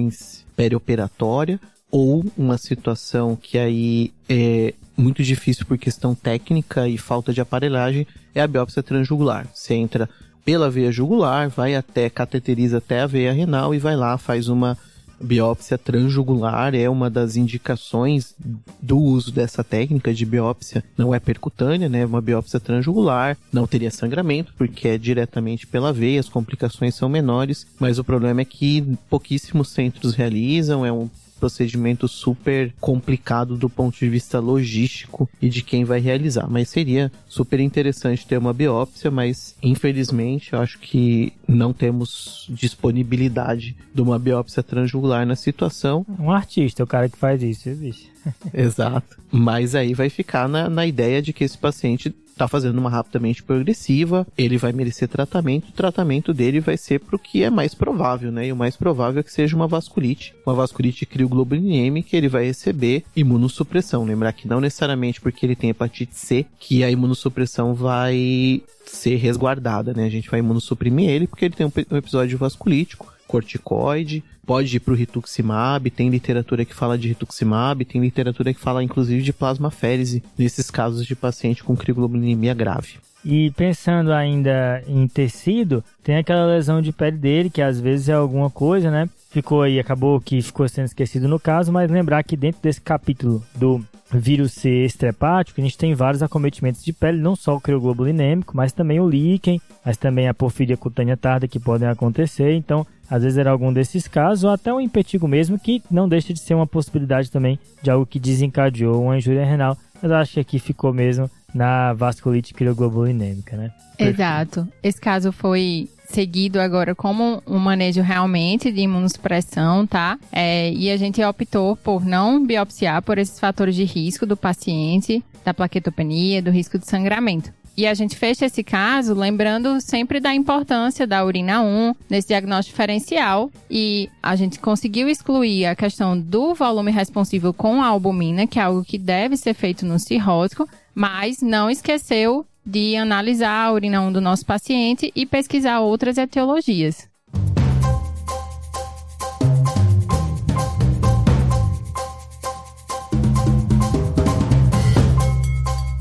perioperatória, 0.55 1.59
ou 1.91 2.25
uma 2.37 2.57
situação 2.57 3.35
que 3.35 3.57
aí 3.57 4.13
é 4.27 4.73
muito 4.95 5.21
difícil 5.23 5.65
por 5.65 5.77
questão 5.77 6.15
técnica 6.15 6.87
e 6.87 6.97
falta 6.97 7.33
de 7.33 7.41
aparelhagem, 7.41 8.07
é 8.33 8.41
a 8.41 8.47
biópsia 8.47 8.81
transjugular. 8.81 9.47
Você 9.53 9.73
entra 9.73 10.09
pela 10.49 10.67
veia 10.67 10.91
jugular, 10.91 11.47
vai 11.47 11.75
até, 11.75 12.09
cateteriza 12.09 12.79
até 12.79 13.01
a 13.01 13.05
veia 13.05 13.31
renal 13.31 13.75
e 13.75 13.77
vai 13.77 13.95
lá, 13.95 14.17
faz 14.17 14.47
uma 14.47 14.75
biópsia 15.21 15.77
transjugular, 15.77 16.73
é 16.73 16.89
uma 16.89 17.07
das 17.07 17.35
indicações 17.35 18.33
do 18.81 18.97
uso 18.97 19.31
dessa 19.31 19.63
técnica 19.63 20.11
de 20.11 20.25
biópsia. 20.25 20.83
Não 20.97 21.13
é 21.13 21.19
percutânea, 21.19 21.87
né? 21.87 22.03
Uma 22.03 22.19
biópsia 22.19 22.59
transjugular, 22.59 23.37
não 23.53 23.67
teria 23.67 23.91
sangramento, 23.91 24.51
porque 24.57 24.87
é 24.87 24.97
diretamente 24.97 25.67
pela 25.67 25.93
veia, 25.93 26.19
as 26.19 26.29
complicações 26.29 26.95
são 26.95 27.07
menores, 27.07 27.67
mas 27.79 27.99
o 27.99 28.03
problema 28.03 28.41
é 28.41 28.45
que 28.45 28.97
pouquíssimos 29.07 29.69
centros 29.69 30.15
realizam, 30.15 30.83
é 30.83 30.91
um 30.91 31.07
procedimento 31.39 32.07
super 32.07 32.73
complicado 32.79 33.55
do 33.57 33.69
ponto 33.69 33.97
de 33.97 34.09
vista 34.09 34.39
logístico 34.39 35.29
e 35.41 35.49
de 35.49 35.61
quem 35.61 35.83
vai 35.83 35.99
realizar. 35.99 36.47
Mas 36.49 36.69
seria 36.69 37.11
super 37.27 37.59
interessante 37.59 38.27
ter 38.27 38.37
uma 38.37 38.53
biópsia, 38.53 39.09
mas 39.09 39.55
infelizmente 39.63 40.53
eu 40.53 40.59
acho 40.59 40.79
que 40.79 41.33
não 41.47 41.73
temos 41.73 42.45
disponibilidade 42.49 43.75
de 43.93 44.01
uma 44.01 44.19
biópsia 44.19 44.61
transjugular 44.61 45.25
na 45.25 45.35
situação. 45.35 46.05
Um 46.19 46.31
artista, 46.31 46.83
o 46.83 46.87
cara 46.87 47.09
que 47.09 47.17
faz 47.17 47.41
isso, 47.41 47.69
bicho. 47.71 48.07
Exato. 48.53 49.17
Mas 49.31 49.75
aí 49.75 49.93
vai 49.93 50.09
ficar 50.09 50.47
na, 50.47 50.69
na 50.69 50.85
ideia 50.85 51.21
de 51.21 51.33
que 51.33 51.43
esse 51.43 51.57
paciente 51.57 52.13
tá 52.39 52.47
fazendo 52.47 52.77
uma 52.77 52.89
rapidamente 52.89 53.43
progressiva, 53.43 54.25
ele 54.37 54.57
vai 54.57 54.71
merecer 54.71 55.07
tratamento, 55.07 55.69
o 55.69 55.73
tratamento 55.73 56.33
dele 56.33 56.59
vai 56.59 56.77
ser 56.77 56.99
pro 56.99 57.19
que 57.19 57.43
é 57.43 57.49
mais 57.49 57.73
provável, 57.73 58.31
né? 58.31 58.47
E 58.47 58.51
o 58.51 58.55
mais 58.55 58.77
provável 58.77 59.19
é 59.19 59.23
que 59.23 59.31
seja 59.31 59.55
uma 59.55 59.67
vasculite, 59.67 60.33
uma 60.45 60.55
vasculite 60.55 61.05
crioglobulinêmica, 61.05 62.15
ele 62.15 62.29
vai 62.29 62.45
receber 62.45 63.03
imunossupressão. 63.15 64.05
Lembrar 64.05 64.33
que 64.33 64.47
não 64.47 64.61
necessariamente 64.61 65.19
porque 65.19 65.45
ele 65.45 65.55
tem 65.55 65.69
hepatite 65.69 66.15
C 66.15 66.45
que 66.59 66.83
a 66.83 66.89
imunossupressão 66.89 67.73
vai 67.73 68.61
ser 68.85 69.17
resguardada, 69.17 69.93
né? 69.93 70.05
A 70.05 70.09
gente 70.09 70.29
vai 70.29 70.39
imunossuprimir 70.39 71.09
ele 71.09 71.27
porque 71.27 71.45
ele 71.45 71.55
tem 71.55 71.67
um 71.67 71.97
episódio 71.97 72.37
vasculítico 72.37 73.18
corticoide, 73.29 74.23
pode 74.43 74.75
ir 74.75 74.79
para 74.79 74.93
o 74.93 74.97
rituximab, 74.97 75.91
tem 75.91 76.09
literatura 76.09 76.65
que 76.65 76.73
fala 76.73 76.97
de 76.97 77.09
rituximab, 77.09 77.85
tem 77.85 78.01
literatura 78.01 78.51
que 78.51 78.59
fala 78.59 78.83
inclusive 78.83 79.21
de 79.21 79.31
plasmaférese 79.31 80.23
nesses 80.35 80.71
casos 80.71 81.05
de 81.05 81.15
paciente 81.15 81.63
com 81.63 81.77
crioglobulinemia 81.77 82.55
grave. 82.55 82.97
E 83.23 83.51
pensando 83.51 84.11
ainda 84.11 84.81
em 84.87 85.07
tecido, 85.07 85.83
tem 86.03 86.17
aquela 86.17 86.47
lesão 86.47 86.81
de 86.81 86.91
pele 86.91 87.17
dele, 87.17 87.49
que 87.49 87.61
às 87.61 87.79
vezes 87.79 88.09
é 88.09 88.13
alguma 88.13 88.49
coisa, 88.49 88.89
né? 88.89 89.07
Ficou 89.29 89.61
aí, 89.61 89.77
acabou 89.77 90.19
que 90.19 90.41
ficou 90.41 90.67
sendo 90.67 90.85
esquecido 90.85 91.27
no 91.27 91.39
caso, 91.39 91.71
mas 91.71 91.91
lembrar 91.91 92.23
que 92.23 92.35
dentro 92.35 92.61
desse 92.63 92.81
capítulo 92.81 93.43
do 93.55 93.85
vírus 94.11 94.53
C 94.53 94.85
extrahepático, 94.85 95.59
a 95.59 95.63
gente 95.63 95.77
tem 95.77 95.93
vários 95.93 96.23
acometimentos 96.23 96.83
de 96.83 96.91
pele, 96.93 97.21
não 97.21 97.35
só 97.35 97.55
o 97.55 97.61
crioglobulinêmico, 97.61 98.55
mas 98.55 98.73
também 98.73 98.99
o 98.99 99.09
líquen, 99.09 99.61
mas 99.85 99.97
também 99.97 100.27
a 100.27 100.33
porfíria 100.33 100.77
cutânea 100.77 101.17
tarda 101.17 101.47
que 101.47 101.59
podem 101.59 101.87
acontecer. 101.87 102.53
Então, 102.53 102.85
às 103.09 103.23
vezes 103.23 103.37
era 103.37 103.51
algum 103.51 103.73
desses 103.73 104.07
casos, 104.07 104.43
ou 104.43 104.51
até 104.51 104.73
um 104.73 104.79
impetigo 104.79 105.27
mesmo, 105.27 105.59
que 105.59 105.81
não 105.89 106.07
deixa 106.07 106.33
de 106.33 106.39
ser 106.39 106.53
uma 106.53 106.67
possibilidade 106.67 107.31
também 107.31 107.59
de 107.81 107.89
algo 107.89 108.05
que 108.05 108.19
desencadeou 108.19 109.03
uma 109.03 109.17
injúria 109.17 109.45
renal. 109.45 109.77
Mas 110.01 110.11
acho 110.11 110.33
que 110.33 110.39
aqui 110.39 110.59
ficou 110.59 110.93
mesmo 110.93 111.29
na 111.53 111.93
vasculite 111.93 112.53
crioglobulinêmica, 112.53 113.57
né? 113.57 113.71
Exato. 113.97 114.67
Esse 114.81 115.01
caso 115.01 115.31
foi 115.31 115.89
seguido 116.09 116.59
agora 116.59 116.95
como 116.95 117.41
um 117.45 117.59
manejo 117.59 118.01
realmente 118.01 118.71
de 118.71 118.81
imunossupressão, 118.81 119.85
tá? 119.85 120.17
É, 120.31 120.71
e 120.71 120.89
a 120.89 120.97
gente 120.97 121.23
optou 121.23 121.75
por 121.75 122.05
não 122.05 122.45
biopsiar 122.45 123.01
por 123.01 123.17
esses 123.17 123.39
fatores 123.39 123.75
de 123.75 123.83
risco 123.83 124.25
do 124.25 124.35
paciente, 124.35 125.23
da 125.45 125.53
plaquetopenia, 125.53 126.41
do 126.41 126.51
risco 126.51 126.77
de 126.77 126.87
sangramento. 126.87 127.51
E 127.77 127.87
a 127.87 127.93
gente 127.93 128.17
fecha 128.17 128.45
esse 128.45 128.61
caso 128.61 129.13
lembrando 129.13 129.79
sempre 129.79 130.19
da 130.19 130.35
importância 130.35 131.07
da 131.07 131.23
urina 131.23 131.61
1 131.61 131.95
nesse 132.09 132.27
diagnóstico 132.27 132.73
diferencial. 132.73 133.49
E 133.71 134.09
a 134.21 134.35
gente 134.35 134.59
conseguiu 134.59 135.07
excluir 135.07 135.65
a 135.65 135.75
questão 135.75 136.19
do 136.19 136.53
volume 136.53 136.91
responsivo 136.91 137.53
com 137.53 137.81
a 137.81 137.87
albumina, 137.87 138.45
que 138.45 138.59
é 138.59 138.63
algo 138.63 138.83
que 138.83 138.97
deve 138.97 139.37
ser 139.37 139.53
feito 139.53 139.85
no 139.85 139.97
cirrótico, 139.97 140.67
mas 140.93 141.41
não 141.41 141.69
esqueceu 141.69 142.45
de 142.69 142.95
analisar 142.95 143.65
a 143.65 143.71
urina 143.71 143.99
1 144.01 144.11
do 144.11 144.21
nosso 144.21 144.45
paciente 144.45 145.11
e 145.15 145.25
pesquisar 145.25 145.79
outras 145.79 146.17
etiologias. 146.17 147.09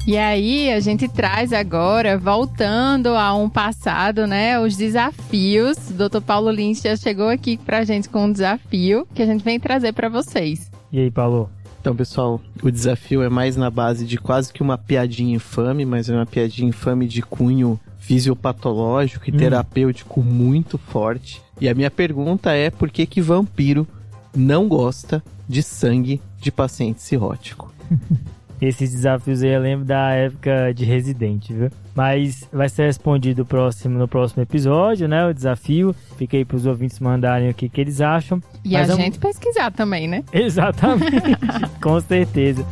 E 0.07 0.17
aí 0.17 0.73
a 0.73 0.81
gente 0.81 1.07
traz 1.07 1.53
agora, 1.53 2.17
voltando 2.17 3.09
a 3.09 3.35
um 3.35 3.47
passado, 3.47 4.27
né, 4.27 4.59
os 4.59 4.75
desafios. 4.75 5.77
O 5.91 5.93
Dr. 5.93 6.23
Paulo 6.23 6.51
Lins 6.51 6.81
já 6.81 6.97
chegou 6.97 7.29
aqui 7.29 7.59
pra 7.59 7.85
gente 7.85 8.09
com 8.09 8.25
um 8.25 8.33
desafio 8.33 9.07
que 9.15 9.23
a 9.23 9.27
gente 9.27 9.45
vem 9.45 9.61
trazer 9.61 9.93
para 9.93 10.09
vocês. 10.09 10.71
E 10.91 10.99
aí, 10.99 11.11
Paulo? 11.11 11.51
Então, 11.81 11.95
pessoal, 11.95 12.41
o 12.63 12.71
desafio 12.71 13.23
é 13.23 13.29
mais 13.29 13.57
na 13.57 13.71
base 13.71 14.05
de 14.05 14.19
quase 14.19 14.53
que 14.53 14.63
uma 14.63 14.77
piadinha 14.77 15.37
infame, 15.37 15.85
mas 15.85 16.09
é 16.09 16.15
uma 16.15 16.27
piadinha 16.27 16.69
infame 16.69 17.07
de 17.07 17.23
cunho 17.23 17.79
fisiopatológico 17.99 19.29
e 19.29 19.33
hum. 19.33 19.37
terapêutico 19.37 20.23
muito 20.23 20.77
forte. 20.79 21.41
E 21.61 21.69
a 21.69 21.75
minha 21.75 21.91
pergunta 21.91 22.53
é 22.53 22.71
por 22.71 22.91
que 22.91 23.07
que 23.07 23.21
vampiro 23.21 23.87
não 24.35 24.69
gosta 24.69 25.23
de 25.49 25.63
sangue 25.63 26.21
de 26.41 26.51
paciente 26.51 27.03
cirrótico? 27.03 27.73
Esses 28.61 28.91
desafios 28.91 29.43
aí 29.43 29.51
eu 29.51 29.61
lembro 29.61 29.85
da 29.85 30.11
época 30.11 30.73
de 30.75 30.85
residente, 30.85 31.53
viu? 31.53 31.71
Mas 31.99 32.47
vai 32.53 32.69
ser 32.69 32.85
respondido 32.85 33.45
próximo, 33.45 33.99
no 33.99 34.07
próximo 34.07 34.41
episódio, 34.41 35.09
né? 35.09 35.27
O 35.27 35.35
desafio. 35.35 35.93
Fica 36.17 36.37
aí 36.37 36.45
pros 36.45 36.65
ouvintes 36.65 37.01
mandarem 37.01 37.51
o 37.51 37.55
que, 37.55 37.69
que 37.69 37.81
eles 37.81 38.01
acham. 38.01 38.41
E 38.65 38.75
Mas 38.75 38.83
a 38.83 38.93
vamos... 38.93 39.05
gente 39.05 39.19
pesquisar 39.19 39.73
também, 39.73 40.07
né? 40.07 40.23
Exatamente, 40.33 41.37
com 41.83 42.01
certeza. 42.01 42.65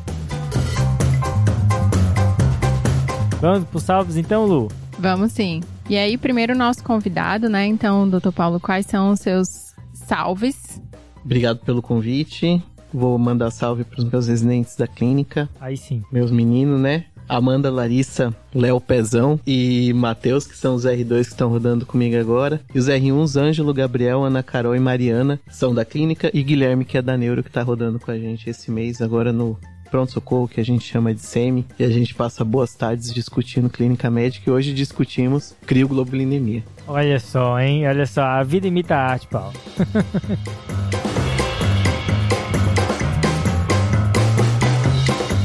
Vamos 3.41 3.69
pro 3.69 3.81
salvos 3.81 4.17
então, 4.17 4.47
Lu? 4.47 4.69
Vamos 4.97 5.33
sim. 5.33 5.61
E 5.91 5.97
aí, 5.97 6.17
primeiro 6.17 6.55
o 6.55 6.57
nosso 6.57 6.85
convidado, 6.85 7.49
né? 7.49 7.67
Então, 7.67 8.09
doutor 8.09 8.31
Paulo, 8.31 8.61
quais 8.61 8.87
são 8.87 9.11
os 9.11 9.19
seus 9.19 9.75
salves? 9.93 10.81
Obrigado 11.25 11.59
pelo 11.65 11.83
convite. 11.83 12.63
Vou 12.95 13.19
mandar 13.19 13.51
salve 13.51 13.83
para 13.83 13.99
os 13.99 14.05
meus 14.05 14.29
residentes 14.29 14.77
da 14.77 14.87
clínica. 14.87 15.49
Aí 15.61 15.77
sim. 15.77 16.05
Meus 16.13 16.31
meninos, 16.31 16.81
né? 16.81 17.07
Amanda, 17.29 17.71
Larissa, 17.71 18.35
Léo 18.55 18.81
Pezão 18.81 19.41
e 19.47 19.93
Matheus, 19.95 20.47
que 20.47 20.57
são 20.57 20.75
os 20.75 20.85
R2 20.85 21.23
que 21.23 21.31
estão 21.31 21.49
rodando 21.49 21.87
comigo 21.87 22.17
agora. 22.19 22.61
E 22.75 22.79
os 22.79 22.89
R1s, 22.89 23.41
Ângelo, 23.41 23.75
Gabriel, 23.75 24.25
Ana 24.25 24.43
Carol 24.43 24.77
e 24.77 24.81
Mariana, 24.81 25.41
são 25.51 25.75
da 25.75 25.85
clínica. 25.85 26.31
E 26.33 26.43
Guilherme, 26.43 26.85
que 26.85 26.99
é 26.99 27.03
da 27.03 27.17
Neuro, 27.17 27.43
que 27.43 27.51
tá 27.51 27.63
rodando 27.63 27.99
com 27.99 28.11
a 28.11 28.19
gente 28.19 28.49
esse 28.49 28.71
mês, 28.71 29.01
agora 29.01 29.33
no 29.33 29.59
pronto-socorro, 29.91 30.49
que 30.49 30.61
a 30.61 30.65
gente 30.65 30.85
chama 30.85 31.15
de 31.15 31.21
SEMI. 31.21 31.65
E 31.79 31.85
a 31.85 31.89
gente 31.89 32.15
passa 32.15 32.45
boas 32.45 32.75
tardes 32.75 33.13
discutindo 33.13 33.71
clínica 33.71 34.11
médica. 34.11 34.51
E 34.51 34.53
hoje 34.53 34.73
discutimos 34.73 35.55
crioglobulinemia. 35.67 36.63
Olha 36.87 37.19
só, 37.19 37.59
hein? 37.59 37.87
Olha 37.87 38.07
só, 38.07 38.23
a 38.23 38.43
vida 38.43 38.67
imita 38.67 38.95
a 38.95 39.07
arte, 39.13 39.27
Paulo. 39.27 39.55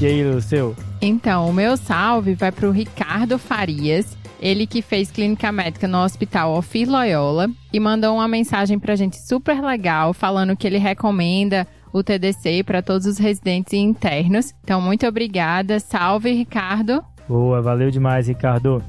E 0.02 0.06
aí, 0.08 0.24
o 0.24 0.41
seu? 0.41 0.76
Então, 0.99 1.47
o 1.47 1.54
meu 1.54 1.78
salve 1.78 2.34
vai 2.34 2.52
para 2.52 2.68
o 2.68 2.72
Ricardo 2.72 3.38
Farias. 3.38 4.18
Ele 4.41 4.66
que 4.66 4.82
fez 4.82 5.12
clínica 5.12 5.52
médica 5.52 5.88
no 5.88 5.99
Hospital 5.99 6.58
Ofir 6.58 6.89
Loyola 6.89 7.47
e 7.72 7.80
mandou 7.80 8.16
uma 8.16 8.28
mensagem 8.28 8.80
pra 8.80 8.95
gente 8.95 9.22
super 9.22 9.62
legal, 9.62 10.12
falando 10.12 10.58
que 10.58 10.66
ele 10.66 10.80
recomenda 10.80 11.68
o 11.93 12.02
TDC 12.02 12.64
para 12.64 12.82
todos 12.82 13.06
os 13.06 13.20
residentes 13.20 13.74
e 13.74 13.78
internos. 13.78 14.56
Então, 14.64 14.82
muito 14.82 15.06
obrigada. 15.06 15.80
Salve, 15.80 16.32
Ricardo. 16.32 17.04
Boa, 17.30 17.62
valeu 17.62 17.91
demais, 17.91 18.28
Ricardo. 18.28 18.84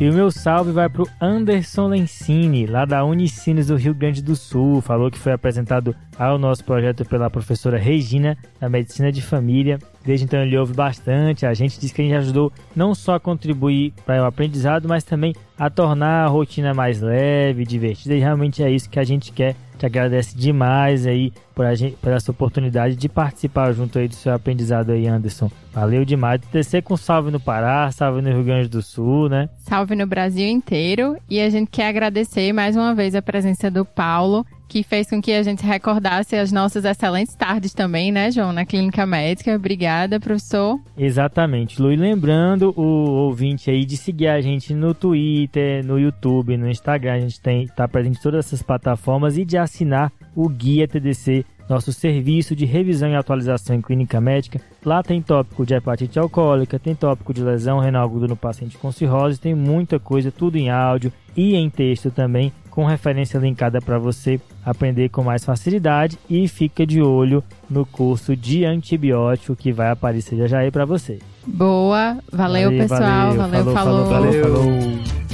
E 0.00 0.10
o 0.10 0.12
meu 0.12 0.28
salve 0.28 0.72
vai 0.72 0.88
pro 0.88 1.08
Anderson 1.20 1.86
Lencini, 1.86 2.66
lá 2.66 2.84
da 2.84 3.04
Unicinos 3.04 3.68
do 3.68 3.76
Rio 3.76 3.94
Grande 3.94 4.20
do 4.20 4.34
Sul. 4.34 4.80
Falou 4.80 5.08
que 5.08 5.18
foi 5.18 5.32
apresentado 5.32 5.94
ao 6.18 6.36
nosso 6.36 6.64
projeto 6.64 7.04
pela 7.04 7.30
professora 7.30 7.78
Regina, 7.78 8.36
da 8.60 8.68
Medicina 8.68 9.12
de 9.12 9.22
Família. 9.22 9.78
Desde 10.04 10.24
então 10.24 10.42
ele 10.42 10.58
ouve 10.58 10.74
bastante. 10.74 11.46
A 11.46 11.54
gente 11.54 11.78
diz 11.78 11.92
que 11.92 12.02
a 12.02 12.04
gente 12.04 12.16
ajudou 12.16 12.52
não 12.74 12.92
só 12.92 13.14
a 13.14 13.20
contribuir 13.20 13.94
para 14.04 14.22
o 14.22 14.26
aprendizado, 14.26 14.88
mas 14.88 15.04
também 15.04 15.32
a 15.56 15.70
tornar 15.70 16.24
a 16.24 16.28
rotina 16.28 16.74
mais 16.74 17.00
leve, 17.00 17.64
divertida. 17.64 18.16
E 18.16 18.18
realmente 18.18 18.64
é 18.64 18.70
isso 18.70 18.90
que 18.90 18.98
a 18.98 19.04
gente 19.04 19.30
quer 19.30 19.54
te 19.78 19.86
agradece 19.86 20.36
demais 20.36 21.06
aí 21.06 21.32
por, 21.54 21.64
a 21.64 21.74
gente, 21.74 21.96
por 21.96 22.12
essa 22.12 22.30
oportunidade 22.30 22.96
de 22.96 23.08
participar 23.08 23.72
junto 23.72 23.98
aí 23.98 24.08
do 24.08 24.14
seu 24.14 24.32
aprendizado 24.32 24.90
aí, 24.90 25.06
Anderson. 25.06 25.50
Valeu 25.72 26.04
demais. 26.04 26.40
Descer 26.52 26.82
com 26.82 26.96
salve 26.96 27.30
no 27.30 27.40
Pará, 27.40 27.90
salve 27.90 28.20
no 28.20 28.30
Rio 28.30 28.44
Grande 28.44 28.68
do 28.68 28.82
Sul, 28.82 29.28
né? 29.28 29.48
Salve 29.58 29.94
no 29.94 30.06
Brasil 30.06 30.48
inteiro. 30.48 31.16
E 31.28 31.40
a 31.40 31.50
gente 31.50 31.68
quer 31.70 31.88
agradecer 31.88 32.52
mais 32.52 32.76
uma 32.76 32.94
vez 32.94 33.14
a 33.14 33.22
presença 33.22 33.70
do 33.70 33.84
Paulo 33.84 34.46
que 34.74 34.82
fez 34.82 35.08
com 35.08 35.22
que 35.22 35.30
a 35.30 35.40
gente 35.40 35.64
recordasse 35.64 36.34
as 36.34 36.50
nossas 36.50 36.84
excelentes 36.84 37.36
tardes 37.36 37.72
também, 37.72 38.10
né, 38.10 38.32
João, 38.32 38.52
na 38.52 38.66
clínica 38.66 39.06
médica. 39.06 39.54
Obrigada, 39.54 40.18
professor. 40.18 40.80
Exatamente, 40.98 41.80
Lu. 41.80 41.92
E 41.92 41.96
lembrando 41.96 42.74
o 42.76 42.82
ouvinte 42.82 43.70
aí 43.70 43.84
de 43.84 43.96
seguir 43.96 44.26
a 44.26 44.40
gente 44.40 44.74
no 44.74 44.92
Twitter, 44.92 45.86
no 45.86 45.96
YouTube, 45.96 46.56
no 46.56 46.68
Instagram. 46.68 47.12
A 47.12 47.20
gente 47.20 47.40
tem 47.40 47.68
tá 47.68 47.86
presente 47.86 48.18
em 48.18 48.22
todas 48.22 48.46
essas 48.46 48.64
plataformas 48.64 49.38
e 49.38 49.44
de 49.44 49.56
assinar 49.56 50.10
o 50.34 50.48
Guia 50.48 50.88
TDC 50.88 51.44
nosso 51.68 51.92
serviço 51.92 52.54
de 52.54 52.64
revisão 52.64 53.08
e 53.08 53.14
atualização 53.14 53.76
em 53.76 53.82
clínica 53.82 54.20
médica. 54.20 54.60
Lá 54.84 55.02
tem 55.02 55.22
tópico 55.22 55.64
de 55.64 55.74
hepatite 55.74 56.18
alcoólica, 56.18 56.78
tem 56.78 56.94
tópico 56.94 57.32
de 57.32 57.42
lesão 57.42 57.78
renal 57.78 58.04
aguda 58.04 58.26
no 58.26 58.36
paciente 58.36 58.76
com 58.78 58.92
cirrose, 58.92 59.40
tem 59.40 59.54
muita 59.54 59.98
coisa, 59.98 60.30
tudo 60.30 60.56
em 60.56 60.70
áudio 60.70 61.12
e 61.36 61.56
em 61.56 61.68
texto 61.68 62.10
também 62.10 62.52
com 62.70 62.84
referência 62.84 63.38
linkada 63.38 63.80
para 63.80 63.98
você 63.98 64.40
aprender 64.64 65.08
com 65.08 65.22
mais 65.22 65.44
facilidade 65.44 66.18
e 66.28 66.48
fica 66.48 66.84
de 66.84 67.00
olho 67.00 67.42
no 67.70 67.86
curso 67.86 68.34
de 68.34 68.64
antibiótico 68.64 69.54
que 69.54 69.72
vai 69.72 69.90
aparecer 69.90 70.36
já 70.36 70.46
já 70.48 70.58
aí 70.58 70.70
para 70.72 70.84
você. 70.84 71.20
Boa, 71.46 72.18
valeu, 72.32 72.70
valeu 72.70 72.78
pessoal, 72.78 73.34
valeu, 73.34 73.64
valeu 73.64 73.74
falou, 73.74 73.74
falou. 73.74 74.06
falou, 74.06 74.32
falou. 74.32 74.72
falou. 74.72 75.33